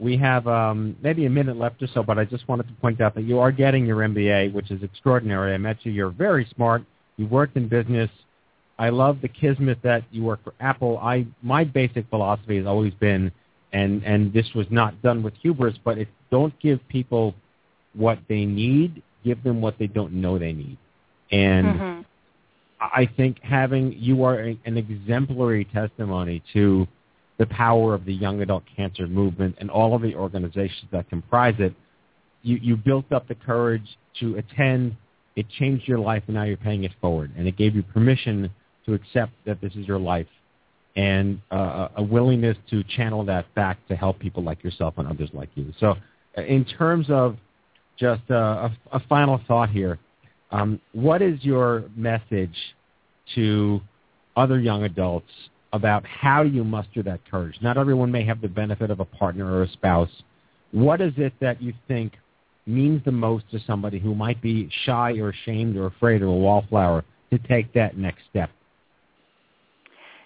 We 0.00 0.16
have 0.16 0.46
um, 0.46 0.96
maybe 1.02 1.26
a 1.26 1.30
minute 1.30 1.56
left 1.56 1.82
or 1.82 1.86
so, 1.88 2.02
but 2.02 2.18
I 2.18 2.24
just 2.24 2.48
wanted 2.48 2.66
to 2.68 2.74
point 2.74 3.00
out 3.02 3.14
that 3.14 3.24
you 3.24 3.38
are 3.38 3.52
getting 3.52 3.84
your 3.84 3.98
MBA, 3.98 4.52
which 4.52 4.70
is 4.70 4.82
extraordinary. 4.82 5.52
I 5.54 5.58
met 5.58 5.76
you. 5.82 5.92
You're 5.92 6.10
very 6.10 6.48
smart. 6.54 6.82
You 7.18 7.26
worked 7.26 7.56
in 7.56 7.68
business. 7.68 8.10
I 8.78 8.88
love 8.88 9.18
the 9.20 9.28
kismet 9.28 9.78
that 9.82 10.04
you 10.10 10.24
work 10.24 10.42
for 10.42 10.54
Apple. 10.58 10.98
I 10.98 11.26
my 11.42 11.64
basic 11.64 12.08
philosophy 12.08 12.56
has 12.56 12.66
always 12.66 12.94
been, 12.94 13.30
and 13.74 14.02
and 14.04 14.32
this 14.32 14.46
was 14.54 14.66
not 14.70 15.00
done 15.02 15.22
with 15.22 15.34
hubris, 15.34 15.74
but 15.84 15.98
it 15.98 16.08
don't 16.30 16.58
give 16.60 16.80
people 16.88 17.34
what 17.94 18.18
they 18.26 18.46
need. 18.46 19.02
Give 19.22 19.42
them 19.42 19.60
what 19.60 19.78
they 19.78 19.86
don't 19.86 20.14
know 20.14 20.38
they 20.38 20.54
need. 20.54 20.78
And 21.30 21.66
Mhm. 21.66 22.04
I 22.80 23.04
think 23.16 23.38
having 23.42 23.92
you 23.98 24.24
are 24.24 24.40
a, 24.40 24.58
an 24.64 24.78
exemplary 24.78 25.66
testimony 25.66 26.42
to 26.54 26.88
the 27.40 27.46
power 27.46 27.94
of 27.94 28.04
the 28.04 28.12
young 28.12 28.42
adult 28.42 28.62
cancer 28.76 29.06
movement 29.06 29.56
and 29.58 29.70
all 29.70 29.96
of 29.96 30.02
the 30.02 30.14
organizations 30.14 30.84
that 30.92 31.08
comprise 31.08 31.54
it. 31.58 31.74
You 32.42 32.56
you 32.56 32.76
built 32.76 33.10
up 33.12 33.26
the 33.28 33.34
courage 33.34 33.96
to 34.20 34.36
attend. 34.36 34.94
It 35.36 35.46
changed 35.58 35.88
your 35.88 35.98
life, 35.98 36.22
and 36.26 36.36
now 36.36 36.42
you're 36.44 36.58
paying 36.58 36.84
it 36.84 36.92
forward. 37.00 37.32
And 37.38 37.48
it 37.48 37.56
gave 37.56 37.74
you 37.74 37.82
permission 37.82 38.50
to 38.84 38.92
accept 38.92 39.32
that 39.46 39.58
this 39.62 39.72
is 39.74 39.88
your 39.88 39.98
life 39.98 40.26
and 40.96 41.40
uh, 41.50 41.88
a 41.96 42.02
willingness 42.02 42.58
to 42.68 42.82
channel 42.84 43.24
that 43.24 43.52
back 43.54 43.78
to 43.88 43.96
help 43.96 44.18
people 44.18 44.42
like 44.42 44.62
yourself 44.62 44.94
and 44.98 45.08
others 45.08 45.30
like 45.32 45.48
you. 45.54 45.72
So, 45.80 45.94
uh, 46.36 46.42
in 46.42 46.66
terms 46.66 47.06
of 47.08 47.38
just 47.96 48.22
uh, 48.30 48.68
a, 48.68 48.72
a 48.92 49.00
final 49.08 49.40
thought 49.48 49.70
here, 49.70 49.98
um, 50.50 50.78
what 50.92 51.22
is 51.22 51.42
your 51.42 51.84
message 51.96 52.56
to 53.34 53.80
other 54.36 54.60
young 54.60 54.82
adults 54.82 55.30
about 55.72 56.04
how 56.06 56.42
do 56.42 56.48
you 56.48 56.64
muster 56.64 57.02
that 57.02 57.20
courage? 57.30 57.56
Not 57.62 57.78
everyone 57.78 58.10
may 58.10 58.24
have 58.24 58.40
the 58.40 58.48
benefit 58.48 58.90
of 58.90 59.00
a 59.00 59.04
partner 59.04 59.52
or 59.52 59.62
a 59.62 59.68
spouse. 59.68 60.10
What 60.72 61.00
is 61.00 61.12
it 61.16 61.32
that 61.40 61.62
you 61.62 61.72
think 61.88 62.14
means 62.66 63.02
the 63.04 63.12
most 63.12 63.50
to 63.50 63.60
somebody 63.66 63.98
who 63.98 64.14
might 64.14 64.40
be 64.42 64.68
shy 64.84 65.12
or 65.18 65.30
ashamed 65.30 65.76
or 65.76 65.86
afraid 65.86 66.22
or 66.22 66.26
a 66.26 66.32
wallflower 66.32 67.04
to 67.30 67.38
take 67.38 67.72
that 67.74 67.96
next 67.96 68.22
step? 68.28 68.50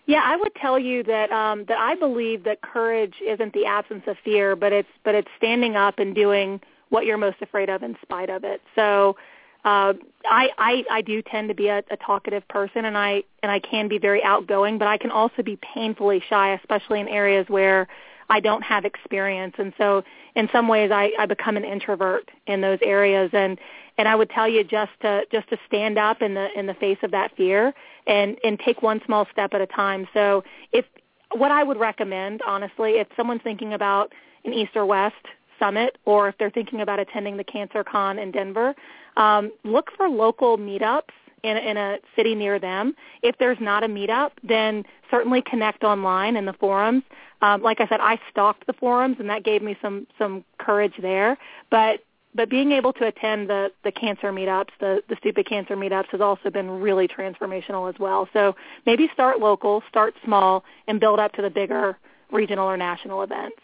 Yeah, 0.06 0.20
I 0.22 0.36
would 0.36 0.54
tell 0.56 0.78
you 0.78 1.02
that 1.04 1.30
um, 1.30 1.64
that 1.68 1.78
I 1.78 1.94
believe 1.94 2.44
that 2.44 2.60
courage 2.60 3.14
isn't 3.26 3.54
the 3.54 3.64
absence 3.64 4.02
of 4.06 4.16
fear, 4.22 4.54
but 4.54 4.72
it's 4.72 4.88
but 5.02 5.14
it's 5.14 5.28
standing 5.38 5.76
up 5.76 5.98
and 5.98 6.14
doing 6.14 6.60
what 6.90 7.06
you're 7.06 7.16
most 7.16 7.40
afraid 7.40 7.70
of 7.70 7.82
in 7.82 7.96
spite 8.02 8.28
of 8.28 8.44
it. 8.44 8.60
So 8.74 9.16
uh, 9.64 9.94
I, 10.26 10.48
I 10.58 10.84
I 10.90 11.02
do 11.02 11.22
tend 11.22 11.48
to 11.48 11.54
be 11.54 11.68
a, 11.68 11.82
a 11.90 11.96
talkative 11.96 12.46
person, 12.48 12.84
and 12.84 12.96
I 12.96 13.22
and 13.42 13.50
I 13.50 13.58
can 13.58 13.88
be 13.88 13.98
very 13.98 14.22
outgoing, 14.22 14.78
but 14.78 14.88
I 14.88 14.98
can 14.98 15.10
also 15.10 15.42
be 15.42 15.58
painfully 15.74 16.22
shy, 16.28 16.54
especially 16.54 17.00
in 17.00 17.08
areas 17.08 17.46
where 17.48 17.88
I 18.28 18.40
don't 18.40 18.62
have 18.62 18.84
experience. 18.84 19.54
And 19.58 19.72
so 19.78 20.02
in 20.34 20.48
some 20.52 20.68
ways 20.68 20.90
I, 20.90 21.12
I 21.18 21.26
become 21.26 21.56
an 21.56 21.64
introvert 21.64 22.30
in 22.46 22.60
those 22.60 22.78
areas 22.82 23.30
and 23.32 23.58
and 23.96 24.08
I 24.08 24.16
would 24.16 24.30
tell 24.30 24.48
you 24.48 24.64
just 24.64 24.90
to 25.02 25.22
just 25.30 25.48
to 25.50 25.58
stand 25.66 25.98
up 25.98 26.22
in 26.22 26.34
the 26.34 26.48
in 26.58 26.66
the 26.66 26.74
face 26.74 26.98
of 27.02 27.10
that 27.12 27.36
fear 27.36 27.72
and 28.06 28.36
and 28.44 28.58
take 28.58 28.82
one 28.82 29.00
small 29.04 29.26
step 29.32 29.54
at 29.54 29.60
a 29.60 29.66
time. 29.66 30.08
So 30.14 30.44
if 30.72 30.84
what 31.32 31.50
I 31.50 31.62
would 31.62 31.78
recommend 31.78 32.42
honestly 32.46 32.92
if 32.92 33.08
someone's 33.16 33.42
thinking 33.42 33.72
about 33.72 34.12
an 34.44 34.52
east 34.52 34.72
or 34.74 34.86
west 34.86 35.26
summit 35.58 35.98
or 36.04 36.28
if 36.28 36.38
they're 36.38 36.50
thinking 36.50 36.80
about 36.80 36.98
attending 36.98 37.36
the 37.36 37.44
CancerCon 37.44 38.22
in 38.22 38.30
Denver, 38.30 38.74
um, 39.16 39.52
look 39.64 39.90
for 39.96 40.08
local 40.08 40.58
meetups 40.58 41.12
in, 41.42 41.56
in 41.56 41.76
a 41.76 41.98
city 42.16 42.34
near 42.34 42.58
them. 42.58 42.94
If 43.22 43.36
there's 43.38 43.58
not 43.60 43.84
a 43.84 43.86
meetup, 43.86 44.32
then 44.42 44.84
certainly 45.10 45.42
connect 45.42 45.84
online 45.84 46.36
in 46.36 46.46
the 46.46 46.54
forums. 46.54 47.04
Um, 47.42 47.62
like 47.62 47.80
I 47.80 47.86
said, 47.86 48.00
I 48.00 48.18
stalked 48.30 48.66
the 48.66 48.72
forums, 48.72 49.16
and 49.20 49.28
that 49.28 49.44
gave 49.44 49.62
me 49.62 49.76
some 49.82 50.06
some 50.18 50.44
courage 50.58 50.94
there. 51.00 51.36
But 51.70 52.00
but 52.34 52.48
being 52.48 52.72
able 52.72 52.92
to 52.94 53.06
attend 53.06 53.50
the 53.50 53.70
the 53.84 53.92
cancer 53.92 54.32
meetups, 54.32 54.70
the 54.80 55.02
the 55.08 55.16
stupid 55.16 55.46
cancer 55.46 55.76
meetups, 55.76 56.08
has 56.08 56.22
also 56.22 56.48
been 56.50 56.70
really 56.70 57.06
transformational 57.06 57.92
as 57.92 57.98
well. 58.00 58.28
So 58.32 58.56
maybe 58.86 59.10
start 59.12 59.38
local, 59.40 59.82
start 59.88 60.14
small, 60.24 60.64
and 60.88 60.98
build 60.98 61.20
up 61.20 61.32
to 61.32 61.42
the 61.42 61.50
bigger 61.50 61.98
regional 62.32 62.66
or 62.66 62.78
national 62.78 63.22
events. 63.22 63.60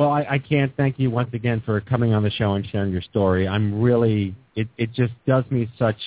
Well, 0.00 0.08
I, 0.08 0.22
I 0.30 0.38
can't 0.38 0.74
thank 0.78 0.98
you 0.98 1.10
once 1.10 1.28
again 1.34 1.62
for 1.66 1.78
coming 1.82 2.14
on 2.14 2.22
the 2.22 2.30
show 2.30 2.54
and 2.54 2.66
sharing 2.66 2.90
your 2.90 3.02
story. 3.02 3.46
I'm 3.46 3.82
really 3.82 4.34
it 4.56 4.66
it 4.78 4.94
just 4.94 5.12
does 5.26 5.44
me 5.50 5.70
such 5.78 5.98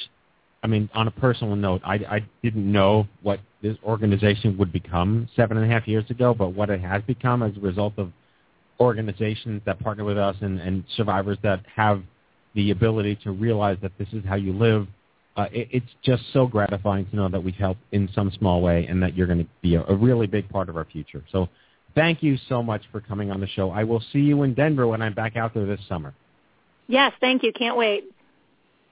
I 0.63 0.67
mean, 0.67 0.89
on 0.95 1.08
a 1.08 1.12
personal 1.12 1.56
note, 1.56 1.84
I, 1.86 1.93
I 2.10 2.25
didn't 2.41 2.71
know 2.71 3.08
what 3.21 3.39
this 3.62 3.77
organization 3.84 4.58
would 4.58 4.73
become 4.73 5.29
seven 5.36 5.58
and 5.58 5.71
a 5.71 5.71
half 5.71 5.88
years 5.88 6.10
ago, 6.10 6.34
but 6.34 6.56
what 6.56 6.71
it 6.71 6.82
has 6.82 7.03
become 7.03 7.43
as 7.43 7.56
a 7.56 7.60
result 7.60 7.93
of 7.97 8.12
organizations 8.79 9.62
that 9.67 9.79
partner 9.79 10.06
with 10.06 10.17
us 10.17 10.38
and, 10.41 10.60
and 10.60 10.86
survivors 10.97 11.38
that 11.43 11.60
have 11.75 12.01
the 12.56 12.71
ability 12.71 13.15
to 13.17 13.32
realize 13.32 13.77
that 13.84 13.91
this 13.99 14.08
is 14.12 14.23
how 14.25 14.36
you 14.36 14.53
live. 14.53 14.88
Uh, 15.38 15.45
it, 15.51 15.67
it's 15.71 15.91
just 16.03 16.23
so 16.34 16.47
gratifying 16.47 17.06
to 17.12 17.15
know 17.15 17.29
that 17.29 17.43
we've 17.43 17.53
helped 17.53 17.82
in 17.91 18.10
some 18.15 18.32
small 18.39 18.60
way 18.60 18.88
and 18.89 19.03
that 19.03 19.15
you're 19.15 19.27
going 19.27 19.38
to 19.38 19.49
be 19.62 19.75
a, 19.75 19.84
a 19.84 19.95
really 19.95 20.25
big 20.25 20.49
part 20.49 20.67
of 20.67 20.77
our 20.77 20.86
future. 20.86 21.23
So 21.32 21.47
thank 21.95 22.23
you 22.23 22.38
so 22.49 22.63
much 22.63 22.84
for 22.91 23.01
coming 23.01 23.32
on 23.32 23.39
the 23.39 23.47
show. 23.47 23.71
I 23.71 23.84
will 23.84 24.03
see 24.12 24.19
you 24.19 24.43
in 24.43 24.53
Denver 24.53 24.88
when 24.88 25.01
I'm 25.01 25.13
back 25.13 25.36
out 25.36 25.53
there 25.53 25.65
this 25.65 25.82
summer. 25.88 26.13
Yes, 26.88 27.13
thank 27.19 27.43
you. 27.43 27.51
Can't 27.53 27.77
wait. 27.77 28.06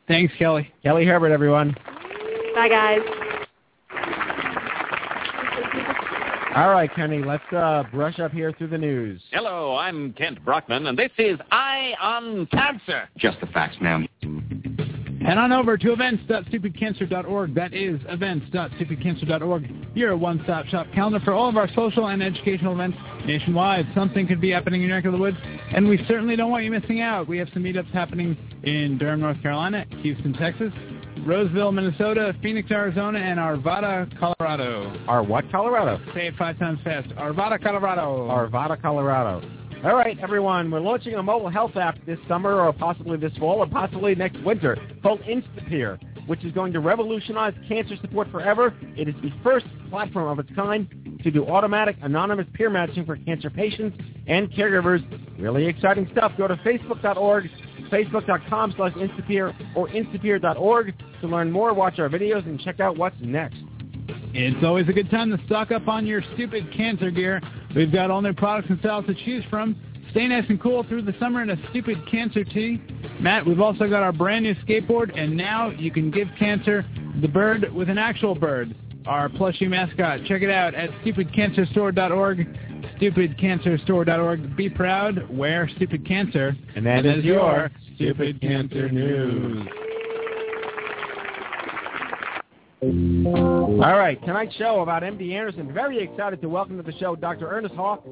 Thanks, 0.07 0.33
Kelly. 0.37 0.71
Kelly 0.83 1.05
Herbert, 1.05 1.31
everyone. 1.31 1.75
Bye, 2.55 2.69
guys. 2.69 2.99
All 6.53 6.69
right, 6.69 6.93
Kenny, 6.93 7.23
let's 7.23 7.43
uh, 7.53 7.83
brush 7.93 8.19
up 8.19 8.33
here 8.33 8.51
through 8.51 8.67
the 8.67 8.77
news. 8.77 9.21
Hello, 9.31 9.77
I'm 9.77 10.11
Kent 10.11 10.43
Brockman, 10.43 10.85
and 10.87 10.97
this 10.99 11.11
is 11.17 11.39
Eye 11.49 11.93
on 12.01 12.45
Cancer. 12.47 13.07
Just 13.17 13.39
the 13.39 13.47
facts, 13.47 13.77
ma'am. 13.79 14.05
Head 15.31 15.37
on 15.37 15.53
over 15.53 15.77
to 15.77 15.93
events.stupidcancer.org. 15.93 17.55
That 17.55 17.73
is 17.73 18.01
events.stupidcancer.org. 18.09 19.87
You're 19.95 20.11
a 20.11 20.17
one-stop 20.17 20.65
shop 20.65 20.87
calendar 20.93 21.21
for 21.21 21.31
all 21.31 21.47
of 21.47 21.55
our 21.55 21.69
social 21.73 22.07
and 22.07 22.21
educational 22.21 22.73
events 22.73 22.97
nationwide. 23.25 23.87
Something 23.95 24.27
could 24.27 24.41
be 24.41 24.49
happening 24.49 24.81
in 24.81 24.89
your 24.89 24.97
neck 24.97 25.05
of 25.05 25.13
the 25.13 25.17
woods, 25.17 25.37
and 25.73 25.87
we 25.87 26.03
certainly 26.05 26.35
don't 26.35 26.51
want 26.51 26.65
you 26.65 26.71
missing 26.71 26.99
out. 26.99 27.29
We 27.29 27.37
have 27.37 27.47
some 27.53 27.63
meetups 27.63 27.91
happening 27.91 28.37
in 28.63 28.97
Durham, 28.97 29.21
North 29.21 29.41
Carolina, 29.41 29.85
Houston, 30.01 30.33
Texas, 30.33 30.73
Roseville, 31.25 31.71
Minnesota, 31.71 32.35
Phoenix, 32.43 32.69
Arizona, 32.69 33.19
and 33.19 33.39
Arvada, 33.39 34.09
Colorado. 34.19 35.01
Our 35.07 35.23
what, 35.23 35.49
Colorado? 35.49 35.97
Say 36.13 36.27
it 36.27 36.35
five 36.37 36.59
times 36.59 36.79
fast. 36.83 37.07
Arvada, 37.11 37.57
Colorado. 37.63 38.27
Arvada, 38.27 38.81
Colorado. 38.81 39.60
All 39.83 39.95
right, 39.95 40.15
everyone, 40.19 40.69
we're 40.69 40.79
launching 40.79 41.15
a 41.15 41.23
mobile 41.23 41.49
health 41.49 41.75
app 41.75 41.97
this 42.05 42.19
summer 42.27 42.61
or 42.61 42.71
possibly 42.71 43.17
this 43.17 43.35
fall 43.37 43.63
or 43.63 43.65
possibly 43.65 44.13
next 44.13 44.39
winter 44.43 44.77
called 45.01 45.21
Instapeer, 45.21 45.97
which 46.27 46.45
is 46.45 46.51
going 46.51 46.71
to 46.73 46.79
revolutionize 46.79 47.55
cancer 47.67 47.95
support 47.99 48.29
forever. 48.29 48.75
It 48.95 49.07
is 49.07 49.15
the 49.23 49.31
first 49.41 49.65
platform 49.89 50.27
of 50.27 50.37
its 50.37 50.55
kind 50.55 51.19
to 51.23 51.31
do 51.31 51.47
automatic 51.47 51.95
anonymous 52.03 52.45
peer 52.53 52.69
matching 52.69 53.07
for 53.07 53.15
cancer 53.17 53.49
patients 53.49 53.97
and 54.27 54.51
caregivers. 54.51 55.01
Really 55.41 55.65
exciting 55.65 56.07
stuff. 56.11 56.31
Go 56.37 56.47
to 56.47 56.57
facebook.org, 56.57 57.49
facebook.com 57.91 58.75
slash 58.77 58.93
Instapeer 58.93 59.51
or 59.75 59.87
instapeer.org 59.87 60.93
to 61.21 61.27
learn 61.27 61.51
more, 61.51 61.73
watch 61.73 61.97
our 61.97 62.07
videos, 62.07 62.45
and 62.45 62.59
check 62.59 62.79
out 62.79 62.97
what's 62.97 63.15
next. 63.19 63.57
It's 64.33 64.63
always 64.63 64.87
a 64.89 64.93
good 64.93 65.09
time 65.09 65.35
to 65.35 65.43
stock 65.45 65.71
up 65.71 65.87
on 65.87 66.05
your 66.05 66.21
stupid 66.33 66.71
cancer 66.75 67.11
gear. 67.11 67.41
We've 67.75 67.91
got 67.91 68.11
all 68.11 68.21
new 68.21 68.33
products 68.33 68.69
and 68.69 68.79
styles 68.79 69.05
to 69.07 69.13
choose 69.13 69.43
from. 69.49 69.75
Stay 70.11 70.27
nice 70.27 70.45
and 70.49 70.61
cool 70.61 70.83
through 70.83 71.03
the 71.03 71.15
summer 71.19 71.41
in 71.41 71.49
a 71.51 71.69
stupid 71.69 71.97
cancer 72.09 72.43
tee. 72.43 72.81
Matt, 73.19 73.45
we've 73.45 73.61
also 73.61 73.89
got 73.89 74.03
our 74.03 74.11
brand 74.11 74.43
new 74.43 74.55
skateboard, 74.55 75.17
and 75.17 75.35
now 75.35 75.69
you 75.69 75.89
can 75.89 76.11
give 76.11 76.27
cancer 76.37 76.85
the 77.21 77.27
bird 77.27 77.73
with 77.73 77.89
an 77.89 77.97
actual 77.97 78.35
bird, 78.35 78.75
our 79.05 79.29
plushie 79.29 79.69
mascot. 79.69 80.19
Check 80.25 80.41
it 80.41 80.49
out 80.49 80.73
at 80.75 80.89
stupidcancerstore.org. 81.05 82.57
Stupidcancerstore.org. 82.99 84.55
Be 84.55 84.69
proud, 84.69 85.29
wear 85.29 85.69
stupid 85.75 86.05
cancer. 86.05 86.55
And 86.75 86.85
that 86.85 87.05
and 87.05 87.19
is 87.19 87.25
your 87.25 87.71
Stupid 87.95 88.41
Cancer 88.41 88.89
News. 88.89 89.67
All 92.83 93.77
right, 93.77 94.19
tonight's 94.25 94.55
show 94.55 94.79
about 94.79 95.03
MD 95.03 95.33
Anderson. 95.33 95.71
Very 95.71 95.99
excited 95.99 96.41
to 96.41 96.49
welcome 96.49 96.77
to 96.77 96.83
the 96.83 96.97
show 96.97 97.15
Dr. 97.15 97.47
Ernest 97.47 97.75
Hawk, 97.75 98.03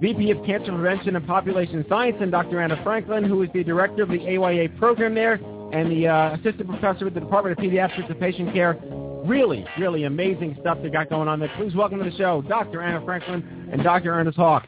VP 0.00 0.30
of 0.30 0.42
Cancer 0.46 0.72
Prevention 0.72 1.14
and 1.14 1.26
Population 1.26 1.84
Science, 1.90 2.16
and 2.22 2.32
Dr. 2.32 2.62
Anna 2.62 2.80
Franklin, 2.82 3.22
who 3.22 3.42
is 3.42 3.50
the 3.52 3.62
director 3.62 4.02
of 4.02 4.08
the 4.08 4.18
AYA 4.26 4.70
program 4.78 5.14
there 5.14 5.34
and 5.74 5.92
the 5.92 6.08
uh, 6.08 6.34
assistant 6.36 6.70
professor 6.70 7.04
with 7.04 7.12
the 7.12 7.20
Department 7.20 7.58
of 7.58 7.62
Pediatrics 7.62 8.10
and 8.10 8.18
Patient 8.18 8.54
Care. 8.54 8.78
Really, 9.26 9.66
really 9.78 10.04
amazing 10.04 10.56
stuff 10.62 10.78
they 10.82 10.88
got 10.88 11.10
going 11.10 11.28
on 11.28 11.38
there. 11.38 11.52
Please 11.58 11.74
welcome 11.74 11.98
to 11.98 12.04
the 12.08 12.16
show 12.16 12.40
Dr. 12.48 12.80
Anna 12.80 13.04
Franklin 13.04 13.68
and 13.70 13.82
Dr. 13.82 14.10
Ernest 14.14 14.38
Hawk. 14.38 14.66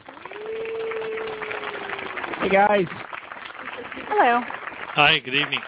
Hey, 2.41 2.49
guys. 2.49 2.85
Hello. 4.07 4.41
Hi, 4.93 5.17
good 5.17 5.33
evening. 5.33 5.61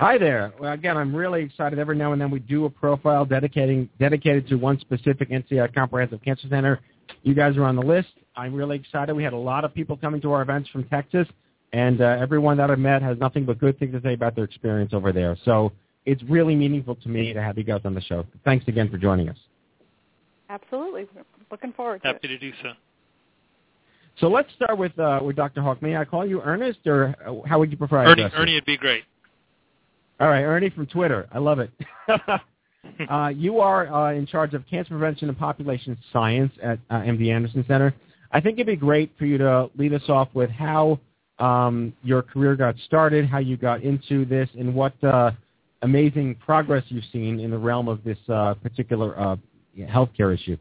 Hi 0.00 0.16
there. 0.16 0.50
Well, 0.58 0.72
again, 0.72 0.96
I'm 0.96 1.14
really 1.14 1.42
excited. 1.42 1.78
Every 1.78 1.94
now 1.94 2.12
and 2.12 2.20
then 2.20 2.30
we 2.30 2.38
do 2.38 2.64
a 2.64 2.70
profile 2.70 3.26
dedicating 3.26 3.86
dedicated 3.98 4.48
to 4.48 4.54
one 4.54 4.80
specific 4.80 5.28
NCI 5.28 5.74
Comprehensive 5.74 6.22
Cancer 6.22 6.48
Center. 6.48 6.80
You 7.22 7.34
guys 7.34 7.54
are 7.58 7.64
on 7.64 7.76
the 7.76 7.82
list. 7.82 8.08
I'm 8.34 8.54
really 8.54 8.76
excited. 8.76 9.14
We 9.14 9.22
had 9.22 9.34
a 9.34 9.36
lot 9.38 9.62
of 9.62 9.74
people 9.74 9.98
coming 9.98 10.22
to 10.22 10.32
our 10.32 10.40
events 10.40 10.70
from 10.70 10.84
Texas, 10.84 11.28
and 11.74 12.00
uh, 12.00 12.16
everyone 12.18 12.56
that 12.56 12.70
I've 12.70 12.78
met 12.78 13.02
has 13.02 13.18
nothing 13.18 13.44
but 13.44 13.58
good 13.58 13.78
things 13.78 13.92
to 13.92 14.00
say 14.00 14.14
about 14.14 14.34
their 14.34 14.44
experience 14.44 14.94
over 14.94 15.12
there. 15.12 15.36
So 15.44 15.70
it's 16.06 16.22
really 16.22 16.54
meaningful 16.54 16.94
to 16.94 17.08
me 17.10 17.34
to 17.34 17.42
have 17.42 17.58
you 17.58 17.64
guys 17.64 17.82
on 17.84 17.94
the 17.94 18.00
show. 18.00 18.24
Thanks 18.42 18.66
again 18.68 18.88
for 18.88 18.96
joining 18.96 19.28
us. 19.28 19.36
Absolutely. 20.48 21.08
Looking 21.50 21.74
forward 21.74 22.00
to 22.00 22.08
Happy 22.08 22.20
it. 22.22 22.28
to 22.28 22.38
do 22.38 22.52
so. 22.62 22.70
So 24.18 24.28
let's 24.28 24.48
start 24.54 24.78
with 24.78 24.98
uh, 24.98 25.20
with 25.22 25.36
Dr. 25.36 25.60
Hawk. 25.60 25.82
May 25.82 25.98
I 25.98 26.06
call 26.06 26.24
you 26.24 26.40
Ernest, 26.40 26.86
or 26.86 27.14
how 27.46 27.58
would 27.58 27.70
you 27.70 27.76
prefer? 27.76 27.98
I 27.98 28.04
Ernie, 28.06 28.22
address 28.22 28.32
you? 28.34 28.42
Ernie 28.42 28.54
would 28.54 28.64
be 28.64 28.78
great. 28.78 29.04
All 30.20 30.28
right, 30.28 30.42
Ernie 30.42 30.68
from 30.68 30.86
Twitter. 30.86 31.26
I 31.32 31.38
love 31.38 31.60
it. 31.60 31.70
uh, 33.10 33.28
you 33.28 33.60
are 33.60 33.90
uh, 33.90 34.12
in 34.12 34.26
charge 34.26 34.52
of 34.52 34.66
cancer 34.68 34.90
prevention 34.90 35.30
and 35.30 35.38
population 35.38 35.96
science 36.12 36.52
at 36.62 36.78
uh, 36.90 36.96
MD 36.96 37.32
Anderson 37.32 37.64
Center. 37.66 37.94
I 38.30 38.40
think 38.40 38.58
it'd 38.58 38.66
be 38.66 38.76
great 38.76 39.12
for 39.18 39.24
you 39.24 39.38
to 39.38 39.70
lead 39.78 39.94
us 39.94 40.08
off 40.10 40.28
with 40.34 40.50
how 40.50 41.00
um, 41.38 41.94
your 42.02 42.20
career 42.20 42.54
got 42.54 42.74
started, 42.84 43.26
how 43.26 43.38
you 43.38 43.56
got 43.56 43.82
into 43.82 44.26
this, 44.26 44.48
and 44.58 44.74
what 44.74 44.92
uh, 45.02 45.30
amazing 45.80 46.34
progress 46.34 46.84
you've 46.88 47.04
seen 47.12 47.40
in 47.40 47.50
the 47.50 47.58
realm 47.58 47.88
of 47.88 48.04
this 48.04 48.18
uh, 48.28 48.52
particular 48.62 49.18
uh, 49.18 49.36
healthcare 49.78 50.34
issue. 50.34 50.58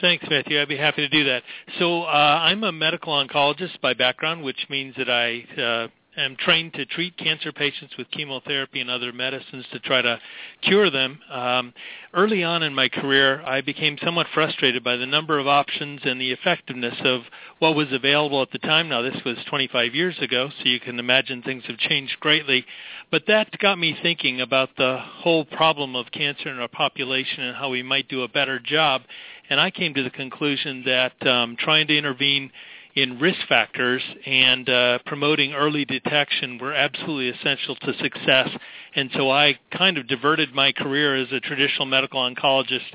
Thanks, 0.00 0.24
Matthew. 0.28 0.60
I'd 0.60 0.68
be 0.68 0.76
happy 0.76 1.02
to 1.02 1.08
do 1.08 1.24
that. 1.24 1.42
So 1.78 2.02
uh, 2.02 2.06
I'm 2.06 2.64
a 2.64 2.72
medical 2.72 3.12
oncologist 3.12 3.80
by 3.82 3.92
background, 3.92 4.42
which 4.42 4.66
means 4.70 4.94
that 4.96 5.10
I 5.10 5.60
uh, 5.60 5.88
am 6.16 6.36
trained 6.36 6.74
to 6.74 6.86
treat 6.86 7.16
cancer 7.16 7.52
patients 7.52 7.96
with 7.96 8.10
chemotherapy 8.10 8.80
and 8.80 8.90
other 8.90 9.12
medicines 9.12 9.64
to 9.72 9.78
try 9.80 10.02
to 10.02 10.18
cure 10.62 10.90
them. 10.90 11.18
Um, 11.30 11.74
early 12.14 12.42
on 12.42 12.62
in 12.62 12.74
my 12.74 12.88
career, 12.88 13.42
I 13.42 13.60
became 13.60 13.98
somewhat 14.02 14.26
frustrated 14.32 14.82
by 14.82 14.96
the 14.96 15.06
number 15.06 15.38
of 15.38 15.46
options 15.46 16.00
and 16.04 16.20
the 16.20 16.32
effectiveness 16.32 16.94
of 17.04 17.22
what 17.58 17.76
was 17.76 17.92
available 17.92 18.42
at 18.42 18.50
the 18.50 18.58
time. 18.58 18.88
Now, 18.88 19.02
this 19.02 19.20
was 19.24 19.36
25 19.48 19.94
years 19.94 20.18
ago, 20.20 20.50
so 20.50 20.68
you 20.68 20.80
can 20.80 20.98
imagine 20.98 21.42
things 21.42 21.64
have 21.66 21.78
changed 21.78 22.18
greatly. 22.20 22.64
But 23.10 23.24
that 23.28 23.56
got 23.58 23.78
me 23.78 23.96
thinking 24.02 24.40
about 24.40 24.70
the 24.76 24.98
whole 25.00 25.44
problem 25.44 25.94
of 25.94 26.10
cancer 26.12 26.48
in 26.50 26.58
our 26.58 26.68
population 26.68 27.44
and 27.44 27.56
how 27.56 27.70
we 27.70 27.82
might 27.82 28.08
do 28.08 28.22
a 28.22 28.28
better 28.28 28.58
job. 28.58 29.02
And 29.48 29.60
I 29.60 29.70
came 29.70 29.94
to 29.94 30.02
the 30.02 30.10
conclusion 30.10 30.82
that 30.86 31.26
um, 31.26 31.56
trying 31.56 31.86
to 31.86 31.96
intervene 31.96 32.50
in 32.96 33.18
risk 33.18 33.38
factors 33.46 34.02
and 34.24 34.68
uh, 34.70 34.98
promoting 35.04 35.52
early 35.52 35.84
detection 35.84 36.58
were 36.58 36.72
absolutely 36.72 37.28
essential 37.28 37.76
to 37.76 37.92
success. 37.98 38.48
And 38.94 39.10
so 39.14 39.30
I 39.30 39.58
kind 39.70 39.98
of 39.98 40.08
diverted 40.08 40.54
my 40.54 40.72
career 40.72 41.14
as 41.14 41.30
a 41.30 41.38
traditional 41.40 41.84
medical 41.84 42.18
oncologist 42.18 42.86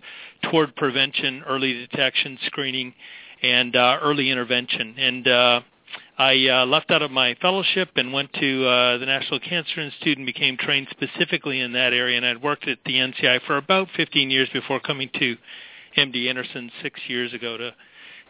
toward 0.49 0.75
prevention, 0.75 1.43
early 1.47 1.73
detection, 1.73 2.39
screening, 2.47 2.95
and 3.43 3.75
uh, 3.75 3.99
early 4.01 4.31
intervention. 4.31 4.95
And 4.97 5.27
uh, 5.27 5.61
I 6.17 6.47
uh, 6.47 6.65
left 6.65 6.89
out 6.89 7.03
of 7.03 7.11
my 7.11 7.35
fellowship 7.39 7.89
and 7.95 8.11
went 8.11 8.33
to 8.33 8.65
uh, 8.65 8.97
the 8.97 9.05
National 9.05 9.39
Cancer 9.39 9.81
Institute 9.81 10.17
and 10.17 10.25
became 10.25 10.57
trained 10.57 10.87
specifically 10.89 11.59
in 11.59 11.73
that 11.73 11.93
area. 11.93 12.17
And 12.17 12.25
I'd 12.25 12.41
worked 12.41 12.67
at 12.67 12.79
the 12.87 12.93
NCI 12.93 13.41
for 13.45 13.57
about 13.57 13.87
15 13.95 14.31
years 14.31 14.49
before 14.51 14.79
coming 14.79 15.11
to 15.19 15.37
MD 15.95 16.27
Anderson 16.27 16.71
six 16.81 16.99
years 17.07 17.33
ago 17.33 17.57
to 17.57 17.75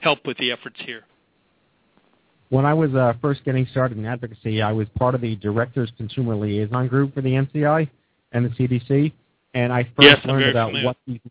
help 0.02 0.26
with 0.26 0.38
the 0.38 0.52
efforts 0.52 0.78
here. 0.80 1.06
When 2.52 2.66
I 2.66 2.74
was 2.74 2.94
uh, 2.94 3.14
first 3.22 3.46
getting 3.46 3.66
started 3.72 3.98
in 3.98 4.06
advocacy, 4.06 4.62
I 4.62 4.74
was 4.74 4.86
part 5.00 5.16
of 5.16 5.22
the 5.22 5.38
Directors 5.38 5.90
Consumer 5.96 6.36
Liaison 6.36 6.86
Group 6.90 7.14
for 7.14 7.22
the 7.22 7.30
NCI 7.30 7.90
and 8.34 8.46
the 8.46 8.50
CDC, 8.50 9.14
and 9.54 9.72
I 9.72 9.84
first 9.84 10.02
yes, 10.02 10.20
learned 10.26 10.50
about 10.50 10.72
familiar. 10.72 10.86
what 10.86 10.98
these, 11.08 11.22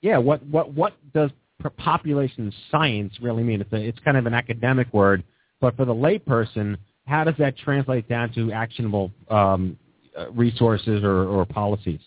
yeah, 0.00 0.18
what 0.18 0.44
what 0.46 0.74
what 0.74 0.94
does 1.14 1.30
population 1.76 2.52
science 2.72 3.14
really 3.22 3.44
mean? 3.44 3.60
It's 3.60 3.72
a, 3.72 3.76
it's 3.76 4.00
kind 4.00 4.16
of 4.16 4.26
an 4.26 4.34
academic 4.34 4.92
word, 4.92 5.22
but 5.60 5.76
for 5.76 5.84
the 5.84 5.94
layperson, 5.94 6.76
how 7.06 7.22
does 7.22 7.36
that 7.38 7.56
translate 7.56 8.08
down 8.08 8.32
to 8.32 8.50
actionable 8.50 9.12
um, 9.30 9.78
uh, 10.18 10.32
resources 10.32 11.04
or, 11.04 11.28
or 11.28 11.46
policies? 11.46 12.00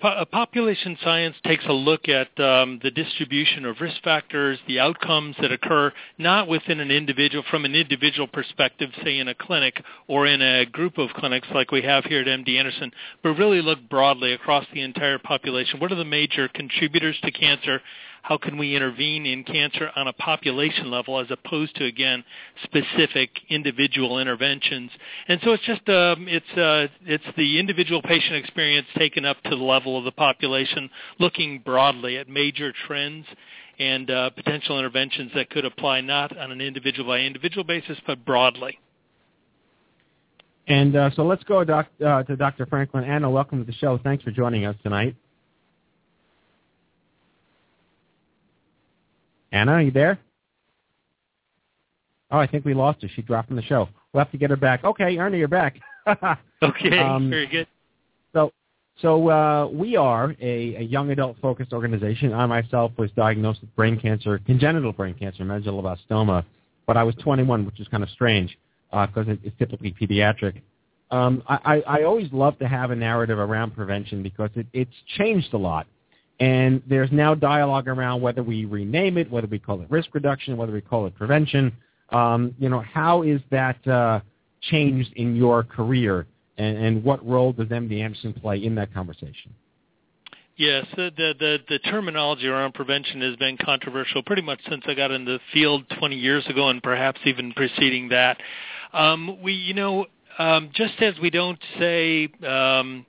Po- 0.00 0.08
uh, 0.08 0.24
population 0.24 0.96
science 1.02 1.34
takes 1.44 1.64
a 1.66 1.72
look 1.72 2.08
at 2.08 2.28
um, 2.38 2.78
the 2.84 2.90
distribution 2.90 3.64
of 3.64 3.80
risk 3.80 4.00
factors, 4.04 4.56
the 4.68 4.78
outcomes 4.78 5.34
that 5.40 5.50
occur 5.50 5.92
not 6.18 6.46
within 6.46 6.78
an 6.78 6.92
individual, 6.92 7.42
from 7.50 7.64
an 7.64 7.74
individual 7.74 8.28
perspective, 8.28 8.90
say 9.02 9.18
in 9.18 9.26
a 9.26 9.34
clinic 9.34 9.82
or 10.06 10.26
in 10.26 10.40
a 10.40 10.64
group 10.66 10.98
of 10.98 11.10
clinics 11.14 11.48
like 11.52 11.72
we 11.72 11.82
have 11.82 12.04
here 12.04 12.20
at 12.20 12.28
MD 12.28 12.56
Anderson, 12.58 12.92
but 13.24 13.30
really 13.30 13.60
look 13.60 13.80
broadly 13.88 14.32
across 14.34 14.64
the 14.72 14.82
entire 14.82 15.18
population. 15.18 15.80
What 15.80 15.90
are 15.90 15.96
the 15.96 16.04
major 16.04 16.46
contributors 16.46 17.18
to 17.24 17.32
cancer? 17.32 17.80
How 18.28 18.36
can 18.36 18.58
we 18.58 18.76
intervene 18.76 19.24
in 19.24 19.42
cancer 19.42 19.90
on 19.96 20.06
a 20.06 20.12
population 20.12 20.90
level 20.90 21.18
as 21.18 21.28
opposed 21.30 21.74
to 21.76 21.86
again 21.86 22.22
specific 22.62 23.30
individual 23.48 24.18
interventions? 24.18 24.90
And 25.28 25.40
so 25.42 25.52
it's 25.52 25.64
just 25.64 25.88
um, 25.88 26.28
it's 26.28 26.58
uh, 26.58 26.88
it's 27.06 27.24
the 27.38 27.58
individual 27.58 28.02
patient 28.02 28.34
experience 28.34 28.86
taken 28.98 29.24
up 29.24 29.42
to 29.44 29.48
the 29.48 29.56
level 29.56 29.96
of 29.96 30.04
the 30.04 30.12
population, 30.12 30.90
looking 31.18 31.60
broadly 31.64 32.18
at 32.18 32.28
major 32.28 32.74
trends 32.86 33.24
and 33.78 34.10
uh, 34.10 34.28
potential 34.28 34.78
interventions 34.78 35.32
that 35.34 35.48
could 35.48 35.64
apply 35.64 36.02
not 36.02 36.36
on 36.36 36.52
an 36.52 36.60
individual 36.60 37.08
by 37.08 37.20
individual 37.20 37.64
basis, 37.64 37.96
but 38.06 38.26
broadly. 38.26 38.78
And 40.66 40.94
uh, 40.94 41.10
so 41.16 41.22
let's 41.22 41.44
go 41.44 41.64
doc, 41.64 41.86
uh, 42.04 42.24
to 42.24 42.36
Dr. 42.36 42.66
Franklin. 42.66 43.04
Anna, 43.04 43.30
welcome 43.30 43.58
to 43.58 43.64
the 43.64 43.72
show. 43.78 43.98
Thanks 44.04 44.22
for 44.22 44.32
joining 44.32 44.66
us 44.66 44.76
tonight. 44.82 45.16
Anna, 49.52 49.72
are 49.72 49.82
you 49.82 49.90
there? 49.90 50.18
Oh, 52.30 52.38
I 52.38 52.46
think 52.46 52.64
we 52.64 52.74
lost 52.74 53.02
her. 53.02 53.08
She 53.14 53.22
dropped 53.22 53.48
from 53.48 53.56
the 53.56 53.62
show. 53.62 53.88
We'll 54.12 54.22
have 54.22 54.30
to 54.32 54.38
get 54.38 54.50
her 54.50 54.56
back. 54.56 54.84
Okay, 54.84 55.16
Ernie, 55.18 55.38
you're 55.38 55.48
back. 55.48 55.76
okay, 56.62 56.98
Um, 56.98 57.30
very 57.30 57.46
good. 57.46 57.66
So, 58.32 58.52
so 59.00 59.28
uh, 59.30 59.66
we 59.68 59.96
are 59.96 60.34
a, 60.40 60.76
a 60.76 60.82
young 60.82 61.10
adult-focused 61.10 61.72
organization. 61.72 62.34
I 62.34 62.46
myself 62.46 62.92
was 62.98 63.10
diagnosed 63.12 63.60
with 63.62 63.74
brain 63.76 63.98
cancer, 63.98 64.38
congenital 64.44 64.92
brain 64.92 65.14
cancer, 65.14 65.44
medulloblastoma, 65.44 66.44
but 66.86 66.96
I 66.96 67.02
was 67.04 67.14
21, 67.16 67.64
which 67.64 67.80
is 67.80 67.88
kind 67.88 68.02
of 68.02 68.10
strange 68.10 68.58
because 68.90 69.28
it, 69.28 69.38
it's 69.42 69.56
typically 69.58 69.94
pediatric. 69.98 70.60
Um, 71.10 71.42
I, 71.48 71.58
I, 71.86 71.98
I 71.98 72.02
always 72.04 72.30
love 72.32 72.58
to 72.58 72.68
have 72.68 72.90
a 72.90 72.96
narrative 72.96 73.38
around 73.38 73.74
prevention 73.74 74.22
because 74.22 74.50
it, 74.54 74.66
it's 74.72 74.94
changed 75.16 75.54
a 75.54 75.58
lot. 75.58 75.86
And 76.40 76.82
there's 76.86 77.10
now 77.10 77.34
dialogue 77.34 77.88
around 77.88 78.20
whether 78.20 78.42
we 78.42 78.64
rename 78.64 79.18
it, 79.18 79.30
whether 79.30 79.48
we 79.48 79.58
call 79.58 79.80
it 79.80 79.90
risk 79.90 80.10
reduction, 80.14 80.56
whether 80.56 80.72
we 80.72 80.80
call 80.80 81.06
it 81.06 81.14
prevention. 81.14 81.72
Um, 82.10 82.54
you 82.58 82.68
know, 82.68 82.80
how 82.80 83.22
is 83.22 83.40
that 83.50 83.86
uh, 83.86 84.20
changed 84.62 85.12
in 85.16 85.34
your 85.34 85.64
career, 85.64 86.26
and, 86.56 86.78
and 86.78 87.04
what 87.04 87.26
role 87.26 87.52
does 87.52 87.68
MD 87.68 88.00
Anderson 88.00 88.32
play 88.32 88.64
in 88.64 88.74
that 88.76 88.94
conversation? 88.94 89.52
Yes, 90.56 90.86
the, 90.96 91.10
the 91.16 91.58
the 91.68 91.78
terminology 91.78 92.48
around 92.48 92.74
prevention 92.74 93.20
has 93.20 93.36
been 93.36 93.56
controversial 93.58 94.24
pretty 94.24 94.42
much 94.42 94.58
since 94.68 94.82
I 94.88 94.94
got 94.94 95.12
in 95.12 95.24
the 95.24 95.38
field 95.52 95.84
20 96.00 96.16
years 96.16 96.44
ago, 96.48 96.68
and 96.68 96.82
perhaps 96.82 97.20
even 97.26 97.52
preceding 97.52 98.08
that. 98.08 98.38
Um, 98.92 99.40
we, 99.40 99.52
you 99.52 99.74
know, 99.74 100.06
um, 100.38 100.70
just 100.74 100.94
as 101.00 101.14
we 101.20 101.30
don't 101.30 101.60
say 101.78 102.28
um, 102.44 103.06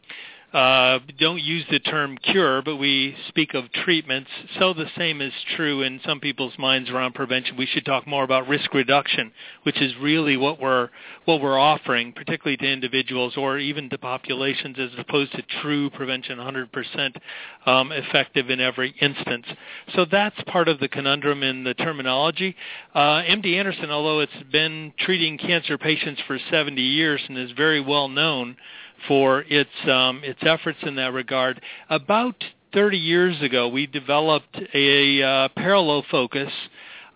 uh, 0.53 0.97
don't 1.19 1.41
use 1.41 1.63
the 1.69 1.79
term 1.79 2.17
cure, 2.17 2.63
but 2.63 2.77
we 2.77 3.15
speak 3.27 3.53
of 3.53 3.71
treatments. 3.71 4.29
So 4.57 4.73
the 4.73 4.87
same 4.97 5.21
is 5.21 5.31
true 5.55 5.83
in 5.83 5.99
some 6.03 6.19
people's 6.19 6.57
minds 6.57 6.89
around 6.89 7.13
prevention. 7.13 7.55
We 7.55 7.67
should 7.67 7.85
talk 7.85 8.07
more 8.07 8.23
about 8.23 8.47
risk 8.47 8.73
reduction, 8.73 9.31
which 9.63 9.79
is 9.79 9.93
really 10.01 10.37
what 10.37 10.59
we're 10.59 10.89
what 11.25 11.41
we're 11.41 11.59
offering, 11.59 12.13
particularly 12.13 12.57
to 12.57 12.65
individuals 12.65 13.37
or 13.37 13.59
even 13.59 13.91
to 13.91 13.99
populations, 13.99 14.77
as 14.79 14.89
opposed 14.97 15.31
to 15.33 15.43
true 15.61 15.91
prevention, 15.91 16.39
100% 16.39 17.15
um, 17.67 17.91
effective 17.91 18.49
in 18.49 18.59
every 18.59 18.95
instance. 18.99 19.45
So 19.95 20.05
that's 20.11 20.41
part 20.47 20.67
of 20.67 20.79
the 20.79 20.87
conundrum 20.87 21.43
in 21.43 21.63
the 21.63 21.75
terminology. 21.75 22.55
Uh, 22.95 23.21
MD 23.21 23.59
Anderson, 23.59 23.91
although 23.91 24.21
it's 24.21 24.31
been 24.51 24.93
treating 24.97 25.37
cancer 25.37 25.77
patients 25.77 26.21
for 26.25 26.39
70 26.49 26.81
years 26.81 27.21
and 27.27 27.37
is 27.37 27.51
very 27.51 27.81
well 27.81 28.07
known 28.07 28.57
for 29.07 29.43
its 29.47 29.69
um, 29.87 30.21
its 30.23 30.39
efforts 30.41 30.79
in 30.83 30.95
that 30.95 31.13
regard. 31.13 31.61
About 31.89 32.43
30 32.73 32.97
years 32.97 33.41
ago, 33.41 33.67
we 33.67 33.87
developed 33.87 34.59
a 34.73 35.23
uh, 35.23 35.47
parallel 35.55 36.05
focus 36.11 36.51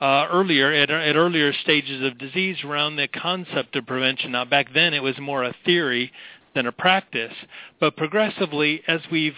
uh, 0.02 0.28
earlier 0.32 0.72
at, 0.72 0.90
at 0.90 1.16
earlier 1.16 1.54
stages 1.54 2.04
of 2.04 2.18
disease 2.18 2.58
around 2.64 2.96
the 2.96 3.08
concept 3.08 3.76
of 3.76 3.86
prevention. 3.86 4.32
Now, 4.32 4.46
back 4.46 4.74
then, 4.74 4.94
it 4.94 5.04
was 5.04 5.18
more 5.20 5.44
a 5.44 5.56
theory 5.66 6.12
than 6.56 6.68
a 6.68 6.72
practice, 6.72 7.34
but 7.80 7.96
progressively, 7.96 8.82
as 8.88 9.02
we've 9.12 9.36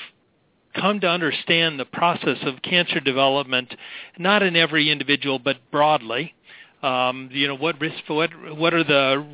come 0.75 0.99
to 0.99 1.07
understand 1.07 1.79
the 1.79 1.85
process 1.85 2.37
of 2.43 2.61
cancer 2.61 2.99
development, 2.99 3.73
not 4.17 4.43
in 4.43 4.55
every 4.55 4.89
individual, 4.89 5.39
but 5.39 5.57
broadly. 5.71 6.33
Um, 6.83 7.29
you 7.31 7.47
know, 7.47 7.55
what 7.55 7.79
risk, 7.79 7.95
what 8.07 8.29
what 8.55 8.73
are 8.73 8.83
the 8.83 9.25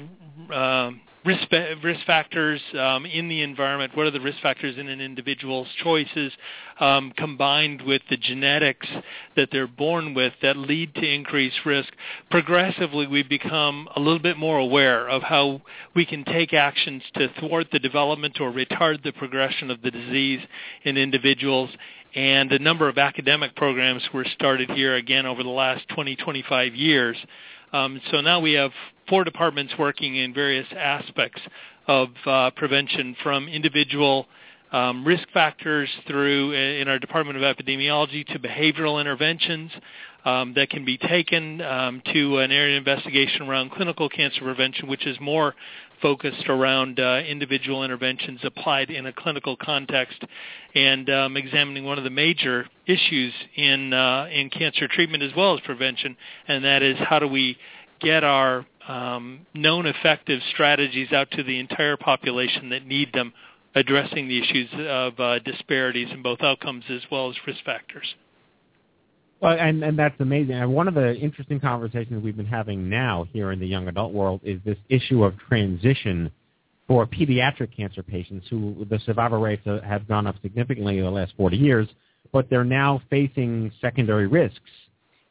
uh, 0.53 0.91
risk 1.25 1.51
risk 1.83 2.05
factors 2.05 2.61
um, 2.77 3.05
in 3.05 3.27
the 3.27 3.41
environment? 3.41 3.95
What 3.95 4.07
are 4.07 4.11
the 4.11 4.21
risk 4.21 4.39
factors 4.41 4.77
in 4.77 4.87
an 4.87 5.01
individual's 5.01 5.67
choices, 5.83 6.31
um, 6.79 7.13
combined 7.15 7.81
with 7.81 8.01
the 8.09 8.17
genetics 8.17 8.87
that 9.35 9.49
they're 9.51 9.67
born 9.67 10.13
with 10.13 10.33
that 10.41 10.57
lead 10.57 10.95
to 10.95 11.07
increased 11.07 11.59
risk? 11.65 11.93
Progressively, 12.29 13.07
we 13.07 13.23
become 13.23 13.87
a 13.95 13.99
little 13.99 14.19
bit 14.19 14.37
more 14.37 14.57
aware 14.57 15.07
of 15.09 15.21
how 15.21 15.61
we 15.95 16.05
can 16.05 16.23
take 16.25 16.53
actions 16.53 17.03
to 17.15 17.27
thwart 17.39 17.67
the 17.71 17.79
development 17.79 18.39
or 18.39 18.51
retard 18.51 19.03
the 19.03 19.13
progression 19.13 19.69
of 19.69 19.81
the 19.81 19.91
disease 19.91 20.41
in 20.83 20.97
individuals 20.97 21.69
and 22.13 22.51
a 22.51 22.59
number 22.59 22.89
of 22.89 22.97
academic 22.97 23.55
programs 23.55 24.03
were 24.13 24.25
started 24.35 24.69
here 24.71 24.95
again 24.95 25.25
over 25.25 25.43
the 25.43 25.49
last 25.49 25.87
20, 25.89 26.17
25 26.17 26.75
years. 26.75 27.17
Um, 27.73 28.01
so 28.11 28.19
now 28.19 28.41
we 28.41 28.53
have 28.53 28.71
four 29.11 29.25
departments 29.25 29.73
working 29.77 30.15
in 30.15 30.33
various 30.33 30.67
aspects 30.73 31.41
of 31.85 32.07
uh, 32.25 32.49
prevention 32.51 33.13
from 33.21 33.49
individual 33.49 34.25
um, 34.71 35.05
risk 35.05 35.27
factors 35.33 35.89
through 36.07 36.53
in 36.53 36.87
our 36.87 36.97
Department 36.97 37.37
of 37.37 37.43
Epidemiology 37.43 38.25
to 38.27 38.39
behavioral 38.39 39.01
interventions 39.01 39.69
um, 40.23 40.53
that 40.53 40.69
can 40.69 40.85
be 40.85 40.97
taken 40.97 41.59
um, 41.59 42.01
to 42.13 42.37
an 42.37 42.53
area 42.53 42.77
of 42.77 42.87
investigation 42.87 43.49
around 43.49 43.71
clinical 43.71 44.07
cancer 44.07 44.39
prevention, 44.43 44.87
which 44.87 45.05
is 45.05 45.17
more 45.19 45.55
focused 46.01 46.47
around 46.47 46.97
uh, 47.01 47.21
individual 47.27 47.83
interventions 47.83 48.39
applied 48.43 48.89
in 48.89 49.07
a 49.07 49.11
clinical 49.13 49.57
context, 49.57 50.23
and 50.73 51.09
um, 51.09 51.35
examining 51.35 51.83
one 51.83 51.97
of 51.97 52.05
the 52.05 52.09
major 52.09 52.65
issues 52.87 53.33
in 53.57 53.91
uh, 53.91 54.29
in 54.31 54.49
cancer 54.49 54.87
treatment 54.87 55.21
as 55.21 55.31
well 55.35 55.53
as 55.53 55.59
prevention, 55.65 56.15
and 56.47 56.63
that 56.63 56.81
is 56.81 56.95
how 56.97 57.19
do 57.19 57.27
we 57.27 57.57
get 57.99 58.23
our 58.23 58.65
um, 58.87 59.45
known 59.53 59.85
effective 59.85 60.41
strategies 60.53 61.11
out 61.11 61.29
to 61.31 61.43
the 61.43 61.59
entire 61.59 61.97
population 61.97 62.69
that 62.69 62.85
need 62.85 63.13
them, 63.13 63.33
addressing 63.75 64.27
the 64.27 64.41
issues 64.41 64.69
of 64.87 65.19
uh, 65.19 65.39
disparities 65.39 66.09
in 66.11 66.21
both 66.21 66.41
outcomes 66.41 66.83
as 66.89 67.01
well 67.11 67.29
as 67.29 67.35
risk 67.45 67.63
factors. 67.63 68.15
Well, 69.41 69.57
and, 69.59 69.83
and 69.83 69.97
that's 69.97 70.19
amazing. 70.19 70.53
And 70.53 70.71
one 70.71 70.87
of 70.87 70.93
the 70.93 71.15
interesting 71.15 71.59
conversations 71.59 72.23
we've 72.23 72.37
been 72.37 72.45
having 72.45 72.89
now 72.89 73.25
here 73.33 73.51
in 73.51 73.59
the 73.59 73.65
young 73.65 73.87
adult 73.87 74.13
world 74.13 74.41
is 74.43 74.59
this 74.63 74.77
issue 74.87 75.23
of 75.23 75.33
transition 75.49 76.31
for 76.87 77.07
pediatric 77.07 77.75
cancer 77.75 78.03
patients 78.03 78.45
who 78.49 78.85
the 78.89 78.99
survival 78.99 79.39
rates 79.39 79.65
have 79.65 80.07
gone 80.07 80.27
up 80.27 80.35
significantly 80.41 80.99
in 80.99 81.03
the 81.03 81.09
last 81.09 81.33
40 81.37 81.57
years, 81.57 81.87
but 82.31 82.49
they're 82.49 82.63
now 82.63 83.01
facing 83.09 83.71
secondary 83.81 84.27
risks. 84.27 84.59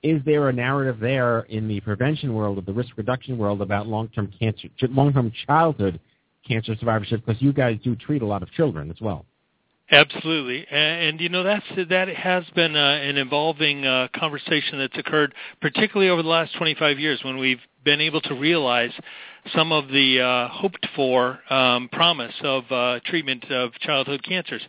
Is 0.02 0.22
there 0.24 0.48
a 0.48 0.52
narrative 0.52 0.98
there 0.98 1.40
in 1.42 1.68
the 1.68 1.80
prevention 1.80 2.34
world, 2.34 2.58
of 2.58 2.66
the 2.66 2.72
risk 2.72 2.96
reduction 2.96 3.36
world, 3.36 3.60
about 3.60 3.86
long-term 3.86 4.32
cancer, 4.38 4.68
long-term 4.82 5.32
childhood 5.46 6.00
cancer 6.46 6.74
survivorship? 6.78 7.24
Because 7.24 7.40
you 7.42 7.52
guys 7.52 7.78
do 7.84 7.94
treat 7.96 8.22
a 8.22 8.26
lot 8.26 8.42
of 8.42 8.50
children 8.52 8.90
as 8.90 9.00
well. 9.00 9.26
Absolutely, 9.90 10.66
and, 10.70 11.08
and 11.08 11.20
you 11.20 11.28
know 11.28 11.42
that's 11.42 11.64
that 11.88 12.08
has 12.08 12.44
been 12.54 12.76
uh, 12.76 12.78
an 12.78 13.16
evolving 13.18 13.84
uh, 13.84 14.06
conversation 14.14 14.78
that's 14.78 14.96
occurred, 14.96 15.34
particularly 15.60 16.08
over 16.08 16.22
the 16.22 16.28
last 16.28 16.54
25 16.56 16.98
years, 17.00 17.20
when 17.24 17.38
we've 17.38 17.60
been 17.84 18.00
able 18.00 18.20
to 18.20 18.34
realize 18.34 18.92
some 19.54 19.72
of 19.72 19.88
the 19.88 20.20
uh, 20.20 20.48
hoped 20.48 20.86
for 20.94 21.40
um, 21.52 21.88
promise 21.92 22.34
of 22.42 22.64
uh, 22.70 23.00
treatment 23.04 23.44
of 23.50 23.72
childhood 23.80 24.22
cancers. 24.22 24.62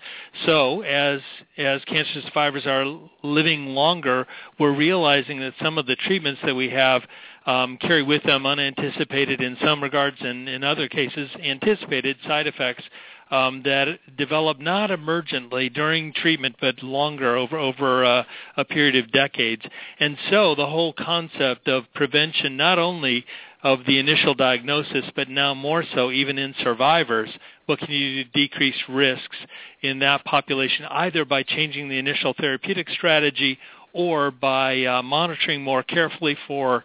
So, 0.45 0.81
as 0.81 1.21
as 1.57 1.83
cancer 1.85 2.21
survivors 2.25 2.65
are 2.65 2.85
living 3.23 3.67
longer, 3.67 4.27
we're 4.59 4.75
realizing 4.75 5.39
that 5.41 5.53
some 5.61 5.77
of 5.77 5.85
the 5.85 5.95
treatments 5.95 6.41
that 6.45 6.55
we 6.55 6.69
have 6.69 7.03
um, 7.45 7.77
carry 7.77 8.03
with 8.03 8.23
them 8.23 8.45
unanticipated 8.45 9.41
in 9.41 9.57
some 9.63 9.81
regards, 9.81 10.17
and 10.21 10.47
in 10.47 10.63
other 10.63 10.87
cases, 10.87 11.29
anticipated 11.43 12.17
side 12.27 12.47
effects 12.47 12.83
um, 13.31 13.61
that 13.63 13.97
develop 14.17 14.59
not 14.59 14.89
emergently 14.89 15.73
during 15.73 16.13
treatment, 16.13 16.55
but 16.59 16.83
longer 16.83 17.37
over 17.37 17.57
over 17.57 18.03
uh, 18.03 18.23
a 18.57 18.65
period 18.65 18.97
of 18.97 19.11
decades. 19.11 19.63
And 19.99 20.17
so 20.29 20.53
the 20.53 20.67
whole 20.67 20.93
concept 20.93 21.67
of 21.67 21.85
prevention, 21.95 22.57
not 22.57 22.77
only 22.77 23.25
of 23.63 23.79
the 23.85 23.99
initial 23.99 24.33
diagnosis, 24.33 25.05
but 25.15 25.29
now 25.29 25.53
more 25.53 25.83
so 25.93 26.11
even 26.11 26.37
in 26.37 26.53
survivors, 26.63 27.29
what 27.67 27.79
can 27.79 27.91
you 27.91 28.23
do 28.23 28.23
to 28.23 28.29
decrease 28.31 28.75
risks 28.89 29.37
in 29.81 29.99
that 29.99 30.25
population, 30.25 30.85
either 30.85 31.25
by 31.25 31.43
changing 31.43 31.87
the 31.87 31.97
initial 31.97 32.33
therapeutic 32.39 32.89
strategy 32.89 33.59
or 33.93 34.31
by 34.31 34.83
uh, 34.85 35.01
monitoring 35.01 35.61
more 35.63 35.83
carefully 35.83 36.37
for 36.47 36.83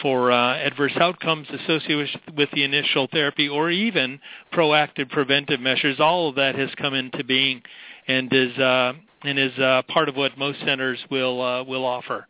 for 0.00 0.30
uh, 0.30 0.56
adverse 0.58 0.92
outcomes 0.96 1.48
associated 1.50 2.08
with, 2.36 2.48
the 2.52 2.62
initial 2.62 3.08
therapy 3.10 3.48
or 3.48 3.68
even 3.68 4.20
proactive 4.52 5.10
preventive 5.10 5.60
measures. 5.60 5.98
All 5.98 6.28
of 6.28 6.36
that 6.36 6.54
has 6.54 6.70
come 6.76 6.94
into 6.94 7.24
being 7.24 7.62
and 8.06 8.32
is 8.32 8.56
uh, 8.58 8.92
and 9.24 9.38
is 9.38 9.56
uh, 9.58 9.82
part 9.88 10.08
of 10.08 10.16
what 10.16 10.38
most 10.38 10.60
centers 10.60 10.98
will 11.10 11.42
uh, 11.42 11.64
will 11.64 11.84
offer. 11.84 12.26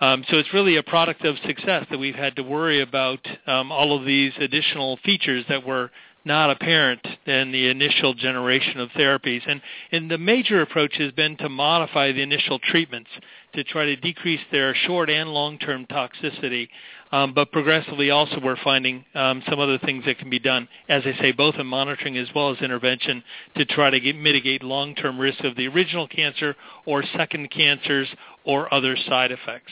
Um, 0.00 0.24
so 0.28 0.36
it's 0.36 0.52
really 0.52 0.76
a 0.76 0.82
product 0.82 1.24
of 1.24 1.36
success 1.46 1.86
that 1.90 1.98
we've 1.98 2.14
had 2.14 2.36
to 2.36 2.42
worry 2.42 2.82
about 2.82 3.26
um, 3.46 3.72
all 3.72 3.98
of 3.98 4.04
these 4.04 4.32
additional 4.38 4.98
features 5.04 5.44
that 5.48 5.66
were 5.66 5.90
not 6.26 6.50
apparent 6.50 7.06
in 7.26 7.52
the 7.52 7.68
initial 7.68 8.12
generation 8.12 8.80
of 8.80 8.90
therapies. 8.90 9.40
And, 9.48 9.62
and 9.92 10.10
the 10.10 10.18
major 10.18 10.60
approach 10.60 10.96
has 10.96 11.12
been 11.12 11.36
to 11.36 11.48
modify 11.48 12.10
the 12.10 12.20
initial 12.20 12.58
treatments 12.58 13.08
to 13.54 13.62
try 13.62 13.86
to 13.86 13.96
decrease 13.96 14.40
their 14.50 14.74
short 14.74 15.08
and 15.08 15.30
long-term 15.30 15.86
toxicity. 15.86 16.68
Um, 17.12 17.32
but 17.32 17.52
progressively 17.52 18.10
also 18.10 18.40
we're 18.42 18.56
finding 18.64 19.04
um, 19.14 19.40
some 19.48 19.60
other 19.60 19.78
things 19.78 20.04
that 20.04 20.18
can 20.18 20.28
be 20.28 20.40
done, 20.40 20.68
as 20.88 21.04
I 21.06 21.16
say, 21.20 21.30
both 21.30 21.54
in 21.54 21.66
monitoring 21.66 22.18
as 22.18 22.28
well 22.34 22.50
as 22.50 22.58
intervention 22.60 23.22
to 23.56 23.64
try 23.64 23.90
to 23.90 24.00
get, 24.00 24.16
mitigate 24.16 24.64
long-term 24.64 25.18
risk 25.18 25.44
of 25.44 25.54
the 25.54 25.68
original 25.68 26.08
cancer 26.08 26.56
or 26.84 27.04
second 27.16 27.52
cancers 27.52 28.08
or 28.44 28.72
other 28.74 28.96
side 28.96 29.30
effects. 29.30 29.70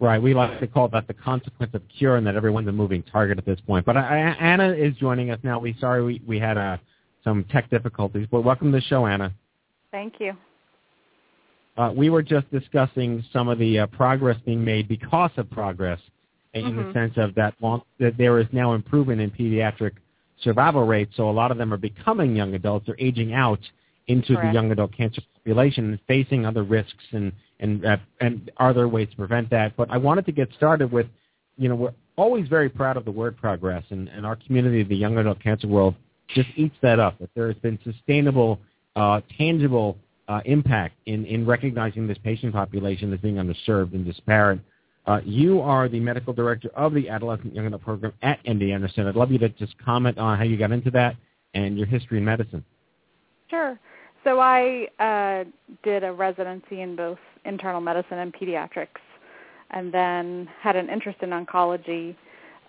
Right. 0.00 0.20
We 0.20 0.32
like 0.32 0.58
to 0.60 0.66
call 0.66 0.88
that 0.88 1.06
the 1.06 1.14
consequence 1.14 1.74
of 1.74 1.82
cure, 1.98 2.16
and 2.16 2.26
that 2.26 2.34
everyone's 2.34 2.68
a 2.68 2.72
moving 2.72 3.02
target 3.02 3.36
at 3.36 3.44
this 3.44 3.60
point. 3.60 3.84
But 3.84 3.98
I, 3.98 4.16
Anna 4.40 4.72
is 4.72 4.96
joining 4.96 5.30
us 5.30 5.38
now. 5.42 5.58
We 5.58 5.76
sorry 5.78 6.02
we 6.02 6.22
we 6.26 6.38
had 6.38 6.56
uh, 6.56 6.78
some 7.22 7.44
tech 7.44 7.68
difficulties, 7.68 8.26
but 8.30 8.40
welcome 8.40 8.72
to 8.72 8.78
the 8.78 8.82
show, 8.82 9.06
Anna. 9.06 9.34
Thank 9.90 10.14
you. 10.18 10.32
Uh, 11.76 11.92
we 11.94 12.08
were 12.08 12.22
just 12.22 12.50
discussing 12.50 13.22
some 13.32 13.48
of 13.48 13.58
the 13.58 13.80
uh, 13.80 13.86
progress 13.88 14.36
being 14.46 14.64
made 14.64 14.88
because 14.88 15.30
of 15.36 15.50
progress, 15.50 16.00
in 16.54 16.64
mm-hmm. 16.64 16.88
the 16.88 16.92
sense 16.94 17.12
of 17.16 17.34
that, 17.34 17.54
long, 17.60 17.82
that 17.98 18.16
there 18.16 18.38
is 18.38 18.46
now 18.52 18.72
improvement 18.72 19.20
in 19.20 19.30
pediatric 19.30 19.92
survival 20.42 20.86
rates. 20.86 21.12
So 21.16 21.28
a 21.28 21.32
lot 21.32 21.50
of 21.50 21.58
them 21.58 21.72
are 21.72 21.78
becoming 21.78 22.34
young 22.34 22.54
adults 22.54 22.86
They're 22.86 22.96
aging 22.98 23.34
out 23.34 23.60
into 24.10 24.34
Correct. 24.34 24.48
the 24.48 24.54
young 24.54 24.72
adult 24.72 24.92
cancer 24.96 25.22
population 25.34 25.90
and 25.90 26.00
facing 26.08 26.44
other 26.44 26.64
risks 26.64 27.04
and 27.12 27.32
and 27.60 27.84
uh, 27.84 27.96
and 28.20 28.50
are 28.56 28.74
there 28.74 28.88
ways 28.88 29.08
to 29.10 29.16
prevent 29.16 29.50
that? 29.50 29.76
But 29.76 29.90
I 29.90 29.98
wanted 29.98 30.26
to 30.26 30.32
get 30.32 30.48
started 30.56 30.90
with, 30.90 31.06
you 31.56 31.68
know, 31.68 31.74
we're 31.76 31.94
always 32.16 32.48
very 32.48 32.68
proud 32.68 32.96
of 32.96 33.04
the 33.04 33.10
word 33.10 33.36
progress, 33.36 33.84
and, 33.90 34.08
and 34.08 34.26
our 34.26 34.36
community, 34.36 34.82
the 34.82 34.96
young 34.96 35.16
adult 35.18 35.40
cancer 35.42 35.68
world, 35.68 35.94
just 36.28 36.48
eats 36.56 36.74
that 36.82 36.98
up. 36.98 37.18
That 37.18 37.30
there 37.34 37.46
has 37.46 37.56
been 37.58 37.78
sustainable, 37.84 38.58
uh, 38.96 39.20
tangible 39.36 39.96
uh, 40.28 40.40
impact 40.44 40.96
in 41.06 41.24
in 41.26 41.46
recognizing 41.46 42.06
this 42.06 42.18
patient 42.24 42.52
population 42.52 43.12
as 43.12 43.20
being 43.20 43.36
underserved 43.36 43.94
and 43.94 44.04
disparate. 44.04 44.60
Uh, 45.06 45.20
you 45.24 45.60
are 45.60 45.88
the 45.88 46.00
medical 46.00 46.32
director 46.32 46.68
of 46.74 46.92
the 46.94 47.08
Adolescent 47.08 47.54
Young 47.54 47.66
Adult 47.66 47.82
Program 47.82 48.12
at 48.22 48.44
MD 48.44 48.72
Anderson. 48.72 49.06
I'd 49.06 49.16
love 49.16 49.32
you 49.32 49.38
to 49.38 49.48
just 49.48 49.76
comment 49.78 50.18
on 50.18 50.36
how 50.36 50.44
you 50.44 50.56
got 50.56 50.72
into 50.72 50.90
that 50.92 51.16
and 51.54 51.76
your 51.76 51.86
history 51.86 52.18
in 52.18 52.24
medicine. 52.24 52.64
Sure. 53.48 53.78
So 54.24 54.38
I 54.38 54.88
uh, 54.98 55.44
did 55.82 56.04
a 56.04 56.12
residency 56.12 56.82
in 56.82 56.94
both 56.94 57.18
internal 57.44 57.80
medicine 57.80 58.18
and 58.18 58.34
pediatrics, 58.34 59.00
and 59.70 59.92
then 59.92 60.48
had 60.60 60.76
an 60.76 60.90
interest 60.90 61.18
in 61.22 61.30
oncology, 61.30 62.14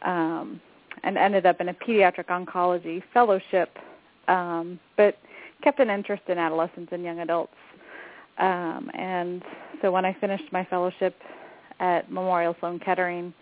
um, 0.03 0.61
and 1.03 1.17
ended 1.17 1.45
up 1.45 1.59
in 1.59 1.69
a 1.69 1.73
pediatric 1.73 2.27
oncology 2.27 3.03
fellowship, 3.13 3.77
um, 4.27 4.79
but 4.97 5.17
kept 5.61 5.79
an 5.79 5.89
interest 5.89 6.23
in 6.27 6.37
adolescents 6.37 6.91
and 6.91 7.03
young 7.03 7.19
adults. 7.19 7.53
Um, 8.37 8.89
and 8.93 9.43
so 9.81 9.91
when 9.91 10.05
I 10.05 10.15
finished 10.19 10.51
my 10.51 10.63
fellowship 10.65 11.15
at 11.79 12.11
Memorial 12.11 12.55
Sloan 12.59 12.79
Kettering 12.79 13.33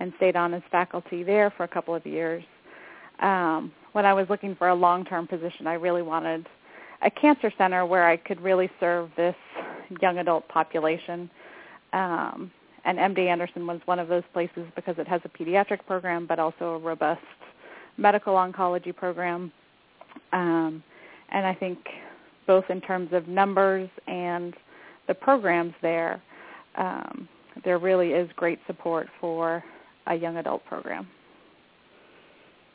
and 0.00 0.12
stayed 0.18 0.36
on 0.36 0.54
as 0.54 0.62
faculty 0.70 1.22
there 1.22 1.50
for 1.56 1.64
a 1.64 1.68
couple 1.68 1.94
of 1.94 2.06
years, 2.06 2.44
um, 3.20 3.72
when 3.92 4.06
I 4.06 4.12
was 4.12 4.26
looking 4.28 4.54
for 4.54 4.68
a 4.68 4.74
long-term 4.74 5.26
position, 5.26 5.66
I 5.66 5.74
really 5.74 6.02
wanted 6.02 6.46
a 7.02 7.10
cancer 7.10 7.52
center 7.58 7.84
where 7.86 8.06
I 8.06 8.16
could 8.16 8.40
really 8.40 8.70
serve 8.80 9.10
this 9.16 9.36
young 10.00 10.18
adult 10.18 10.48
population. 10.48 11.30
Um, 11.92 12.50
and 12.84 12.98
MD 12.98 13.26
Anderson 13.26 13.66
was 13.66 13.80
one 13.84 13.98
of 13.98 14.08
those 14.08 14.22
places 14.32 14.64
because 14.76 14.96
it 14.98 15.08
has 15.08 15.20
a 15.24 15.28
pediatric 15.28 15.84
program, 15.86 16.26
but 16.26 16.38
also 16.38 16.74
a 16.74 16.78
robust 16.78 17.20
medical 17.96 18.34
oncology 18.34 18.94
program. 18.94 19.52
Um, 20.32 20.82
and 21.30 21.46
I 21.46 21.54
think 21.54 21.78
both 22.46 22.64
in 22.70 22.80
terms 22.80 23.10
of 23.12 23.26
numbers 23.26 23.88
and 24.06 24.54
the 25.08 25.14
programs 25.14 25.74
there, 25.82 26.22
um, 26.76 27.28
there 27.64 27.78
really 27.78 28.10
is 28.10 28.30
great 28.36 28.60
support 28.66 29.08
for 29.20 29.64
a 30.06 30.14
young 30.14 30.36
adult 30.36 30.64
program. 30.66 31.08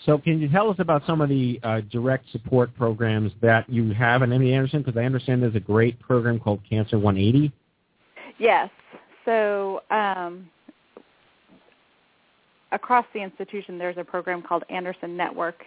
So 0.05 0.17
can 0.17 0.39
you 0.41 0.49
tell 0.49 0.69
us 0.69 0.77
about 0.79 1.03
some 1.05 1.21
of 1.21 1.29
the 1.29 1.59
uh, 1.63 1.81
direct 1.91 2.25
support 2.31 2.75
programs 2.75 3.31
that 3.41 3.69
you 3.69 3.93
have 3.93 4.23
at 4.23 4.29
MD 4.29 4.51
Anderson? 4.51 4.81
Because 4.81 4.97
I 4.97 5.03
understand 5.03 5.43
there's 5.43 5.55
a 5.55 5.59
great 5.59 5.99
program 5.99 6.39
called 6.39 6.59
Cancer 6.67 6.97
180. 6.97 7.51
Yes. 8.39 8.69
So 9.25 9.81
um, 9.91 10.49
across 12.71 13.05
the 13.13 13.21
institution, 13.21 13.77
there's 13.77 13.97
a 13.97 14.03
program 14.03 14.41
called 14.41 14.63
Anderson 14.69 15.15
Network, 15.15 15.63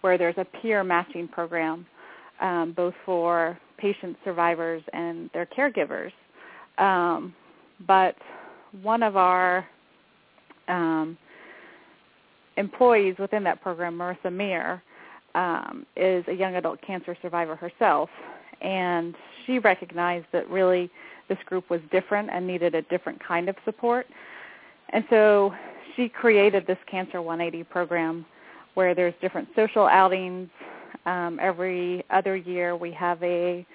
where 0.00 0.16
there's 0.16 0.38
a 0.38 0.46
peer 0.62 0.82
matching 0.82 1.28
program, 1.28 1.86
um, 2.40 2.72
both 2.74 2.94
for 3.04 3.58
patient 3.76 4.16
survivors 4.24 4.82
and 4.94 5.28
their 5.34 5.46
caregivers. 5.46 6.12
Um, 6.78 7.34
but 7.86 8.16
one 8.82 9.02
of 9.02 9.16
our 9.16 9.66
um, 10.68 11.18
employees 12.56 13.16
within 13.18 13.44
that 13.44 13.62
program, 13.62 13.96
Marissa 13.96 14.32
Meir, 14.32 14.82
um, 15.34 15.86
is 15.96 16.24
a 16.28 16.32
young 16.32 16.56
adult 16.56 16.80
cancer 16.82 17.16
survivor 17.20 17.56
herself, 17.56 18.08
and 18.62 19.14
she 19.44 19.58
recognized 19.58 20.26
that 20.32 20.48
really 20.48 20.90
this 21.28 21.38
group 21.46 21.68
was 21.70 21.80
different 21.90 22.30
and 22.32 22.46
needed 22.46 22.74
a 22.74 22.82
different 22.82 23.22
kind 23.22 23.48
of 23.48 23.56
support. 23.64 24.06
And 24.90 25.04
so 25.10 25.52
she 25.94 26.08
created 26.08 26.66
this 26.66 26.78
Cancer 26.90 27.20
180 27.20 27.64
program 27.64 28.24
where 28.74 28.94
there's 28.94 29.14
different 29.20 29.48
social 29.56 29.86
outings. 29.86 30.48
Um, 31.06 31.38
every 31.40 32.04
other 32.10 32.36
year 32.36 32.76
we 32.76 32.92
have 32.92 33.22
a 33.22 33.66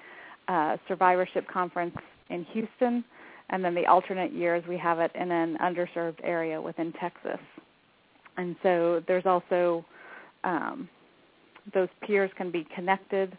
uh, 0.48 0.76
survivorship 0.88 1.46
conference 1.48 1.96
in 2.30 2.44
Houston, 2.52 3.04
and 3.50 3.64
then 3.64 3.74
the 3.74 3.86
alternate 3.86 4.32
years 4.32 4.64
we 4.68 4.78
have 4.78 4.98
it 5.00 5.10
in 5.14 5.30
an 5.30 5.58
underserved 5.58 6.18
area 6.22 6.60
within 6.60 6.92
Texas. 6.92 7.38
And 8.36 8.56
so 8.62 9.02
there's 9.06 9.26
also 9.26 9.84
um, 10.44 10.88
those 11.74 11.88
peers 12.02 12.30
can 12.36 12.50
be 12.50 12.66
connected, 12.74 13.36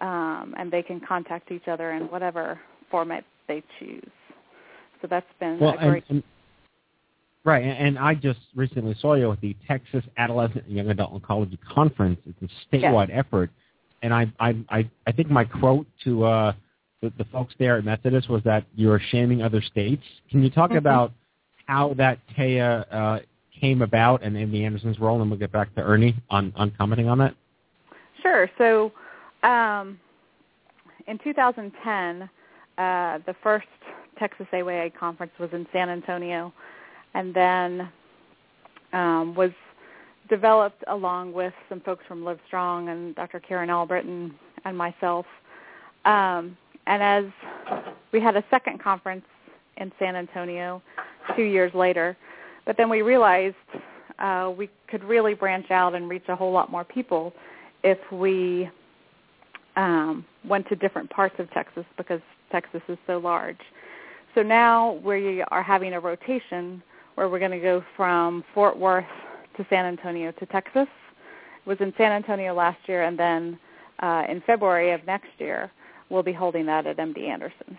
um, 0.00 0.54
and 0.58 0.70
they 0.70 0.82
can 0.82 1.00
contact 1.00 1.50
each 1.50 1.68
other 1.68 1.92
in 1.92 2.02
whatever 2.04 2.58
format 2.90 3.24
they 3.46 3.62
choose. 3.78 4.10
So 5.00 5.08
that's 5.08 5.26
been 5.38 5.58
well, 5.60 5.76
a 5.78 5.88
great. 5.88 6.04
And, 6.08 6.16
and, 6.16 6.22
right, 7.44 7.62
and 7.62 7.98
I 7.98 8.14
just 8.14 8.40
recently 8.54 8.96
saw 9.00 9.14
you 9.14 9.30
at 9.32 9.40
the 9.40 9.56
Texas 9.66 10.04
Adolescent 10.16 10.66
and 10.66 10.76
Young 10.76 10.90
Adult 10.90 11.20
Oncology 11.20 11.58
Conference. 11.72 12.20
It's 12.26 12.52
a 12.52 12.76
statewide 12.76 13.08
yes. 13.08 13.24
effort, 13.26 13.50
and 14.02 14.14
I, 14.14 14.32
I, 14.40 14.56
I, 14.70 14.90
I 15.06 15.12
think 15.12 15.30
my 15.30 15.44
quote 15.44 15.86
to 16.04 16.24
uh, 16.24 16.52
the, 17.02 17.12
the 17.18 17.24
folks 17.26 17.54
there 17.58 17.78
at 17.78 17.84
Methodist 17.84 18.28
was 18.28 18.42
that 18.44 18.64
you're 18.74 19.00
shaming 19.10 19.42
other 19.42 19.62
states. 19.62 20.02
Can 20.30 20.42
you 20.42 20.50
talk 20.50 20.70
mm-hmm. 20.70 20.78
about 20.78 21.12
how 21.66 21.94
that 21.94 22.18
TAEA 22.36 22.84
uh, 22.90 23.18
came 23.60 23.82
about 23.82 24.22
and 24.22 24.36
MD 24.36 24.64
Anderson's 24.64 24.98
role, 24.98 25.20
and 25.20 25.30
we'll 25.30 25.38
get 25.38 25.52
back 25.52 25.74
to 25.74 25.82
Ernie 25.82 26.16
on, 26.30 26.52
on 26.56 26.72
commenting 26.78 27.08
on 27.08 27.18
that? 27.18 27.34
Sure. 28.22 28.50
So 28.58 28.92
um, 29.42 29.98
in 31.06 31.18
2010, 31.18 32.22
uh, 32.78 33.18
the 33.26 33.34
first 33.42 33.66
Texas 34.18 34.46
AYA 34.52 34.90
conference 34.98 35.32
was 35.38 35.50
in 35.52 35.66
San 35.72 35.88
Antonio, 35.88 36.52
and 37.14 37.34
then 37.34 37.88
um, 38.92 39.34
was 39.34 39.50
developed 40.28 40.84
along 40.88 41.32
with 41.32 41.54
some 41.68 41.80
folks 41.80 42.04
from 42.06 42.22
Livestrong 42.22 42.90
and 42.92 43.14
Dr. 43.14 43.40
Karen 43.40 43.70
Albritton 43.70 44.34
and 44.64 44.76
myself. 44.76 45.26
Um, 46.04 46.56
and 46.86 47.02
as 47.02 47.24
we 48.12 48.20
had 48.20 48.36
a 48.36 48.44
second 48.50 48.82
conference 48.82 49.24
in 49.76 49.92
San 49.98 50.16
Antonio 50.16 50.82
two 51.36 51.42
years 51.42 51.72
later, 51.74 52.16
but 52.68 52.76
then 52.76 52.90
we 52.90 53.00
realized 53.00 53.56
uh, 54.18 54.52
we 54.54 54.68
could 54.90 55.02
really 55.02 55.32
branch 55.32 55.70
out 55.70 55.94
and 55.94 56.06
reach 56.06 56.24
a 56.28 56.36
whole 56.36 56.52
lot 56.52 56.70
more 56.70 56.84
people 56.84 57.32
if 57.82 57.96
we 58.12 58.68
um, 59.76 60.22
went 60.46 60.68
to 60.68 60.76
different 60.76 61.08
parts 61.08 61.34
of 61.38 61.50
Texas 61.52 61.86
because 61.96 62.20
Texas 62.52 62.82
is 62.90 62.98
so 63.06 63.16
large. 63.16 63.56
So 64.34 64.42
now 64.42 65.00
we 65.02 65.42
are 65.50 65.62
having 65.62 65.94
a 65.94 66.00
rotation 66.00 66.82
where 67.14 67.30
we're 67.30 67.38
going 67.38 67.52
to 67.52 67.58
go 67.58 67.82
from 67.96 68.44
Fort 68.52 68.78
Worth 68.78 69.06
to 69.56 69.66
San 69.70 69.86
Antonio 69.86 70.30
to 70.32 70.44
Texas. 70.44 70.88
It 71.64 71.66
was 71.66 71.78
in 71.80 71.94
San 71.96 72.12
Antonio 72.12 72.52
last 72.52 72.80
year, 72.86 73.04
and 73.04 73.18
then 73.18 73.58
uh, 74.00 74.24
in 74.28 74.42
February 74.46 74.92
of 74.92 75.06
next 75.06 75.30
year, 75.38 75.70
we'll 76.10 76.22
be 76.22 76.34
holding 76.34 76.66
that 76.66 76.86
at 76.86 76.98
MD 76.98 77.28
Anderson. 77.28 77.78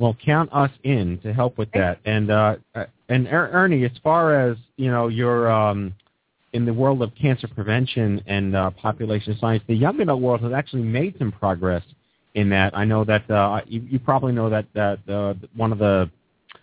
Well, 0.00 0.16
count 0.24 0.48
us 0.50 0.70
in 0.82 1.18
to 1.18 1.32
help 1.34 1.58
with 1.58 1.70
that. 1.72 2.00
And 2.06 2.30
uh, 2.30 2.56
and 3.10 3.26
er- 3.26 3.50
Ernie, 3.52 3.84
as 3.84 3.90
far 4.02 4.48
as 4.48 4.56
you 4.78 4.90
know, 4.90 5.08
your 5.08 5.52
um, 5.52 5.94
in 6.54 6.64
the 6.64 6.72
world 6.72 7.02
of 7.02 7.14
cancer 7.20 7.46
prevention 7.46 8.22
and 8.26 8.56
uh, 8.56 8.70
population 8.70 9.36
science, 9.38 9.62
the 9.68 9.74
young 9.74 10.00
adult 10.00 10.22
world 10.22 10.40
has 10.40 10.52
actually 10.54 10.84
made 10.84 11.16
some 11.18 11.30
progress 11.30 11.82
in 12.34 12.48
that. 12.48 12.74
I 12.74 12.86
know 12.86 13.04
that 13.04 13.30
uh, 13.30 13.60
you, 13.66 13.82
you 13.90 13.98
probably 13.98 14.32
know 14.32 14.48
that 14.48 14.64
that 14.72 15.06
uh, 15.06 15.34
one 15.54 15.70
of 15.70 15.78
the 15.78 16.10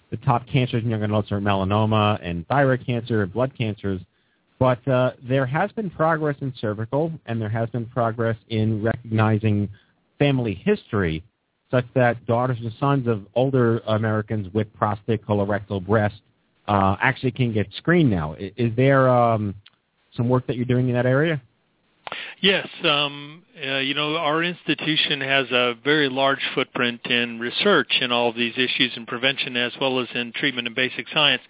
the 0.09 0.17
top 0.17 0.47
cancers 0.47 0.83
in 0.83 0.89
young 0.89 1.03
adults 1.03 1.31
are 1.31 1.39
melanoma 1.39 2.17
and 2.23 2.47
thyroid 2.47 2.83
cancer 2.87 3.21
and 3.21 3.31
blood 3.31 3.51
cancers. 3.55 4.01
But 4.57 4.85
uh, 4.87 5.11
there 5.21 5.45
has 5.45 5.71
been 5.73 5.91
progress 5.91 6.37
in 6.41 6.51
cervical, 6.59 7.11
and 7.27 7.39
there 7.39 7.49
has 7.49 7.69
been 7.69 7.85
progress 7.85 8.37
in 8.49 8.81
recognizing 8.81 9.69
family 10.17 10.55
history, 10.55 11.23
such 11.69 11.85
that 11.95 12.25
daughters 12.25 12.57
and 12.61 12.71
sons 12.79 13.07
of 13.07 13.25
older 13.35 13.79
Americans 13.87 14.47
with 14.53 14.73
prostate, 14.73 15.25
colorectal, 15.25 15.85
breast 15.85 16.21
uh, 16.67 16.95
actually 17.01 17.31
can 17.31 17.53
get 17.53 17.67
screened 17.77 18.09
now. 18.09 18.35
Is 18.37 18.75
there 18.75 19.09
um, 19.09 19.55
some 20.15 20.29
work 20.29 20.47
that 20.47 20.55
you're 20.55 20.65
doing 20.65 20.87
in 20.89 20.95
that 20.95 21.05
area? 21.05 21.41
Yes, 22.41 22.67
um, 22.83 23.43
uh, 23.61 23.79
you 23.79 23.93
know 23.93 24.15
our 24.15 24.43
institution 24.43 25.19
has 25.21 25.47
a 25.51 25.73
very 25.83 26.07
large 26.07 26.39
footprint 26.55 27.01
in 27.05 27.39
research 27.39 27.91
in 27.99 28.11
all 28.11 28.29
of 28.29 28.35
these 28.35 28.53
issues 28.53 28.93
in 28.95 29.05
prevention 29.05 29.57
as 29.57 29.73
well 29.81 29.99
as 29.99 30.07
in 30.15 30.31
treatment 30.33 30.67
and 30.67 30.75
basic 30.75 31.07
science. 31.13 31.41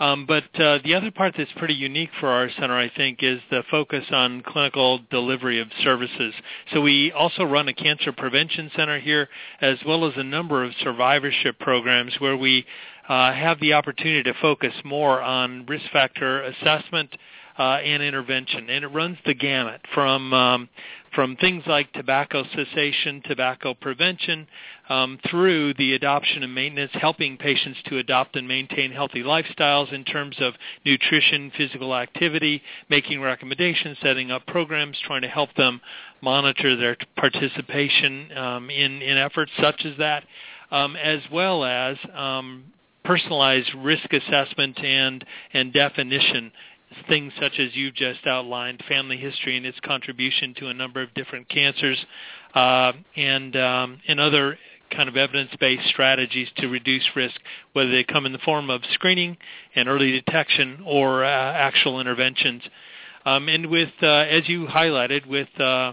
Um, 0.00 0.24
but 0.26 0.44
uh, 0.58 0.78
the 0.82 0.94
other 0.94 1.10
part 1.10 1.34
that's 1.36 1.52
pretty 1.56 1.74
unique 1.74 2.08
for 2.18 2.28
our 2.28 2.48
center, 2.58 2.76
I 2.76 2.90
think, 2.96 3.22
is 3.22 3.38
the 3.50 3.62
focus 3.70 4.04
on 4.10 4.42
clinical 4.42 5.00
delivery 5.10 5.60
of 5.60 5.68
services. 5.84 6.32
So 6.72 6.80
we 6.80 7.12
also 7.12 7.44
run 7.44 7.68
a 7.68 7.74
cancer 7.74 8.10
prevention 8.10 8.70
center 8.74 8.98
here, 8.98 9.28
as 9.60 9.76
well 9.86 10.06
as 10.06 10.14
a 10.16 10.24
number 10.24 10.64
of 10.64 10.72
survivorship 10.82 11.58
programs 11.58 12.14
where 12.18 12.36
we 12.36 12.64
uh, 13.10 13.34
have 13.34 13.60
the 13.60 13.74
opportunity 13.74 14.22
to 14.22 14.34
focus 14.40 14.72
more 14.84 15.20
on 15.20 15.66
risk 15.66 15.84
factor 15.92 16.44
assessment 16.44 17.14
uh, 17.58 17.78
and 17.84 18.02
intervention, 18.02 18.70
and 18.70 18.84
it 18.84 18.88
runs 18.88 19.18
the 19.26 19.34
gamut 19.34 19.82
from 19.92 20.32
um, 20.32 20.68
from 21.14 21.36
things 21.36 21.64
like 21.66 21.92
tobacco 21.92 22.44
cessation, 22.54 23.22
tobacco 23.24 23.74
prevention, 23.74 24.46
um, 24.88 25.18
through 25.28 25.74
the 25.74 25.94
adoption 25.94 26.42
and 26.42 26.54
maintenance, 26.54 26.92
helping 26.94 27.36
patients 27.36 27.78
to 27.86 27.98
adopt 27.98 28.36
and 28.36 28.46
maintain 28.46 28.92
healthy 28.92 29.22
lifestyles 29.22 29.92
in 29.92 30.04
terms 30.04 30.36
of 30.40 30.54
nutrition, 30.84 31.50
physical 31.56 31.94
activity, 31.94 32.62
making 32.88 33.20
recommendations, 33.20 33.98
setting 34.02 34.30
up 34.30 34.46
programs, 34.46 34.96
trying 35.04 35.22
to 35.22 35.28
help 35.28 35.52
them 35.56 35.80
monitor 36.20 36.76
their 36.76 36.96
participation 37.16 38.30
um, 38.36 38.70
in, 38.70 39.02
in 39.02 39.16
efforts 39.16 39.50
such 39.60 39.84
as 39.84 39.96
that, 39.98 40.24
um, 40.70 40.94
as 40.96 41.20
well 41.32 41.64
as 41.64 41.96
um, 42.14 42.64
personalized 43.04 43.70
risk 43.78 44.12
assessment 44.12 44.78
and, 44.84 45.24
and 45.52 45.72
definition 45.72 46.52
things 47.08 47.32
such 47.40 47.58
as 47.58 47.74
you've 47.74 47.94
just 47.94 48.26
outlined, 48.26 48.82
family 48.88 49.16
history 49.16 49.56
and 49.56 49.66
its 49.66 49.78
contribution 49.80 50.54
to 50.54 50.68
a 50.68 50.74
number 50.74 51.02
of 51.02 51.12
different 51.14 51.48
cancers, 51.48 51.98
uh, 52.54 52.92
and 53.16 53.56
um, 53.56 54.00
and 54.08 54.18
other 54.18 54.58
kind 54.90 55.08
of 55.08 55.16
evidence-based 55.16 55.88
strategies 55.88 56.48
to 56.56 56.68
reduce 56.68 57.04
risk, 57.14 57.40
whether 57.74 57.90
they 57.90 58.02
come 58.02 58.26
in 58.26 58.32
the 58.32 58.38
form 58.38 58.70
of 58.70 58.82
screening 58.92 59.36
and 59.76 59.88
early 59.88 60.10
detection 60.10 60.82
or 60.84 61.24
uh, 61.24 61.28
actual 61.28 62.00
interventions. 62.00 62.62
Um, 63.24 63.48
and 63.48 63.66
with, 63.66 63.90
uh, 64.02 64.06
as 64.06 64.48
you 64.48 64.66
highlighted, 64.66 65.26
with 65.26 65.48
uh, 65.60 65.92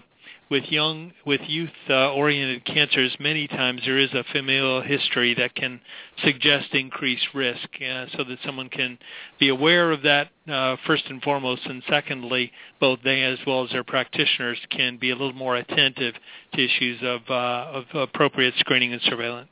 with 0.50 0.64
young 0.70 1.12
with 1.26 1.42
youth 1.48 1.70
uh, 1.90 2.14
oriented 2.14 2.64
cancers 2.66 3.16
many 3.20 3.48
times 3.48 3.82
there 3.86 3.98
is 3.98 4.12
a 4.14 4.24
familial 4.32 4.82
history 4.82 5.34
that 5.34 5.54
can 5.56 5.80
suggest 6.24 6.74
increased 6.74 7.28
risk 7.34 7.68
uh, 7.82 8.06
so 8.16 8.24
that 8.24 8.38
someone 8.46 8.70
can 8.70 8.98
be 9.40 9.50
aware 9.50 9.92
of 9.92 10.02
that 10.04 10.30
uh, 10.50 10.76
first 10.86 11.04
and 11.10 11.22
foremost 11.22 11.66
and 11.66 11.84
secondly 11.90 12.52
both 12.80 13.00
they 13.04 13.24
as 13.24 13.38
well 13.46 13.64
as 13.64 13.70
their 13.72 13.84
practitioners 13.84 14.58
can 14.70 14.98
be 14.98 15.12
a 15.12 15.16
little 15.16 15.34
more 15.34 15.56
attentive 15.56 16.14
to 16.54 16.64
issues 16.64 17.00
of, 17.04 17.22
uh, 17.30 17.72
of 17.74 17.84
appropriate 17.94 18.54
screening 18.60 18.94
and 18.94 19.02
surveillance. 19.04 19.50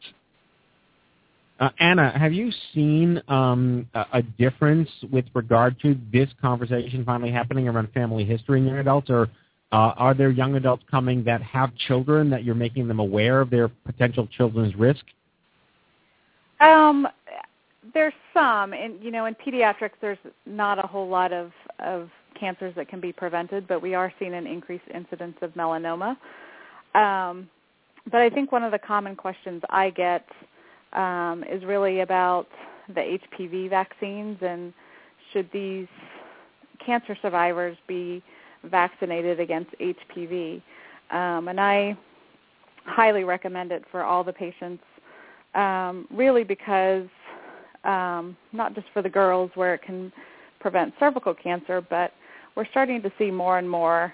Uh, 1.57 1.69
Anna, 1.79 2.17
have 2.17 2.33
you 2.33 2.51
seen 2.73 3.21
um, 3.29 3.87
a, 3.93 4.05
a 4.13 4.21
difference 4.21 4.89
with 5.09 5.23
regard 5.33 5.79
to 5.79 5.97
this 6.11 6.29
conversation 6.41 7.05
finally 7.05 7.31
happening 7.31 7.69
around 7.69 7.89
family 7.93 8.25
history 8.25 8.59
in 8.59 8.67
young 8.67 8.77
adults, 8.77 9.09
or 9.09 9.29
uh, 9.72 9.93
are 9.97 10.13
there 10.13 10.30
young 10.30 10.55
adults 10.55 10.84
coming 10.89 11.24
that 11.24 11.41
have 11.41 11.76
children 11.88 12.30
that 12.30 12.43
you're 12.43 12.55
making 12.55 12.88
them 12.88 12.99
aware 12.99 13.41
of 13.41 13.49
their 13.49 13.68
potential 13.68 14.28
children's 14.38 14.76
risk? 14.76 15.03
Um, 16.59 17.07
there's 17.93 18.13
some, 18.34 18.74
and 18.74 19.01
you 19.03 19.11
know, 19.11 19.26
in 19.26 19.36
pediatrics, 19.36 19.91
there's 20.01 20.18
not 20.45 20.84
a 20.84 20.88
whole 20.88 21.07
lot 21.07 21.34
of 21.34 21.51
of 21.80 22.09
cancers 22.39 22.74
that 22.76 22.88
can 22.88 22.99
be 22.99 23.11
prevented, 23.11 23.68
but 23.68 23.82
we 23.82 23.93
are 23.95 24.11
seeing 24.20 24.34
an 24.34 24.45
increased 24.45 24.86
incidence 24.93 25.36
of 25.41 25.51
melanoma. 25.53 26.18
Um, 26.93 27.49
but 28.11 28.22
I 28.22 28.30
think 28.30 28.51
one 28.51 28.63
of 28.63 28.72
the 28.72 28.80
common 28.80 29.16
questions 29.16 29.61
I 29.70 29.89
get 29.89 30.28
um, 30.93 31.43
is 31.49 31.63
really 31.63 32.01
about 32.01 32.47
the 32.93 33.18
HPV 33.39 33.70
vaccines 33.70 34.38
and 34.41 34.74
should 35.34 35.49
these 35.51 35.88
cancer 36.86 37.18
survivors 37.22 37.78
be 37.88 38.22
vaccinated 38.70 39.39
against 39.39 39.72
HPV. 39.80 40.61
Um, 41.11 41.47
and 41.47 41.59
I 41.59 41.97
highly 42.86 43.24
recommend 43.24 43.72
it 43.72 43.84
for 43.91 44.03
all 44.03 44.24
the 44.24 44.34
patients, 44.34 44.84
um, 45.53 46.07
really 46.11 46.43
because 46.43 47.07
um, 47.84 48.36
not 48.51 48.74
just 48.74 48.88
for 48.93 49.01
the 49.01 49.09
girls 49.09 49.51
where 49.55 49.74
it 49.74 49.82
can 49.82 50.11
prevent 50.59 50.93
cervical 50.99 51.34
cancer, 51.34 51.82
but 51.82 52.11
we're 52.55 52.68
starting 52.72 53.01
to 53.01 53.11
see 53.18 53.30
more 53.30 53.59
and 53.59 53.70
more 53.70 54.13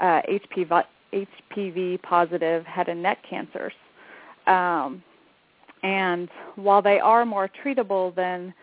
uh, 0.00 0.20
HPV, 0.28 0.84
HPV 1.12 2.02
positive 2.02 2.64
head 2.66 2.88
and 2.88 3.02
neck 3.02 3.18
cancers. 3.28 3.72
Um, 4.46 5.02
and 5.82 6.28
while 6.56 6.82
they 6.82 6.98
are 6.98 7.24
more 7.24 7.48
treatable 7.64 8.14
than 8.14 8.54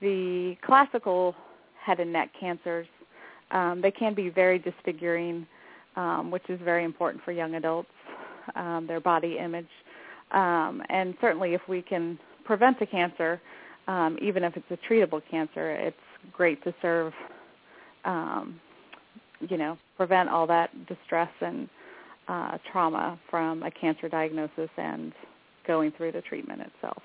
the 0.00 0.56
classical 0.64 1.34
head 1.80 2.00
and 2.00 2.12
neck 2.12 2.30
cancers, 2.38 2.86
um, 3.54 3.80
they 3.80 3.90
can 3.90 4.14
be 4.14 4.28
very 4.28 4.58
disfiguring, 4.58 5.46
um, 5.96 6.30
which 6.30 6.42
is 6.50 6.60
very 6.62 6.84
important 6.84 7.24
for 7.24 7.32
young 7.32 7.54
adults, 7.54 7.88
um, 8.56 8.86
their 8.86 9.00
body 9.00 9.38
image. 9.38 9.68
Um, 10.32 10.82
and 10.90 11.14
certainly 11.20 11.54
if 11.54 11.62
we 11.68 11.80
can 11.80 12.18
prevent 12.44 12.82
a 12.82 12.86
cancer, 12.86 13.40
um, 13.86 14.18
even 14.20 14.42
if 14.42 14.56
it's 14.56 14.70
a 14.70 14.92
treatable 14.92 15.22
cancer, 15.30 15.70
it's 15.70 15.96
great 16.32 16.62
to 16.64 16.74
serve, 16.82 17.12
um, 18.04 18.60
you 19.40 19.56
know, 19.56 19.78
prevent 19.96 20.28
all 20.28 20.46
that 20.48 20.70
distress 20.86 21.30
and 21.40 21.68
uh, 22.28 22.58
trauma 22.72 23.18
from 23.30 23.62
a 23.62 23.70
cancer 23.70 24.08
diagnosis 24.08 24.70
and 24.76 25.12
going 25.66 25.92
through 25.92 26.12
the 26.12 26.22
treatment 26.22 26.60
itself. 26.60 27.02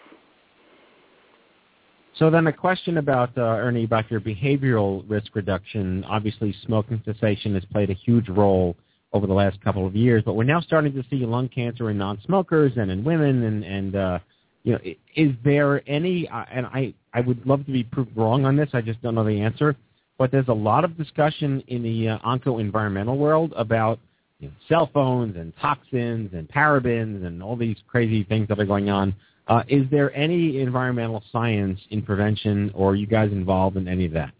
So 2.15 2.29
then 2.29 2.47
a 2.47 2.53
question 2.53 2.97
about, 2.97 3.37
uh, 3.37 3.41
Ernie, 3.41 3.85
about 3.85 4.09
your 4.11 4.19
behavioral 4.19 5.03
risk 5.07 5.35
reduction. 5.35 6.03
Obviously, 6.05 6.53
smoking 6.65 7.01
cessation 7.05 7.53
has 7.53 7.63
played 7.65 7.89
a 7.89 7.93
huge 7.93 8.27
role 8.29 8.75
over 9.13 9.25
the 9.25 9.33
last 9.33 9.59
couple 9.61 9.87
of 9.87 9.95
years, 9.95 10.21
but 10.25 10.33
we're 10.33 10.43
now 10.43 10.59
starting 10.59 10.93
to 10.93 11.03
see 11.09 11.25
lung 11.25 11.49
cancer 11.49 11.89
in 11.89 11.97
non-smokers 11.97 12.73
and 12.75 12.91
in 12.91 13.03
women. 13.03 13.43
And, 13.43 13.63
and 13.63 13.95
uh, 13.95 14.19
you 14.63 14.73
know, 14.73 14.79
is 15.15 15.31
there 15.43 15.81
any? 15.89 16.27
Uh, 16.27 16.45
and 16.51 16.65
I, 16.67 16.93
I 17.13 17.21
would 17.21 17.45
love 17.45 17.65
to 17.65 17.71
be 17.71 17.83
proved 17.83 18.15
wrong 18.15 18.45
on 18.45 18.55
this. 18.55 18.69
I 18.73 18.81
just 18.81 19.01
don't 19.01 19.15
know 19.15 19.23
the 19.23 19.41
answer. 19.41 19.75
But 20.17 20.31
there's 20.31 20.49
a 20.49 20.53
lot 20.53 20.83
of 20.83 20.97
discussion 20.97 21.63
in 21.67 21.81
the 21.81 22.09
uh, 22.09 22.19
onco-environmental 22.19 23.17
world 23.17 23.53
about 23.55 23.99
you 24.39 24.49
know, 24.49 24.53
cell 24.67 24.89
phones 24.93 25.37
and 25.37 25.53
toxins 25.61 26.31
and 26.33 26.47
parabens 26.49 27.25
and 27.25 27.41
all 27.41 27.55
these 27.55 27.77
crazy 27.87 28.23
things 28.25 28.47
that 28.49 28.59
are 28.59 28.65
going 28.65 28.89
on. 28.89 29.15
Uh, 29.49 29.63
is 29.67 29.89
there 29.89 30.15
any 30.15 30.61
environmental 30.61 31.23
science 31.31 31.79
in 31.89 32.03
prevention, 32.03 32.71
or 32.75 32.91
are 32.91 32.95
you 32.95 33.07
guys 33.07 33.31
involved 33.31 33.75
in 33.77 33.87
any 33.87 34.05
of 34.05 34.11
that? 34.11 34.31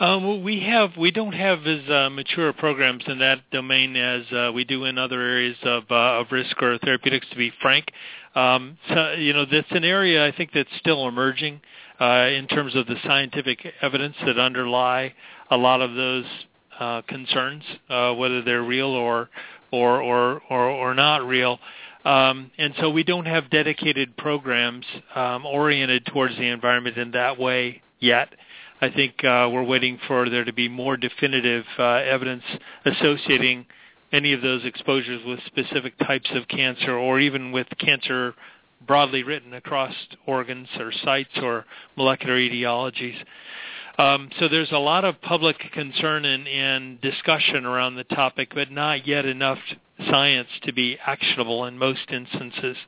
Um, 0.00 0.42
we 0.42 0.60
have 0.60 0.96
we 0.96 1.12
don't 1.12 1.32
have 1.32 1.64
as 1.64 1.88
uh, 1.88 2.10
mature 2.10 2.52
programs 2.52 3.04
in 3.06 3.20
that 3.20 3.38
domain 3.52 3.94
as 3.94 4.22
uh, 4.32 4.50
we 4.52 4.64
do 4.64 4.84
in 4.86 4.98
other 4.98 5.20
areas 5.20 5.56
of 5.62 5.84
uh, 5.90 6.20
of 6.20 6.26
risk 6.32 6.60
or 6.60 6.76
therapeutics. 6.78 7.26
To 7.30 7.36
be 7.36 7.52
frank, 7.62 7.92
um, 8.34 8.76
so 8.88 9.12
you 9.12 9.32
know 9.32 9.44
that's 9.44 9.70
an 9.70 9.84
area 9.84 10.26
I 10.26 10.36
think 10.36 10.50
that's 10.52 10.70
still 10.80 11.06
emerging 11.06 11.60
uh, 12.00 12.28
in 12.32 12.48
terms 12.48 12.74
of 12.74 12.86
the 12.86 12.96
scientific 13.04 13.64
evidence 13.80 14.16
that 14.26 14.40
underlie 14.40 15.14
a 15.52 15.56
lot 15.56 15.82
of 15.82 15.94
those 15.94 16.24
uh, 16.80 17.02
concerns, 17.02 17.62
whether 17.88 18.42
they're 18.42 18.64
real 18.64 18.88
or 18.88 19.28
or 19.70 20.02
or 20.02 20.42
or, 20.50 20.68
or 20.68 20.94
not 20.94 21.24
real. 21.24 21.60
Um, 22.04 22.50
and 22.56 22.74
so 22.80 22.90
we 22.90 23.04
don't 23.04 23.26
have 23.26 23.50
dedicated 23.50 24.16
programs 24.16 24.86
um, 25.14 25.44
oriented 25.44 26.06
towards 26.06 26.36
the 26.36 26.48
environment 26.48 26.96
in 26.96 27.10
that 27.12 27.38
way 27.38 27.82
yet. 27.98 28.30
I 28.80 28.88
think 28.88 29.22
uh, 29.22 29.50
we're 29.52 29.62
waiting 29.62 29.98
for 30.08 30.30
there 30.30 30.44
to 30.44 30.52
be 30.54 30.68
more 30.68 30.96
definitive 30.96 31.66
uh, 31.78 31.96
evidence 31.96 32.44
associating 32.86 33.66
any 34.12 34.32
of 34.32 34.40
those 34.40 34.64
exposures 34.64 35.20
with 35.26 35.38
specific 35.46 35.98
types 35.98 36.30
of 36.32 36.48
cancer 36.48 36.96
or 36.96 37.20
even 37.20 37.52
with 37.52 37.66
cancer 37.78 38.34
broadly 38.86 39.22
written 39.22 39.52
across 39.52 39.94
organs 40.26 40.68
or 40.78 40.92
sites 41.04 41.36
or 41.42 41.66
molecular 41.96 42.36
etiologies. 42.36 43.16
Um, 44.00 44.30
so 44.38 44.48
there's 44.48 44.72
a 44.72 44.78
lot 44.78 45.04
of 45.04 45.20
public 45.20 45.58
concern 45.74 46.24
and, 46.24 46.48
and 46.48 46.98
discussion 47.02 47.66
around 47.66 47.96
the 47.96 48.04
topic, 48.04 48.52
but 48.54 48.70
not 48.70 49.06
yet 49.06 49.26
enough 49.26 49.58
science 50.10 50.48
to 50.62 50.72
be 50.72 50.96
actionable 51.04 51.66
in 51.66 51.76
most 51.76 52.10
instances. 52.10 52.78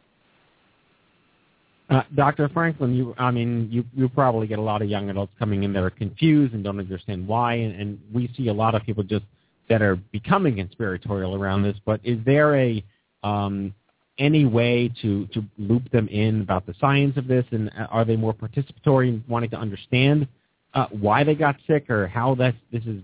Uh, 1.90 2.02
Dr. 2.14 2.48
Franklin, 2.48 2.94
you, 2.94 3.14
I 3.18 3.30
mean, 3.30 3.68
you, 3.70 3.84
you 3.94 4.08
probably 4.08 4.46
get 4.46 4.58
a 4.58 4.62
lot 4.62 4.80
of 4.80 4.88
young 4.88 5.10
adults 5.10 5.34
coming 5.38 5.64
in 5.64 5.74
that 5.74 5.82
are 5.82 5.90
confused 5.90 6.54
and 6.54 6.64
don't 6.64 6.78
understand 6.78 7.28
why, 7.28 7.56
and, 7.56 7.78
and 7.78 8.00
we 8.14 8.32
see 8.34 8.48
a 8.48 8.54
lot 8.54 8.74
of 8.74 8.82
people 8.82 9.02
just 9.02 9.26
that 9.68 9.82
are 9.82 9.96
becoming 9.96 10.56
conspiratorial 10.56 11.34
around 11.34 11.62
this. 11.62 11.76
But 11.84 12.00
is 12.04 12.20
there 12.24 12.56
a 12.56 12.82
um, 13.22 13.74
any 14.18 14.46
way 14.46 14.90
to 15.02 15.26
to 15.26 15.44
loop 15.58 15.90
them 15.90 16.08
in 16.08 16.40
about 16.40 16.64
the 16.64 16.74
science 16.80 17.18
of 17.18 17.26
this, 17.26 17.44
and 17.50 17.70
are 17.90 18.06
they 18.06 18.16
more 18.16 18.32
participatory 18.32 19.08
in 19.08 19.22
wanting 19.28 19.50
to 19.50 19.58
understand 19.58 20.26
uh, 20.74 20.86
why 20.90 21.24
they 21.24 21.34
got 21.34 21.56
sick 21.66 21.90
or 21.90 22.06
how 22.06 22.34
this 22.34 22.54
is 22.72 23.02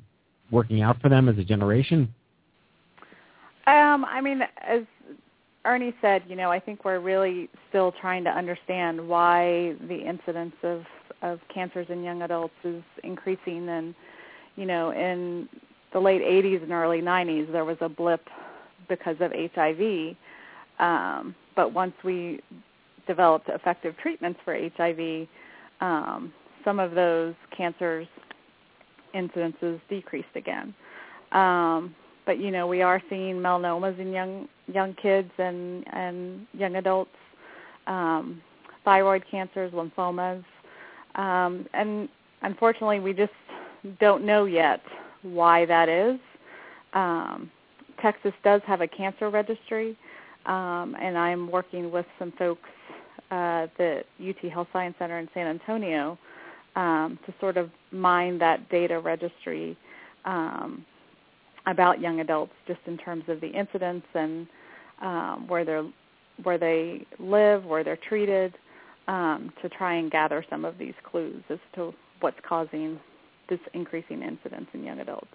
working 0.51 0.83
out 0.83 1.01
for 1.01 1.09
them 1.09 1.29
as 1.29 1.39
a 1.39 1.45
generation? 1.45 2.13
Um, 3.67 4.05
I 4.07 4.21
mean, 4.23 4.41
as 4.67 4.83
Ernie 5.65 5.95
said, 6.01 6.23
you 6.27 6.37
know, 6.37 6.51
I 6.51 6.59
think 6.59 6.85
we're 6.85 7.01
really 7.01 7.51
still 7.69 7.93
trying 8.01 8.25
to 8.25 8.31
understand 8.31 9.07
why 9.07 9.75
the 9.89 9.97
incidence 9.97 10.55
of 10.63 10.83
of 11.21 11.41
cancers 11.53 11.87
in 11.91 12.05
young 12.05 12.23
adults 12.23 12.55
is 12.63 12.81
increasing 13.03 13.69
and 13.69 13.93
you 14.55 14.67
know, 14.67 14.91
in 14.91 15.49
the 15.93 16.01
late 16.01 16.23
80s 16.23 16.63
and 16.63 16.73
early 16.73 17.01
90s 17.01 17.51
there 17.53 17.65
was 17.65 17.77
a 17.81 17.89
blip 17.89 18.23
because 18.89 19.17
of 19.21 19.33
HIV. 19.33 20.17
Um, 20.79 21.35
but 21.57 21.73
once 21.73 21.95
we 22.05 22.41
developed 23.07 23.49
effective 23.49 23.97
treatments 23.99 24.39
for 24.45 24.55
HIV, 24.77 25.29
um, 25.81 26.33
some 26.65 26.79
of 26.79 26.93
those 26.93 27.35
cancers 27.57 28.07
incidences 29.15 29.81
decreased 29.89 30.29
again. 30.35 30.75
Um, 31.33 31.95
but 32.27 32.39
you 32.39 32.51
know, 32.51 32.67
we 32.67 32.83
are 32.83 33.03
seeing 33.09 33.37
melanomas 33.37 33.99
in 33.99 34.13
young 34.13 34.49
young 34.67 34.95
kids 34.95 35.31
and 35.39 35.85
and 35.93 36.47
young 36.53 36.77
adults, 36.77 37.11
um, 37.87 38.43
thyroid 38.85 39.25
cancers, 39.31 39.73
lymphomas, 39.73 40.45
um, 41.15 41.67
and 41.75 42.09
unfortunately, 42.43 43.01
we 43.01 43.13
just 43.13 43.33
don't 44.01 44.25
know 44.25 44.45
yet 44.45 44.83
why 45.23 45.65
that 45.67 45.89
is. 45.89 46.19
Um, 46.93 47.51
Texas 48.01 48.33
does 48.45 48.61
have 48.67 48.81
a 48.81 48.89
cancer 48.89 49.31
registry, 49.31 49.97
um, 50.47 50.97
and 51.01 51.19
I'm 51.19 51.51
working 51.51 51.91
with 51.91 52.07
some 52.19 52.33
folks 52.39 52.69
uh, 53.31 53.65
at 53.65 53.77
the 53.77 54.05
UT 54.21 54.51
Health 54.51 54.69
Science 54.73 54.95
Center 54.99 55.19
in 55.19 55.29
San 55.35 55.47
Antonio 55.47 56.19
um, 56.79 57.19
to 57.27 57.35
sort 57.41 57.57
of 57.57 57.71
mine 57.91 58.39
that 58.39 58.69
data 58.71 59.01
registry 59.01 59.77
um, 60.25 60.87
about 61.67 62.01
young 62.01 62.21
adults, 62.21 62.53
just 62.69 62.79
in 62.87 62.97
terms 62.97 63.25
of 63.27 63.41
the 63.41 63.49
incidence 63.49 64.05
and 64.15 64.47
um, 65.03 65.47
where 65.49 65.65
they're 65.65 65.87
where 66.45 66.57
they 66.57 67.05
live, 67.19 67.65
where 67.65 67.83
they're 67.83 67.99
treated, 68.09 68.55
um, 69.09 69.53
to 69.61 69.69
try 69.69 69.95
and 69.97 70.09
gather 70.09 70.45
some 70.49 70.65
of 70.65 70.79
these 70.79 70.95
clues 71.03 71.43
as 71.51 71.59
to 71.75 71.93
what's 72.21 72.37
causing 72.49 73.01
this 73.49 73.59
increasing 73.75 74.23
incidence 74.23 74.69
in 74.73 74.85
young 74.85 75.01
adults. 75.01 75.27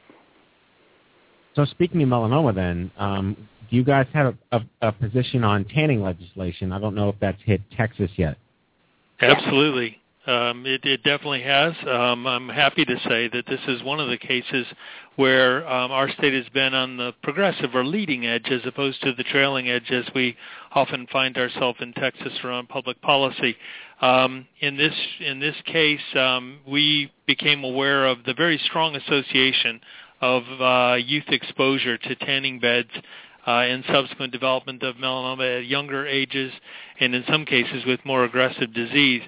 So 1.58 1.66
speaking 1.66 2.02
of 2.04 2.08
melanoma, 2.08 2.56
then, 2.56 2.90
um, 2.98 3.36
do 3.70 3.76
you 3.76 3.84
guys 3.84 4.08
have 4.14 4.34
a, 4.54 4.58
a, 4.58 4.88
a 4.88 4.92
position 4.94 5.44
on 5.44 5.66
tanning 5.66 6.02
legislation? 6.02 6.72
I 6.72 6.80
don't 6.80 6.96
know 6.96 7.10
if 7.10 7.16
that's 7.20 7.42
hit 7.44 7.60
Texas 7.76 8.10
yet. 8.16 8.38
Absolutely. 9.20 9.98
Um, 10.26 10.66
it, 10.66 10.86
it 10.86 11.04
definitely 11.04 11.42
has. 11.42 11.74
Um, 11.86 12.26
I'm 12.26 12.48
happy 12.48 12.86
to 12.86 12.96
say 13.10 13.28
that 13.28 13.46
this 13.46 13.60
is 13.68 13.84
one 13.84 14.00
of 14.00 14.08
the 14.08 14.18
cases 14.18 14.66
where 15.18 15.68
um, 15.68 15.92
our 15.92 16.10
state 16.12 16.34
has 16.34 16.48
been 16.54 16.74
on 16.74 16.96
the 16.96 17.14
progressive 17.22 17.76
or 17.76 17.86
leading 17.86 18.26
edge 18.26 18.48
as 18.50 18.62
opposed 18.66 19.02
to 19.04 19.14
the 19.14 19.24
trailing 19.24 19.70
edge 19.70 19.92
as 19.92 20.06
we 20.16 20.38
often 20.74 21.08
find 21.12 21.38
ourselves 21.38 21.78
in 21.82 21.92
Texas 21.94 22.32
around 22.46 22.70
public 22.70 23.02
policy. 23.02 23.56
Um, 24.02 24.48
in 24.62 24.78
this 24.78 24.94
in 25.20 25.42
this 25.42 25.56
case, 25.66 26.00
um, 26.16 26.60
we 26.66 27.12
became 27.28 27.66
aware 27.66 28.06
of 28.06 28.24
the 28.26 28.34
very 28.34 28.58
strong 28.66 28.96
association 28.96 29.82
of 30.22 30.44
uh, 30.62 30.96
youth 30.96 31.28
exposure 31.28 31.98
to 31.98 32.16
tanning 32.16 32.60
beds 32.60 32.90
uh, 33.46 33.52
and 33.52 33.84
subsequent 33.92 34.32
development 34.32 34.84
of 34.84 34.96
melanoma 34.96 35.60
at 35.60 35.66
younger 35.66 36.08
ages, 36.08 36.54
and 37.02 37.14
in 37.14 37.26
some 37.30 37.44
cases 37.44 37.84
with 37.86 38.00
more 38.06 38.24
aggressive 38.24 38.74
disease 38.74 39.22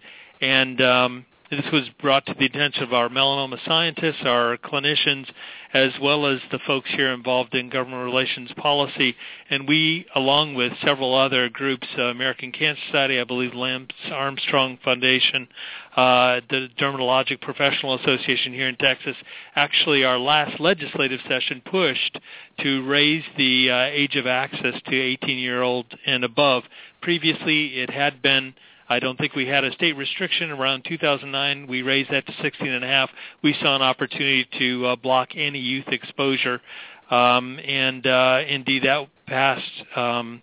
and 0.46 0.80
um, 0.80 1.26
this 1.50 1.66
was 1.74 1.90
brought 2.00 2.28
to 2.28 2.36
the 2.38 2.46
attention 2.46 2.84
of 2.84 2.94
our 2.94 3.10
melanoma 3.10 3.58
scientists, 3.66 4.22
our 4.24 4.58
clinicians, 4.58 5.26
as 5.74 5.92
well 6.00 6.28
as 6.28 6.40
the 6.52 6.60
folks 6.68 6.90
here 6.92 7.12
involved 7.14 7.56
in 7.56 7.72
government 7.72 8.06
relations 8.06 8.52
policy. 8.58 9.16
And 9.50 9.68
we, 9.68 10.06
along 10.14 10.54
with 10.54 10.72
several 10.84 11.16
other 11.16 11.50
groups, 11.50 11.88
uh, 11.98 12.04
American 12.04 12.52
Cancer 12.52 12.82
Society, 12.86 13.20
I 13.20 13.24
believe 13.24 13.56
Lance 13.56 13.92
Armstrong 14.12 14.78
Foundation, 14.84 15.48
uh, 15.96 16.42
the 16.52 16.70
Dermatologic 16.80 17.42
Professional 17.42 17.96
Association 17.96 18.54
here 18.54 18.70
in 18.70 18.76
Texas, 18.76 19.16
actually 19.56 20.04
our 20.04 20.20
last 20.20 20.60
legislative 20.60 21.22
session 21.28 21.60
pushed 21.66 22.20
to 22.62 22.86
raise 22.86 23.24
the 23.36 23.72
uh, 23.72 23.84
age 23.86 24.16
of 24.16 24.28
access 24.28 24.76
to 24.86 24.92
18-year-old 24.92 25.88
and 26.06 26.24
above. 26.24 26.64
Previously, 27.02 27.80
it 27.80 27.90
had 27.90 28.22
been 28.22 28.54
I 28.88 29.00
don't 29.00 29.18
think 29.18 29.34
we 29.36 29.48
had 29.48 29.64
a 29.64 29.72
state 29.74 29.98
restriction 29.98 30.52
around 30.52 30.86
2009. 30.86 31.68
We 31.68 31.82
raised 31.82 32.12
that 32.12 32.26
to 32.28 32.34
16 32.42 32.68
and 32.68 32.84
a 32.84 32.88
half. 32.88 33.10
We 33.42 33.56
saw 33.62 33.76
an 33.76 33.82
opportunity 33.82 34.48
to 34.60 34.86
uh, 34.86 34.96
block 34.96 35.30
any 35.36 35.60
youth 35.60 35.88
exposure, 35.88 36.62
um, 37.10 37.60
and 37.66 38.06
uh, 38.06 38.42
indeed 38.48 38.84
that 38.84 39.08
passed 39.26 39.64
um, 39.96 40.42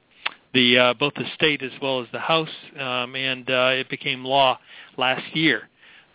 the 0.55 0.79
uh, 0.79 0.95
both 0.95 1.15
the 1.15 1.25
state 1.35 1.63
as 1.63 1.73
well 1.81 2.01
as 2.01 2.09
the 2.13 2.19
House, 2.19 2.49
um, 2.79 3.15
and 3.15 3.49
uh, 3.49 3.71
it 3.73 3.89
became 3.89 4.25
law 4.25 4.59
last 4.97 5.37
year. 5.37 5.69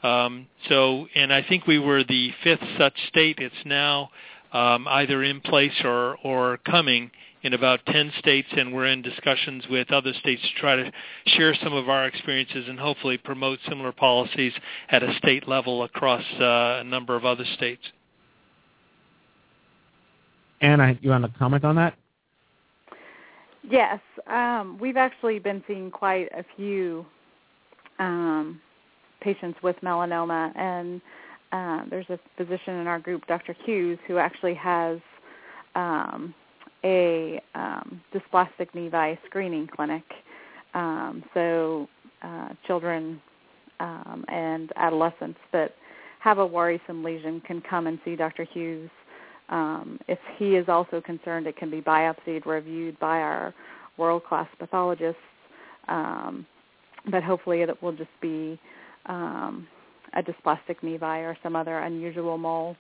Um, 0.04 0.48
so, 0.70 1.08
and 1.16 1.34
I 1.34 1.44
think 1.44 1.66
we 1.66 1.80
were 1.80 2.04
the 2.04 2.32
fifth 2.44 2.64
such 2.78 2.94
state. 3.08 3.40
It's 3.40 3.56
now 3.66 4.10
um, 4.54 4.88
either 4.88 5.24
in 5.24 5.42
place 5.42 5.74
or 5.84 6.18
or 6.24 6.58
coming 6.58 7.12
in 7.48 7.54
about 7.54 7.80
10 7.86 8.12
states, 8.20 8.50
and 8.52 8.74
we're 8.74 8.88
in 8.88 9.02
discussions 9.02 9.64
with 9.70 9.90
other 9.90 10.12
states 10.20 10.42
to 10.42 10.60
try 10.60 10.76
to 10.76 10.92
share 11.28 11.56
some 11.64 11.72
of 11.72 11.88
our 11.88 12.06
experiences 12.06 12.66
and 12.68 12.78
hopefully 12.78 13.18
promote 13.18 13.58
similar 13.70 13.94
policies 13.94 14.52
at 14.90 15.02
a 15.02 15.14
state 15.18 15.48
level 15.48 15.84
across 15.84 16.24
uh, 16.42 16.82
a 16.82 16.84
number 16.84 17.16
of 17.16 17.24
other 17.24 17.46
states. 17.56 17.82
Anna, 20.60 20.98
you 21.02 21.10
want 21.10 21.24
to 21.24 21.40
comment 21.40 21.64
on 21.64 21.78
that? 21.78 21.96
Yes, 23.64 24.00
um, 24.28 24.78
we've 24.80 24.98
actually 24.98 25.40
been 25.40 25.64
seeing 25.68 25.90
quite 25.90 26.28
a 26.34 26.44
few 26.58 27.06
um, 27.98 28.60
patients 29.22 29.58
with 29.64 29.78
melanoma, 29.82 30.52
and 30.58 31.02
uh, 31.54 31.86
there's 31.90 32.10
a 32.10 32.20
physician 32.36 32.76
in 32.76 32.88
our 32.88 33.00
group, 33.00 33.26
Dr. 33.28 33.56
Hughes, 33.64 34.00
who 34.06 34.18
actually 34.18 34.56
has 34.56 35.00
um, 35.76 36.34
a 36.84 37.42
um, 37.56 38.02
dysplastic 38.14 38.72
nevi 38.76 39.18
screening 39.26 39.68
clinic. 39.68 40.04
Um, 40.74 41.24
so 41.34 41.88
uh, 42.22 42.50
children 42.66 43.22
um, 43.80 44.26
and 44.28 44.72
adolescents 44.76 45.40
that 45.52 45.74
have 46.20 46.40
a 46.40 46.46
worrisome 46.46 47.04
lesion 47.04 47.42
can 47.46 47.62
come 47.62 47.88
and 47.88 48.00
see 48.04 48.16
Dr. 48.16 48.44
Hughes. 48.44 48.90
Um, 49.50 50.00
if 50.08 50.20
he 50.38 50.56
is 50.56 50.68
also 50.68 51.00
concerned, 51.00 51.48
it 51.48 51.56
can 51.56 51.70
be 51.70 51.82
biopsied, 51.82 52.46
reviewed 52.46 53.00
by 53.00 53.20
our 53.20 53.54
world-class 53.98 54.48
pathologists. 54.60 55.22
Um, 55.88 56.46
but 57.10 57.24
hopefully 57.24 57.62
it 57.62 57.82
will 57.82 57.94
just 57.94 58.10
be 58.22 58.60
um, 59.06 59.68
a 60.14 60.22
dysplastic 60.22 60.82
nevi 60.84 61.22
or 61.24 61.38
some 61.42 61.56
other 61.56 61.80
unusual 61.80 62.38
mole. 62.38 62.76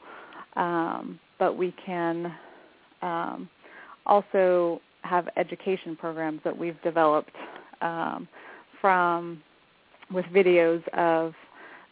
Um, 0.55 1.19
but 1.39 1.55
we 1.55 1.73
can 1.85 2.33
um, 3.01 3.49
also 4.07 4.81
have 5.01 5.27
education 5.37 5.95
programs 5.95 6.41
that 6.43 6.57
we've 6.57 6.81
developed 6.81 7.35
um, 7.81 8.27
from 8.81 9.41
with 10.11 10.25
videos 10.25 10.85
of 10.89 11.33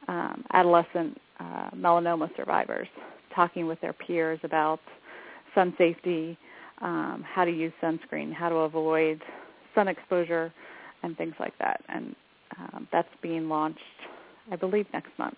um, 0.08 0.44
adolescent 0.54 1.20
uh, 1.40 1.70
melanoma 1.76 2.30
survivors 2.36 2.88
talking 3.36 3.68
with 3.68 3.80
their 3.82 3.94
peers 3.94 4.40
about 4.44 4.80
sun 5.54 5.74
safety, 5.78 6.38
um, 6.82 7.24
how 7.28 7.46
to 7.46 7.52
use 7.52 7.74
sunscreen, 7.82 8.34
how 8.34 8.50
to 8.50 8.56
avoid 8.56 9.22
sun 9.74 9.88
exposure, 9.88 10.54
and 11.04 11.18
things 11.18 11.36
like 11.40 11.58
that. 11.60 11.82
And 11.90 12.16
um, 12.58 12.88
that's 12.92 13.10
being 13.22 13.50
launched, 13.50 13.80
I 14.52 14.56
believe, 14.56 14.86
next 14.94 15.12
month. 15.20 15.38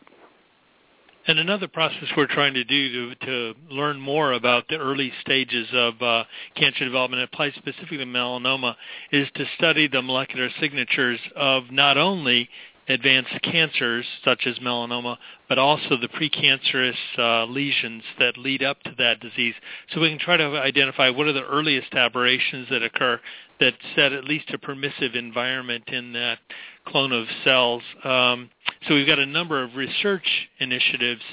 And 1.28 1.40
another 1.40 1.68
process 1.68 2.06
we're 2.16 2.26
trying 2.28 2.54
to 2.54 2.64
do 2.64 3.14
to, 3.14 3.26
to 3.26 3.54
learn 3.70 4.00
more 4.00 4.32
about 4.32 4.70
the 4.70 4.78
early 4.78 5.12
stages 5.20 5.68
of 5.74 6.02
uh, 6.02 6.24
cancer 6.56 6.86
development, 6.86 7.22
applies 7.22 7.54
specifically 7.56 7.98
to 7.98 8.06
melanoma, 8.06 8.76
is 9.12 9.28
to 9.36 9.46
study 9.58 9.90
the 9.90 10.02
molecular 10.02 10.50
signatures 10.62 11.20
of 11.36 11.70
not 11.70 11.98
only 11.98 12.50
advanced 12.90 13.42
cancers 13.44 14.06
such 14.24 14.46
as 14.46 14.58
melanoma, 14.60 15.18
but 15.50 15.58
also 15.58 15.98
the 15.98 16.08
precancerous 16.08 16.96
uh, 17.18 17.46
lesions 17.46 18.04
that 18.20 18.38
lead 18.38 18.64
up 18.64 18.82
to 18.84 18.94
that 18.98 19.20
disease. 19.20 19.54
So 19.94 20.02
we 20.02 20.10
can 20.10 20.20
try 20.20 20.38
to 20.38 20.46
identify 20.62 21.10
what 21.10 21.28
are 21.28 21.34
the 21.34 21.46
earliest 21.46 21.94
aberrations 21.94 22.68
that 22.70 22.84
occur 22.84 23.20
that 23.60 23.74
set 23.96 24.14
at 24.14 24.24
least 24.24 24.52
a 24.54 24.58
permissive 24.58 25.16
environment 25.16 25.84
in 25.88 26.14
that 26.14 26.40
clone 26.86 27.12
of 27.12 27.26
cells. 27.44 27.82
Um, 28.04 28.50
so 28.88 28.96
we've 28.96 29.08
got 29.08 29.20
a 29.20 29.26
number 29.26 29.64
of 29.64 29.76
research 29.76 30.28
initiatives. 30.60 31.24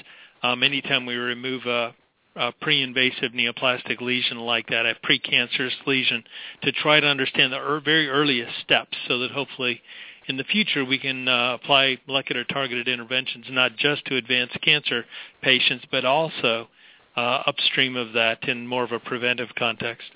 Um, 0.43 0.63
anytime 0.63 1.05
we 1.05 1.15
remove 1.15 1.65
a, 1.65 1.95
a 2.35 2.51
pre-invasive 2.61 3.31
neoplastic 3.31 4.01
lesion 4.01 4.39
like 4.39 4.67
that, 4.67 4.85
a 4.85 4.95
precancerous 5.05 5.75
lesion, 5.85 6.23
to 6.63 6.71
try 6.71 6.99
to 6.99 7.07
understand 7.07 7.53
the 7.53 7.59
er- 7.59 7.81
very 7.83 8.09
earliest 8.09 8.59
steps 8.63 8.97
so 9.07 9.19
that 9.19 9.31
hopefully 9.31 9.81
in 10.27 10.37
the 10.37 10.43
future 10.43 10.83
we 10.83 10.97
can 10.97 11.27
uh, 11.27 11.57
apply 11.61 11.97
molecular 12.07 12.43
targeted 12.43 12.87
interventions 12.87 13.45
not 13.49 13.75
just 13.77 14.05
to 14.05 14.15
advanced 14.15 14.57
cancer 14.61 15.05
patients 15.41 15.85
but 15.91 16.05
also 16.05 16.67
uh, 17.15 17.43
upstream 17.47 17.95
of 17.95 18.13
that 18.13 18.47
in 18.47 18.67
more 18.67 18.83
of 18.83 18.91
a 18.91 18.99
preventive 18.99 19.49
context. 19.57 20.07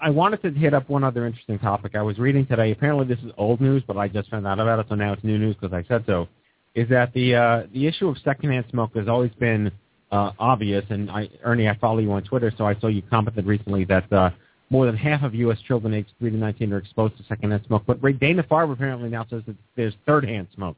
I 0.00 0.08
wanted 0.08 0.42
to 0.42 0.50
hit 0.50 0.72
up 0.72 0.88
one 0.88 1.04
other 1.04 1.26
interesting 1.26 1.58
topic. 1.58 1.94
I 1.94 2.00
was 2.00 2.18
reading 2.18 2.46
today. 2.46 2.70
Apparently, 2.70 3.06
this 3.06 3.22
is 3.22 3.30
old 3.36 3.60
news, 3.60 3.82
but 3.86 3.98
I 3.98 4.08
just 4.08 4.30
found 4.30 4.46
out 4.46 4.58
about 4.58 4.78
it, 4.78 4.86
so 4.88 4.94
now 4.94 5.12
it's 5.12 5.22
new 5.22 5.38
news 5.38 5.56
because 5.60 5.74
I 5.74 5.86
said 5.86 6.04
so. 6.06 6.26
Is 6.74 6.88
that 6.88 7.12
the 7.12 7.34
uh, 7.34 7.62
the 7.74 7.86
issue 7.86 8.08
of 8.08 8.16
secondhand 8.24 8.64
smoke 8.70 8.92
has 8.94 9.08
always 9.08 9.32
been 9.32 9.70
uh, 10.10 10.32
obvious, 10.38 10.84
and 10.88 11.10
I, 11.10 11.28
Ernie, 11.44 11.68
I 11.68 11.76
follow 11.76 11.98
you 11.98 12.12
on 12.12 12.22
Twitter, 12.22 12.50
so 12.56 12.64
I 12.64 12.78
saw 12.80 12.86
you 12.86 13.02
commented 13.02 13.44
recently 13.44 13.84
that 13.86 14.10
uh, 14.12 14.30
more 14.70 14.86
than 14.86 14.96
half 14.96 15.22
of 15.22 15.34
U.S. 15.34 15.58
children 15.66 15.92
aged 15.94 16.12
3 16.20 16.30
to 16.30 16.36
19 16.36 16.72
are 16.72 16.78
exposed 16.78 17.16
to 17.18 17.24
secondhand 17.24 17.64
smoke. 17.66 17.82
But 17.86 18.02
Ray 18.02 18.12
Dana 18.12 18.42
Farber 18.44 18.72
apparently 18.72 19.08
now 19.08 19.26
says 19.28 19.42
that 19.46 19.56
there's 19.76 19.94
third-hand 20.06 20.46
smoke. 20.54 20.76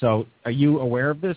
So, 0.00 0.26
are 0.44 0.50
you 0.50 0.80
aware 0.80 1.10
of 1.10 1.20
this? 1.20 1.36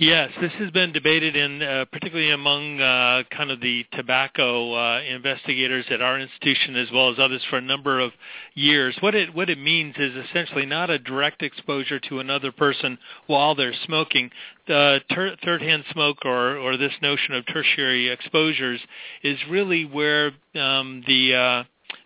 Yes, 0.00 0.30
this 0.40 0.52
has 0.60 0.70
been 0.70 0.92
debated 0.92 1.34
in 1.34 1.60
uh, 1.60 1.84
particularly 1.90 2.30
among 2.30 2.80
uh, 2.80 3.24
kind 3.36 3.50
of 3.50 3.60
the 3.60 3.84
tobacco 3.94 4.72
uh, 4.72 5.00
investigators 5.00 5.86
at 5.90 6.00
our 6.00 6.20
institution 6.20 6.76
as 6.76 6.86
well 6.92 7.10
as 7.10 7.18
others 7.18 7.42
for 7.50 7.56
a 7.56 7.60
number 7.60 7.98
of 7.98 8.12
years. 8.54 8.96
What 9.00 9.16
it 9.16 9.34
what 9.34 9.50
it 9.50 9.58
means 9.58 9.96
is 9.98 10.14
essentially 10.14 10.66
not 10.66 10.88
a 10.88 11.00
direct 11.00 11.42
exposure 11.42 11.98
to 11.98 12.20
another 12.20 12.52
person 12.52 12.96
while 13.26 13.56
they're 13.56 13.74
smoking. 13.86 14.30
The 14.68 15.00
ter- 15.12 15.34
third-hand 15.44 15.82
smoke 15.90 16.18
or 16.24 16.56
or 16.58 16.76
this 16.76 16.94
notion 17.02 17.34
of 17.34 17.44
tertiary 17.46 18.08
exposures 18.08 18.80
is 19.24 19.36
really 19.50 19.84
where 19.84 20.30
um, 20.54 21.02
the 21.08 21.34
uh, 21.34 21.64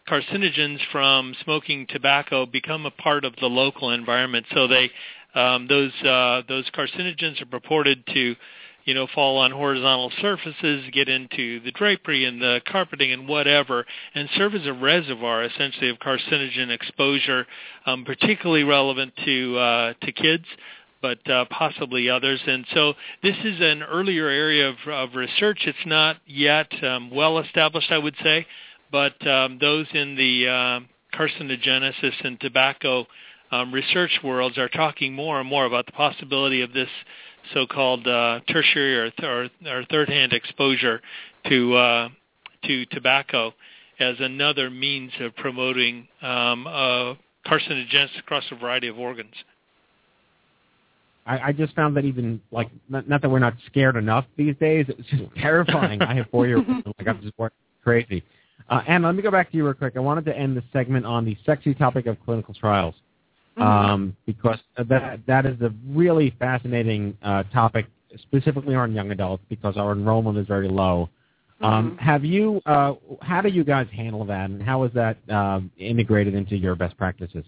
carcinogens 0.09 0.79
from 0.91 1.35
smoking 1.45 1.87
tobacco 1.91 2.47
become 2.47 2.87
a 2.87 2.91
part 2.91 3.27
of 3.27 3.35
the 3.37 3.47
local 3.49 3.91
environment. 3.91 4.47
So 4.55 4.67
they 4.67 4.91
um, 5.35 5.67
those 5.69 5.93
uh, 6.03 6.43
those 6.49 6.69
carcinogens 6.71 7.41
are 7.41 7.47
purported 7.47 8.07
to, 8.07 8.37
you 8.85 8.95
know, 8.95 9.07
fall 9.15 9.39
on 9.39 9.51
horizontal 9.51 10.13
surfaces, 10.21 10.85
get 10.93 11.09
into 11.09 11.61
the 11.61 11.73
drapery 11.73 12.25
and 12.25 12.41
the 12.41 12.61
carpeting 12.71 13.13
and 13.13 13.29
whatever, 13.29 13.87
and 14.15 14.29
serve 14.37 14.55
as 14.55 14.67
a 14.67 14.73
reservoir 14.73 15.45
essentially 15.45 15.89
of 15.89 15.99
carcinogen 15.99 16.71
exposure, 16.71 17.47
um, 17.87 18.05
particularly 18.05 18.65
relevant 18.65 19.13
to 19.25 19.57
uh, 19.59 19.95
to 20.03 20.13
kids 20.13 20.45
but 21.03 21.29
uh, 21.29 21.45
possibly 21.51 22.09
others. 22.09 22.41
And 22.47 22.65
so 22.73 22.95
this 23.25 23.37
is 23.45 23.61
an 23.61 23.83
earlier 23.83 24.29
area 24.29 24.69
of, 24.69 24.77
of 24.87 25.17
research. 25.17 25.63
It's 25.67 25.77
not 25.85 26.19
yet 26.27 26.69
um, 26.85 27.11
well 27.11 27.41
established, 27.41 27.91
I 27.91 27.99
would 27.99 28.15
say, 28.23 28.47
but 28.93 29.27
um, 29.27 29.59
those 29.61 29.87
in 29.93 30.15
the 30.15 30.49
uh, 30.49 30.81
carcinogenesis 31.19 32.25
and 32.25 32.41
tobacco 32.41 33.07
um, 33.53 33.73
research 33.73 34.19
worlds 34.25 34.59
are 34.59 34.69
talking 34.69 35.13
more 35.15 35.39
and 35.39 35.49
more 35.49 35.67
about 35.67 35.87
the 35.87 35.93
possibility 35.93 36.63
of 36.63 36.73
this 36.73 36.89
so-called 37.53 38.07
uh, 38.07 38.41
tertiary 38.49 38.97
or, 38.97 39.11
th- 39.11 39.29
or, 39.29 39.49
or 39.71 39.85
third-hand 39.91 40.33
exposure 40.33 41.01
to 41.49 41.75
uh, 41.75 42.09
to 42.65 42.87
tobacco 42.87 43.53
as 44.01 44.17
another 44.21 44.71
means 44.71 45.13
of 45.21 45.35
promoting 45.37 46.09
um, 46.23 46.67
uh, 46.67 47.15
carcinogenesis 47.47 48.19
across 48.19 48.45
a 48.51 48.55
variety 48.57 48.89
of 48.89 48.99
organs. 48.99 49.35
I, 51.27 51.39
I 51.39 51.53
just 51.53 51.75
found 51.75 51.97
that 51.97 52.05
even 52.05 52.41
like 52.51 52.71
not, 52.89 53.09
not 53.09 53.23
that 53.23 53.29
we're 53.29 53.39
not 53.39 53.55
scared 53.67 53.97
enough 53.97 54.25
these 54.37 54.57
days, 54.61 54.87
it's 54.89 55.09
just 55.09 55.25
terrifying. 55.37 56.01
I 56.03 56.15
have 56.15 56.27
four 56.31 56.47
year 56.47 56.57
olds, 56.69 56.87
like 56.99 57.09
I'm 57.09 57.21
just 57.21 57.35
crazy. 57.85 58.25
Uh, 58.69 58.81
and 58.87 59.05
let 59.05 59.15
me 59.15 59.23
go 59.23 59.31
back 59.31 59.51
to 59.51 59.57
you 59.57 59.65
real 59.65 59.75
quick. 59.75 59.95
I 59.97 60.01
wanted 60.01 60.25
to 60.27 60.37
end 60.37 60.57
the 60.57 60.63
segment 60.73 61.05
on 61.05 61.25
the 61.25 61.37
sexy 61.45 61.75
topic 61.75 62.07
of 62.07 62.17
clinical 62.25 62.55
trials 62.55 62.95
mm-hmm. 63.57 63.63
um, 63.63 64.17
because 64.27 64.59
that 64.77 65.21
that 65.27 65.47
is 65.47 65.61
a 65.61 65.73
really 65.89 66.35
fascinating 66.39 67.17
uh, 67.23 67.45
topic, 67.53 67.87
specifically 68.23 68.75
on 68.75 68.93
young 68.93 69.11
adults, 69.11 69.45
because 69.49 69.77
our 69.77 69.93
enrollment 69.93 70.39
is 70.39 70.47
very 70.47 70.69
low. 70.69 71.09
Um, 71.61 71.93
mm-hmm. 71.93 71.99
have 71.99 72.25
you? 72.25 72.61
Uh, 72.67 72.95
how 73.21 73.41
do 73.41 73.49
you 73.49 73.65
guys 73.65 73.87
handle 73.93 74.25
that, 74.25 74.51
and 74.51 74.63
how 74.63 74.85
is 74.85 74.93
that 74.95 75.17
uh, 75.31 75.61
integrated 75.79 76.35
into 76.35 76.57
your 76.57 76.75
best 76.75 76.97
practices? 76.97 77.45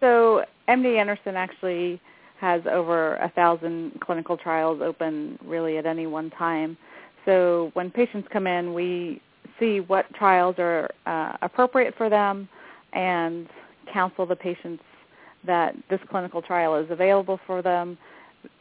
So 0.00 0.44
MD 0.68 0.98
Anderson 0.98 1.36
actually 1.36 2.00
has 2.40 2.62
over 2.70 3.16
a 3.16 3.30
thousand 3.30 3.98
clinical 4.00 4.36
trials 4.36 4.80
open, 4.82 5.38
really 5.44 5.78
at 5.78 5.86
any 5.86 6.06
one 6.06 6.30
time. 6.30 6.76
So 7.24 7.70
when 7.74 7.90
patients 7.90 8.28
come 8.30 8.46
in, 8.46 8.74
we 8.74 9.22
see 9.58 9.80
what 9.80 10.12
trials 10.14 10.56
are 10.58 10.90
uh, 11.06 11.36
appropriate 11.42 11.94
for 11.96 12.10
them 12.10 12.48
and 12.92 13.48
counsel 13.92 14.26
the 14.26 14.36
patients 14.36 14.82
that 15.46 15.74
this 15.90 16.00
clinical 16.10 16.40
trial 16.40 16.76
is 16.76 16.90
available 16.90 17.38
for 17.46 17.62
them. 17.62 17.98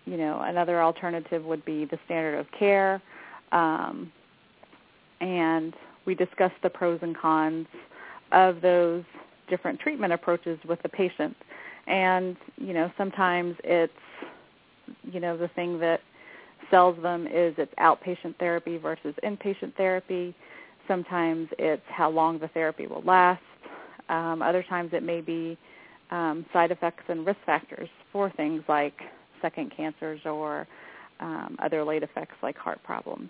You 0.05 0.17
know, 0.17 0.41
another 0.41 0.81
alternative 0.81 1.43
would 1.45 1.63
be 1.65 1.85
the 1.85 1.97
standard 2.05 2.37
of 2.37 2.47
care. 2.57 3.01
Um, 3.51 4.11
and 5.21 5.73
we 6.05 6.15
discuss 6.15 6.51
the 6.61 6.69
pros 6.69 6.99
and 7.01 7.17
cons 7.17 7.67
of 8.31 8.61
those 8.61 9.03
different 9.49 9.79
treatment 9.79 10.13
approaches 10.13 10.59
with 10.67 10.81
the 10.81 10.89
patient. 10.89 11.35
And 11.87 12.35
you 12.57 12.73
know, 12.73 12.91
sometimes 12.97 13.55
it's 13.63 13.93
you 15.03 15.19
know 15.19 15.37
the 15.37 15.49
thing 15.49 15.79
that 15.79 16.01
sells 16.69 17.01
them 17.01 17.27
is 17.27 17.53
it's 17.57 17.73
outpatient 17.75 18.37
therapy 18.39 18.77
versus 18.77 19.13
inpatient 19.23 19.75
therapy. 19.75 20.35
Sometimes 20.87 21.47
it's 21.59 21.83
how 21.87 22.09
long 22.09 22.39
the 22.39 22.47
therapy 22.49 22.87
will 22.87 23.03
last. 23.03 23.41
Um, 24.09 24.41
other 24.41 24.63
times 24.63 24.91
it 24.93 25.03
may 25.03 25.21
be 25.21 25.57
um, 26.11 26.45
side 26.53 26.71
effects 26.71 27.03
and 27.07 27.25
risk 27.25 27.39
factors 27.45 27.89
for 28.11 28.29
things 28.31 28.63
like 28.67 28.93
second 29.41 29.71
cancers 29.75 30.21
or 30.25 30.67
um, 31.19 31.57
other 31.61 31.83
late 31.83 32.03
effects 32.03 32.35
like 32.41 32.57
heart 32.57 32.81
problems. 32.83 33.29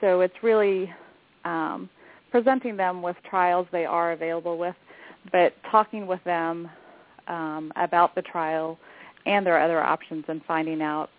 So 0.00 0.20
it's 0.20 0.34
really 0.42 0.92
um, 1.44 1.88
presenting 2.30 2.76
them 2.76 3.02
with 3.02 3.16
trials 3.28 3.66
they 3.72 3.84
are 3.84 4.12
available 4.12 4.58
with, 4.58 4.76
but 5.32 5.54
talking 5.70 6.06
with 6.06 6.22
them 6.24 6.70
um, 7.28 7.72
about 7.76 8.14
the 8.14 8.22
trial 8.22 8.78
and 9.26 9.46
their 9.46 9.60
other 9.60 9.80
options 9.82 10.24
and 10.28 10.40
finding 10.46 10.82
out 10.82 11.10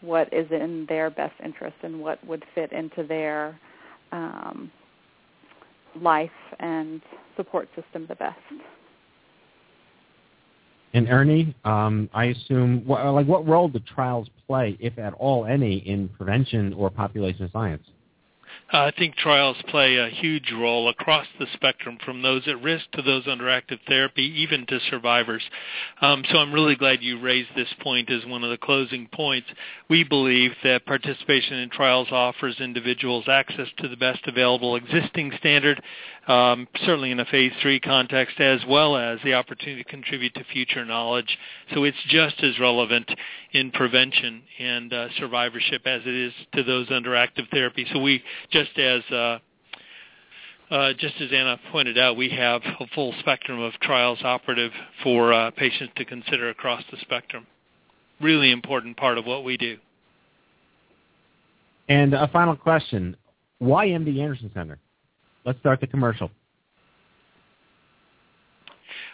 what 0.00 0.32
is 0.32 0.46
in 0.52 0.86
their 0.88 1.10
best 1.10 1.34
interest 1.44 1.76
and 1.82 2.00
what 2.00 2.24
would 2.26 2.44
fit 2.54 2.72
into 2.72 3.02
their 3.02 3.58
um, 4.12 4.70
life 6.00 6.30
and 6.60 7.02
support 7.38 7.68
system 7.74 8.04
the 8.08 8.16
best. 8.16 8.38
And 10.94 11.08
Ernie, 11.08 11.54
um, 11.64 12.08
I 12.12 12.26
assume, 12.26 12.82
what, 12.86 13.04
like, 13.12 13.26
what 13.26 13.46
role 13.46 13.68
do 13.68 13.78
trials 13.94 14.28
play, 14.46 14.76
if 14.80 14.98
at 14.98 15.12
all 15.14 15.44
any, 15.44 15.76
in 15.78 16.08
prevention 16.08 16.72
or 16.72 16.90
population 16.90 17.48
science? 17.52 17.84
Uh, 18.70 18.84
I 18.84 18.92
think 18.98 19.16
trials 19.16 19.56
play 19.68 19.96
a 19.96 20.10
huge 20.10 20.52
role 20.52 20.90
across 20.90 21.26
the 21.38 21.46
spectrum 21.54 21.96
from 22.04 22.20
those 22.20 22.46
at 22.46 22.60
risk 22.62 22.84
to 22.92 23.02
those 23.02 23.26
under 23.26 23.48
active 23.48 23.78
therapy, 23.88 24.24
even 24.42 24.66
to 24.66 24.78
survivors. 24.90 25.42
Um, 26.02 26.22
so 26.30 26.36
I'm 26.36 26.52
really 26.52 26.76
glad 26.76 27.02
you 27.02 27.18
raised 27.18 27.48
this 27.56 27.72
point 27.80 28.10
as 28.10 28.26
one 28.26 28.44
of 28.44 28.50
the 28.50 28.58
closing 28.58 29.08
points. 29.10 29.48
We 29.88 30.04
believe 30.04 30.50
that 30.64 30.84
participation 30.84 31.58
in 31.58 31.70
trials 31.70 32.08
offers 32.10 32.60
individuals 32.60 33.24
access 33.26 33.68
to 33.78 33.88
the 33.88 33.96
best 33.96 34.20
available 34.26 34.76
existing 34.76 35.32
standard, 35.38 35.82
um, 36.28 36.68
certainly 36.84 37.10
in 37.10 37.18
a 37.18 37.24
phase 37.24 37.52
three 37.62 37.80
context, 37.80 38.38
as 38.38 38.60
well 38.68 38.96
as 38.96 39.18
the 39.24 39.32
opportunity 39.34 39.82
to 39.82 39.88
contribute 39.88 40.34
to 40.34 40.44
future 40.44 40.84
knowledge. 40.84 41.38
So 41.74 41.84
it's 41.84 41.96
just 42.08 42.42
as 42.42 42.58
relevant 42.60 43.10
in 43.52 43.70
prevention 43.70 44.42
and 44.58 44.92
uh, 44.92 45.08
survivorship 45.18 45.86
as 45.86 46.02
it 46.04 46.14
is 46.14 46.32
to 46.54 46.62
those 46.62 46.90
under 46.90 47.16
active 47.16 47.46
therapy. 47.50 47.86
So 47.92 48.00
we 48.00 48.22
just 48.50 48.78
as 48.78 49.02
uh, 49.10 49.38
uh, 50.70 50.92
just 50.98 51.14
as 51.20 51.30
Anna 51.32 51.58
pointed 51.72 51.96
out, 51.96 52.16
we 52.16 52.28
have 52.28 52.60
a 52.78 52.86
full 52.94 53.14
spectrum 53.20 53.58
of 53.60 53.72
trials 53.80 54.18
operative 54.22 54.72
for 55.02 55.32
uh, 55.32 55.50
patients 55.52 55.94
to 55.96 56.04
consider 56.04 56.50
across 56.50 56.82
the 56.90 56.98
spectrum. 57.00 57.46
Really 58.20 58.50
important 58.50 58.98
part 58.98 59.16
of 59.16 59.24
what 59.24 59.44
we 59.44 59.56
do. 59.56 59.78
And 61.88 62.12
a 62.12 62.28
final 62.28 62.54
question. 62.54 63.16
Why 63.60 63.86
MD 63.86 64.20
Anderson 64.20 64.50
Center? 64.52 64.78
Let's 65.48 65.60
start 65.60 65.80
the 65.80 65.86
commercial. 65.86 66.30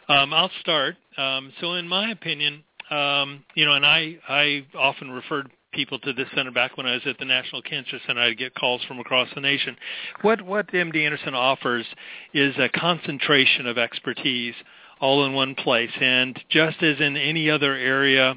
Um, 0.08 0.34
I'll 0.34 0.50
start. 0.60 0.96
Um, 1.16 1.52
so 1.60 1.74
in 1.74 1.86
my 1.86 2.10
opinion, 2.10 2.64
um, 2.90 3.44
you 3.54 3.64
know, 3.64 3.74
and 3.74 3.86
I, 3.86 4.16
I 4.28 4.66
often 4.76 5.12
referred 5.12 5.48
people 5.72 6.00
to 6.00 6.12
this 6.12 6.26
center 6.34 6.50
back 6.50 6.76
when 6.76 6.86
I 6.86 6.94
was 6.94 7.02
at 7.06 7.18
the 7.18 7.24
National 7.24 7.62
Cancer 7.62 7.98
Center. 8.04 8.20
I'd 8.20 8.36
get 8.36 8.52
calls 8.56 8.82
from 8.88 8.98
across 8.98 9.28
the 9.36 9.40
nation. 9.42 9.76
What 10.22 10.42
what 10.42 10.66
MD 10.72 11.04
Anderson 11.06 11.34
offers 11.34 11.86
is 12.32 12.52
a 12.58 12.68
concentration 12.68 13.68
of 13.68 13.78
expertise 13.78 14.56
all 15.00 15.26
in 15.26 15.34
one 15.34 15.54
place. 15.54 15.92
And 16.00 16.36
just 16.50 16.82
as 16.82 16.98
in 16.98 17.16
any 17.16 17.48
other 17.48 17.76
area, 17.76 18.34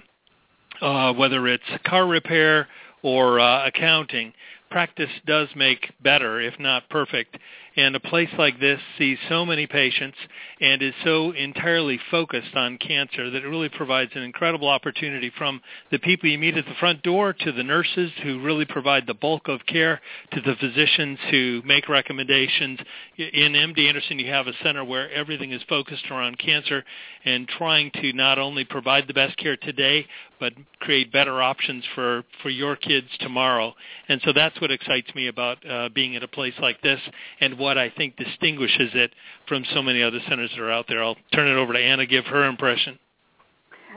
uh, 0.84 1.14
whether 1.14 1.48
it's 1.48 1.64
car 1.84 2.06
repair 2.06 2.68
or 3.02 3.40
uh, 3.40 3.66
accounting, 3.66 4.34
practice 4.70 5.10
does 5.26 5.48
make 5.56 5.92
better, 6.02 6.42
if 6.42 6.60
not 6.60 6.90
perfect. 6.90 7.38
And 7.78 7.96
a 7.96 8.00
place 8.00 8.30
like 8.40 8.60
this 8.60 8.80
sees 8.98 9.20
so 9.30 9.46
many 9.46 9.68
patients 9.68 10.18
and 10.60 10.82
is 10.82 10.96
so 11.04 11.32
entirely 11.32 12.00
focused 12.10 12.56
on 12.56 12.80
cancer 12.80 13.30
that 13.30 13.44
it 13.44 13.48
really 13.48 13.70
provides 13.70 14.12
an 14.16 14.24
incredible 14.24 14.68
opportunity 14.68 15.32
from 15.38 15.62
the 15.92 16.00
people 16.00 16.28
you 16.28 16.40
meet 16.40 16.58
at 16.58 16.66
the 16.66 16.74
front 16.80 17.04
door 17.04 17.34
to 17.34 17.52
the 17.52 17.62
nurses 17.62 18.12
who 18.24 18.42
really 18.42 18.66
provide 18.66 19.06
the 19.06 19.14
bulk 19.14 19.48
of 19.48 19.64
care 19.68 20.02
to 20.34 20.42
the 20.42 20.56
physicians 20.60 21.20
who 21.30 21.62
make 21.66 21.88
recommendations. 21.88 22.80
In 23.18 23.54
MD 23.54 23.88
Anderson, 23.88 24.18
you 24.18 24.32
have 24.32 24.48
a 24.48 24.54
center 24.64 24.84
where 24.84 25.12
everything 25.12 25.52
is 25.52 25.62
focused 25.70 26.10
around 26.10 26.40
cancer 26.40 26.84
and 27.26 27.48
trying 27.48 27.92
to 27.92 28.12
not 28.14 28.40
only 28.40 28.66
provide 28.66 29.08
the 29.08 29.14
best 29.14 29.38
care 29.38 29.58
today, 29.58 30.08
but 30.40 30.54
create 30.80 31.12
better 31.12 31.42
options 31.42 31.84
for, 31.94 32.24
for 32.42 32.50
your 32.50 32.76
kids 32.76 33.08
tomorrow. 33.20 33.74
And 34.08 34.22
so 34.24 34.34
that's 34.34 34.60
what 34.62 34.72
excites 34.72 35.14
me 35.16 35.28
about 35.28 35.58
uh, 35.70 35.90
being 35.90 36.16
at 36.16 36.24
a 36.24 36.28
place 36.28 36.54
like 36.60 36.82
this 36.82 37.00
and 37.42 37.58
what 37.58 37.67
I 37.76 37.90
think 37.90 38.16
distinguishes 38.18 38.92
it 38.94 39.12
from 39.48 39.66
so 39.74 39.82
many 39.82 40.04
other 40.04 40.20
centers 40.30 40.52
that 40.52 40.60
are 40.60 40.72
out 40.72 40.86
there. 40.88 41.04
I'll 41.04 41.18
turn 41.34 41.48
it 41.48 41.60
over 41.60 41.74
to 41.74 41.80
Anna, 41.80 42.06
give 42.06 42.26
her 42.26 42.46
impression. 42.46 43.00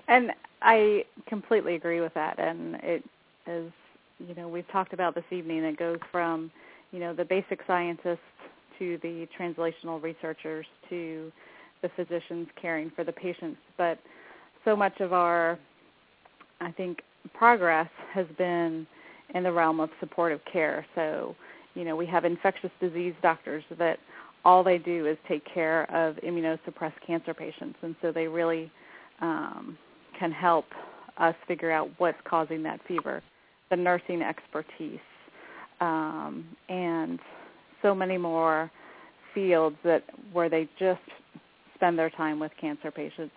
And 0.09 0.33
I 0.63 1.05
completely 1.27 1.75
agree 1.75 2.01
with 2.01 2.15
that. 2.15 2.39
And 2.39 2.77
it 2.77 3.05
is, 3.47 3.71
you 4.19 4.35
know, 4.35 4.49
we've 4.49 4.69
talked 4.69 4.95
about 4.95 5.15
this 5.15 5.25
evening. 5.31 5.65
It 5.65 5.79
goes 5.79 5.99
from, 6.11 6.51
you 6.91 7.01
know, 7.01 7.15
the 7.15 7.25
basic 7.25 7.61
scientists 7.67 8.19
to 8.79 8.99
the 9.03 9.29
translational 9.39 10.03
researchers 10.03 10.67
to 10.89 11.31
the 11.83 11.91
physicians 11.97 12.49
caring 12.61 12.91
for 12.97 13.05
the 13.05 13.13
patients. 13.13 13.59
But 13.77 13.99
so 14.65 14.75
much 14.75 15.01
of 15.01 15.13
our, 15.13 15.59
I 16.61 16.73
think, 16.73 17.03
progress 17.35 17.89
has 18.13 18.27
been 18.39 18.87
in 19.35 19.43
the 19.43 19.53
realm 19.53 19.81
of 19.81 19.91
supportive 20.01 20.41
care. 20.51 20.85
So, 20.95 21.37
you 21.75 21.85
know, 21.85 21.97
we 21.97 22.07
have 22.07 22.25
infectious 22.25 22.71
disease 22.81 23.15
doctors 23.23 23.65
that 23.79 23.99
all 24.45 24.65
they 24.65 24.79
do 24.79 25.07
is 25.07 25.17
take 25.29 25.43
care 25.53 25.85
of 25.95 26.17
immunosuppressed 26.17 26.93
cancer 27.07 27.35
patients, 27.35 27.77
and 27.83 27.95
so 28.01 28.11
they 28.11 28.27
really 28.27 28.71
um, 29.21 29.77
can 30.19 30.33
help 30.33 30.65
us 31.19 31.35
figure 31.47 31.71
out 31.71 31.91
what's 31.99 32.19
causing 32.25 32.63
that 32.63 32.81
fever. 32.89 33.23
The 33.71 33.77
nursing 33.77 34.23
expertise, 34.23 34.99
um, 35.81 36.45
and 36.69 37.19
so 37.83 37.95
many 37.95 38.19
more 38.19 38.71
fields 39.35 39.77
that 39.85 40.03
where 40.33 40.49
they 40.49 40.69
just 40.79 41.01
spend 41.75 41.99
their 41.99 42.11
time 42.11 42.41
with 42.41 42.51
cancer 42.61 42.91
patients 42.91 43.35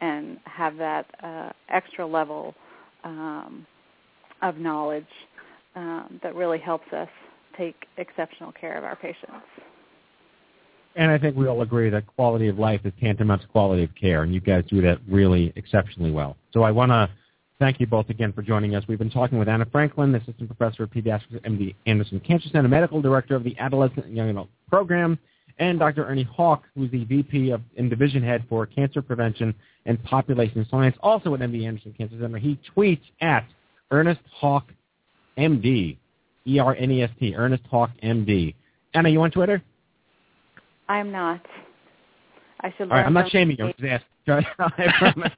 and 0.00 0.38
have 0.44 0.76
that 0.76 1.06
uh, 1.22 1.50
extra 1.68 2.06
level 2.06 2.54
um, 3.04 3.66
of 4.42 4.56
knowledge 4.58 5.06
um, 5.74 6.20
that 6.22 6.34
really 6.34 6.58
helps 6.58 6.92
us 6.92 7.08
take 7.56 7.86
exceptional 7.96 8.52
care 8.52 8.76
of 8.76 8.84
our 8.84 8.96
patients. 8.96 9.46
And 10.94 11.10
I 11.10 11.18
think 11.18 11.36
we 11.36 11.46
all 11.46 11.62
agree 11.62 11.88
that 11.90 12.06
quality 12.06 12.48
of 12.48 12.58
life 12.58 12.82
is 12.84 12.92
tantamount 13.00 13.42
to 13.42 13.48
quality 13.48 13.84
of 13.84 13.94
care, 13.94 14.22
and 14.22 14.34
you 14.34 14.40
guys 14.40 14.64
do 14.68 14.82
that 14.82 14.98
really 15.08 15.52
exceptionally 15.56 16.10
well. 16.10 16.36
So 16.52 16.62
I 16.62 16.70
want 16.70 16.90
to 16.92 17.08
thank 17.58 17.80
you 17.80 17.86
both 17.86 18.10
again 18.10 18.32
for 18.32 18.42
joining 18.42 18.74
us. 18.74 18.84
We've 18.88 18.98
been 18.98 19.10
talking 19.10 19.38
with 19.38 19.48
Anna 19.48 19.64
Franklin, 19.70 20.14
Assistant 20.14 20.54
Professor 20.54 20.82
of 20.82 20.90
Pediatrics 20.90 21.36
at 21.36 21.42
MD 21.44 21.74
Anderson 21.86 22.20
Cancer 22.20 22.48
Center, 22.50 22.68
Medical 22.68 23.00
Director 23.00 23.36
of 23.36 23.44
the 23.44 23.56
Adolescent 23.58 24.04
and 24.04 24.16
Young 24.16 24.28
Adult 24.28 24.48
Program, 24.68 25.18
and 25.58 25.78
Dr. 25.78 26.04
Ernie 26.06 26.24
Hawk, 26.24 26.64
who's 26.74 26.90
the 26.90 27.04
VP 27.04 27.50
of, 27.50 27.62
and 27.78 27.88
Division 27.88 28.22
Head 28.22 28.44
for 28.48 28.66
Cancer 28.66 29.00
Prevention 29.00 29.54
and 29.86 30.02
Population 30.04 30.66
Science, 30.70 30.96
also 31.02 31.34
at 31.34 31.40
MD 31.40 31.66
Anderson 31.66 31.94
Cancer 31.96 32.16
Center. 32.20 32.38
He 32.38 32.58
tweets 32.76 33.02
at 33.20 33.46
Ernest 33.90 34.20
Hawk 34.30 34.66
MD, 35.38 35.96
E-R-N-E-S-T, 36.46 37.34
Ernest 37.36 37.64
Hawk 37.70 37.90
MD. 38.02 38.54
Anna, 38.94 39.08
you 39.08 39.20
on 39.22 39.30
Twitter? 39.30 39.62
I'm 40.88 41.10
not. 41.10 41.40
I 42.60 42.72
should. 42.76 42.90
All 42.90 42.96
right, 42.96 43.06
I'm 43.06 43.12
not 43.12 43.30
shaming 43.30 43.56
you. 43.58 43.66
I'm 43.66 43.72
just 43.78 44.04
asking. 44.26 44.46
I 44.58 44.92
promise. 44.98 45.32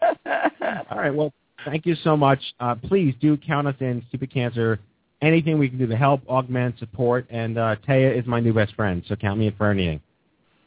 All 0.90 0.98
right, 0.98 1.14
well, 1.14 1.32
thank 1.64 1.84
you 1.84 1.94
so 1.96 2.16
much. 2.16 2.40
Uh, 2.60 2.74
please 2.74 3.14
do 3.20 3.36
count 3.36 3.66
us 3.66 3.74
in, 3.80 4.02
Stupid 4.08 4.32
Cancer. 4.32 4.78
Anything 5.20 5.58
we 5.58 5.68
can 5.68 5.78
do 5.78 5.86
to 5.86 5.96
help, 5.96 6.22
augment, 6.28 6.78
support, 6.78 7.26
and 7.28 7.58
uh, 7.58 7.76
Taya 7.86 8.16
is 8.16 8.24
my 8.26 8.38
new 8.38 8.52
best 8.54 8.74
friend, 8.74 9.02
so 9.08 9.16
count 9.16 9.38
me 9.38 9.48
in 9.48 9.54
for 9.56 9.70
anything. 9.70 10.00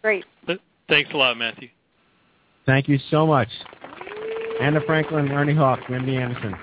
Great. 0.02 0.26
Thanks 0.90 1.10
a 1.14 1.18
lot, 1.18 1.38
Matthew. 1.38 1.70
Thank 2.66 2.90
you 2.90 3.00
so 3.10 3.26
much. 3.26 3.48
Anna 4.60 4.82
Franklin, 4.86 5.32
Ernie 5.32 5.56
Hawk, 5.56 5.80
MD 5.88 6.22
Anderson. 6.22 6.54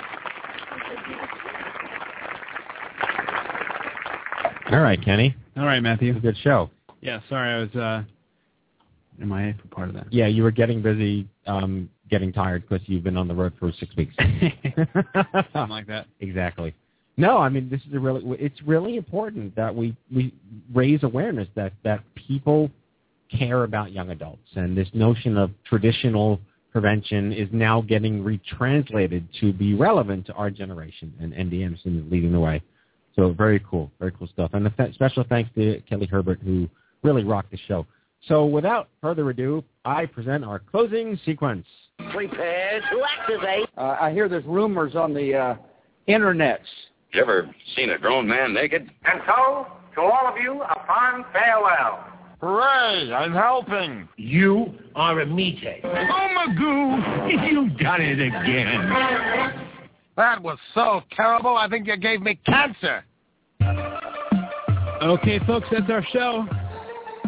All 4.70 4.80
right, 4.80 5.02
Kenny. 5.02 5.34
All 5.56 5.64
right, 5.64 5.80
Matthew. 5.80 6.18
Good 6.20 6.36
show. 6.42 6.70
Yeah, 7.00 7.20
sorry, 7.28 7.54
I 7.54 7.58
was 7.60 7.74
uh, 7.74 8.02
MIA 9.24 9.54
for 9.60 9.68
part 9.68 9.88
of 9.88 9.94
that. 9.94 10.12
Yeah, 10.12 10.26
you 10.26 10.42
were 10.42 10.50
getting 10.50 10.82
busy, 10.82 11.26
um, 11.46 11.88
getting 12.10 12.32
tired 12.32 12.68
because 12.68 12.86
you've 12.86 13.04
been 13.04 13.16
on 13.16 13.28
the 13.28 13.34
road 13.34 13.52
for 13.58 13.72
six 13.72 13.94
weeks. 13.96 14.14
Something 14.18 15.68
like 15.70 15.86
that. 15.86 16.06
Exactly. 16.20 16.74
No, 17.16 17.38
I 17.38 17.48
mean 17.48 17.68
this 17.68 17.80
is 17.80 17.94
a 17.94 17.98
really 17.98 18.22
it's 18.38 18.62
really 18.62 18.96
important 18.96 19.56
that 19.56 19.74
we 19.74 19.96
we 20.14 20.32
raise 20.72 21.02
awareness 21.02 21.48
that 21.56 21.72
that 21.82 22.04
people 22.14 22.70
care 23.28 23.64
about 23.64 23.90
young 23.90 24.10
adults 24.10 24.48
and 24.54 24.76
this 24.76 24.88
notion 24.94 25.36
of 25.36 25.50
traditional 25.64 26.40
prevention 26.70 27.32
is 27.32 27.48
now 27.50 27.80
getting 27.80 28.22
retranslated 28.22 29.26
to 29.40 29.52
be 29.52 29.74
relevant 29.74 30.26
to 30.26 30.32
our 30.34 30.50
generation, 30.50 31.12
and 31.20 31.34
Anderson 31.34 32.04
is 32.04 32.12
leading 32.12 32.30
the 32.30 32.38
way. 32.38 32.62
So 33.18 33.32
very 33.32 33.60
cool, 33.68 33.90
very 33.98 34.12
cool 34.12 34.28
stuff. 34.28 34.50
And 34.52 34.64
a 34.64 34.70
th- 34.70 34.94
special 34.94 35.24
thanks 35.28 35.50
to 35.56 35.80
Kelly 35.88 36.06
Herbert, 36.06 36.38
who 36.40 36.68
really 37.02 37.24
rocked 37.24 37.50
the 37.50 37.58
show. 37.66 37.84
So 38.28 38.46
without 38.46 38.90
further 39.00 39.28
ado, 39.28 39.64
I 39.84 40.06
present 40.06 40.44
our 40.44 40.60
closing 40.60 41.18
sequence. 41.24 41.66
Prepare 42.12 42.80
to 42.80 43.02
activate. 43.18 43.68
Uh, 43.76 43.96
I 44.00 44.12
hear 44.12 44.28
there's 44.28 44.44
rumors 44.44 44.94
on 44.94 45.12
the 45.12 45.34
uh, 45.34 45.56
internets. 46.08 46.58
You 47.12 47.20
ever 47.22 47.50
seen 47.74 47.90
a 47.90 47.98
grown 47.98 48.28
man 48.28 48.54
naked? 48.54 48.88
And 49.04 49.20
so, 49.26 49.66
to 49.96 50.00
all 50.00 50.28
of 50.28 50.36
you, 50.40 50.62
a 50.62 50.86
fond 50.86 51.24
farewell. 51.32 52.04
Hooray! 52.40 53.12
I'm 53.12 53.32
helping. 53.32 54.08
You 54.16 54.72
are 54.94 55.20
a 55.20 55.26
meathead. 55.26 55.80
Oh, 55.82 55.88
Magoo, 55.88 57.50
you've 57.50 57.76
done 57.78 58.00
it 58.00 58.20
again. 58.20 59.64
That 60.16 60.40
was 60.40 60.58
so 60.74 61.02
terrible, 61.16 61.56
I 61.56 61.68
think 61.68 61.88
you 61.88 61.96
gave 61.96 62.20
me 62.20 62.38
cancer. 62.46 63.04
Okay, 65.02 65.38
folks, 65.46 65.68
that's 65.70 65.88
our 65.90 66.04
show. 66.12 66.44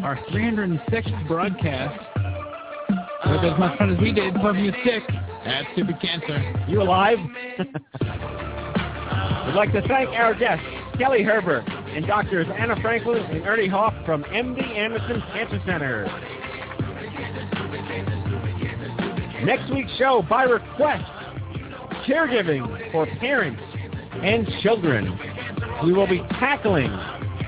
Our 0.03 0.17
306th 0.33 1.29
broadcast. 1.29 2.05
With 3.27 3.45
as 3.45 3.57
much 3.61 3.79
fun 3.79 3.95
as 3.95 4.01
we 4.01 4.13
did 4.13 4.35
pumping 4.35 4.69
a 4.69 4.73
stick 4.81 5.05
at 5.45 5.67
Stupid 5.75 6.01
Cancer. 6.01 6.65
You 6.67 6.83
alive? 6.83 7.19
We'd 9.47 9.55
like 9.55 9.73
to 9.73 9.87
thank 9.87 10.11
our 10.11 10.35
guests, 10.35 10.65
Kelly 10.99 11.23
Herbert 11.23 11.63
and 11.69 12.07
doctors 12.09 12.49
Anna 12.59 12.75
Franklin 12.81 13.23
and 13.23 13.47
Ernie 13.47 13.69
Hawk 13.69 13.95
from 14.05 14.25
MD 14.25 14.63
Anderson 14.77 15.23
Cancer 15.33 15.63
Center. 15.65 16.07
Next 19.45 19.73
week's 19.73 19.97
show, 19.97 20.25
by 20.29 20.43
request, 20.43 21.05
caregiving 22.09 22.91
for 22.91 23.07
parents 23.19 23.63
and 24.23 24.49
children. 24.61 25.17
We 25.85 25.93
will 25.93 26.09
be 26.09 26.19
tackling 26.31 26.91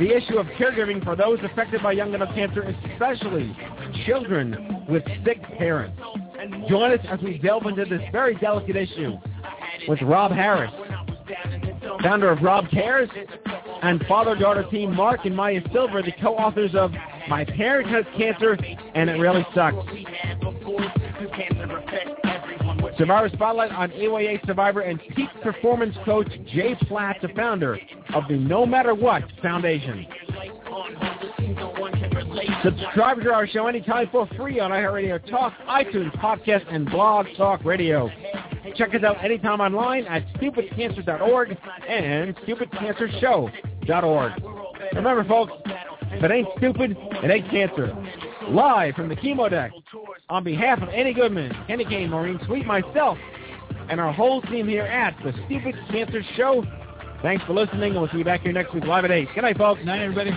the 0.02 0.16
issue 0.16 0.36
of 0.36 0.46
caregiving 0.58 1.02
for 1.04 1.14
those 1.14 1.38
affected 1.44 1.80
by 1.80 1.92
young 1.92 2.12
adult 2.14 2.34
cancer, 2.34 2.62
especially 2.62 3.56
children 4.04 4.84
with 4.88 5.04
sick 5.24 5.40
parents. 5.58 5.96
Join 6.68 6.90
us 6.92 7.06
as 7.08 7.20
we 7.20 7.38
delve 7.38 7.66
into 7.66 7.84
this 7.84 8.02
very 8.10 8.34
delicate 8.34 8.74
issue 8.74 9.16
with 9.86 10.02
Rob 10.02 10.32
Harris, 10.32 10.72
founder 12.02 12.30
of 12.30 12.42
Rob 12.42 12.68
Cares, 12.70 13.08
and 13.82 14.04
father-daughter 14.06 14.64
team 14.70 14.94
Marc 14.94 15.24
and 15.24 15.36
Maya 15.36 15.60
Silver, 15.72 16.02
the 16.02 16.12
co-authors 16.20 16.74
of 16.74 16.90
My 17.28 17.44
Parent 17.44 17.88
Has 17.90 18.04
Cancer 18.18 18.58
and 18.94 19.08
It 19.08 19.20
Really 19.20 19.46
Sucks. 19.54 19.76
Survivor 23.02 23.28
Spotlight 23.30 23.72
on 23.72 23.90
AYA 23.90 24.38
Survivor 24.46 24.82
and 24.82 25.00
peak 25.16 25.28
performance 25.42 25.96
coach 26.04 26.28
Jay 26.54 26.76
Platt, 26.86 27.16
the 27.20 27.30
founder 27.30 27.76
of 28.14 28.22
the 28.28 28.36
No 28.36 28.64
Matter 28.64 28.94
What 28.94 29.24
Foundation. 29.42 30.06
Subscribe 32.62 33.20
to 33.22 33.32
our 33.32 33.48
show 33.48 33.66
anytime 33.66 34.08
for 34.12 34.28
free 34.36 34.60
on 34.60 34.70
iHeartRadio 34.70 35.28
Talk, 35.28 35.52
iTunes, 35.68 36.16
Podcast, 36.20 36.64
and 36.72 36.88
Blog 36.88 37.26
Talk 37.36 37.64
Radio. 37.64 38.08
Check 38.76 38.94
us 38.94 39.02
out 39.02 39.16
anytime 39.24 39.60
online 39.60 40.06
at 40.06 40.24
stupidcancer.org 40.34 41.56
and 41.88 42.36
stupidcancershow.org. 42.36 44.32
Remember, 44.94 45.24
folks, 45.24 45.52
if 46.12 46.22
it 46.22 46.30
ain't 46.30 46.46
stupid, 46.56 46.96
it 46.96 47.30
ain't 47.32 47.50
cancer. 47.50 47.96
Live 48.48 48.94
from 48.94 49.08
the 49.08 49.16
chemo 49.16 49.48
deck, 49.48 49.72
on 50.28 50.44
behalf 50.44 50.82
of 50.82 50.88
Annie 50.88 51.14
Goodman, 51.14 51.56
Kenny 51.66 51.84
Kane, 51.84 52.10
Maureen 52.10 52.40
Sweet, 52.46 52.66
myself, 52.66 53.16
and 53.88 54.00
our 54.00 54.12
whole 54.12 54.42
team 54.42 54.68
here 54.68 54.82
at 54.82 55.16
the 55.24 55.32
Stupid 55.46 55.74
Cancer 55.90 56.22
Show, 56.36 56.64
thanks 57.22 57.44
for 57.44 57.52
listening, 57.54 57.92
and 57.92 58.00
we'll 58.00 58.10
see 58.10 58.18
you 58.18 58.24
back 58.24 58.42
here 58.42 58.52
next 58.52 58.74
week 58.74 58.84
live 58.84 59.04
at 59.04 59.10
8. 59.10 59.28
Good 59.34 59.42
night, 59.42 59.58
folks. 59.58 59.78
Good 59.78 59.86
Night, 59.86 60.02
everybody. 60.02 60.30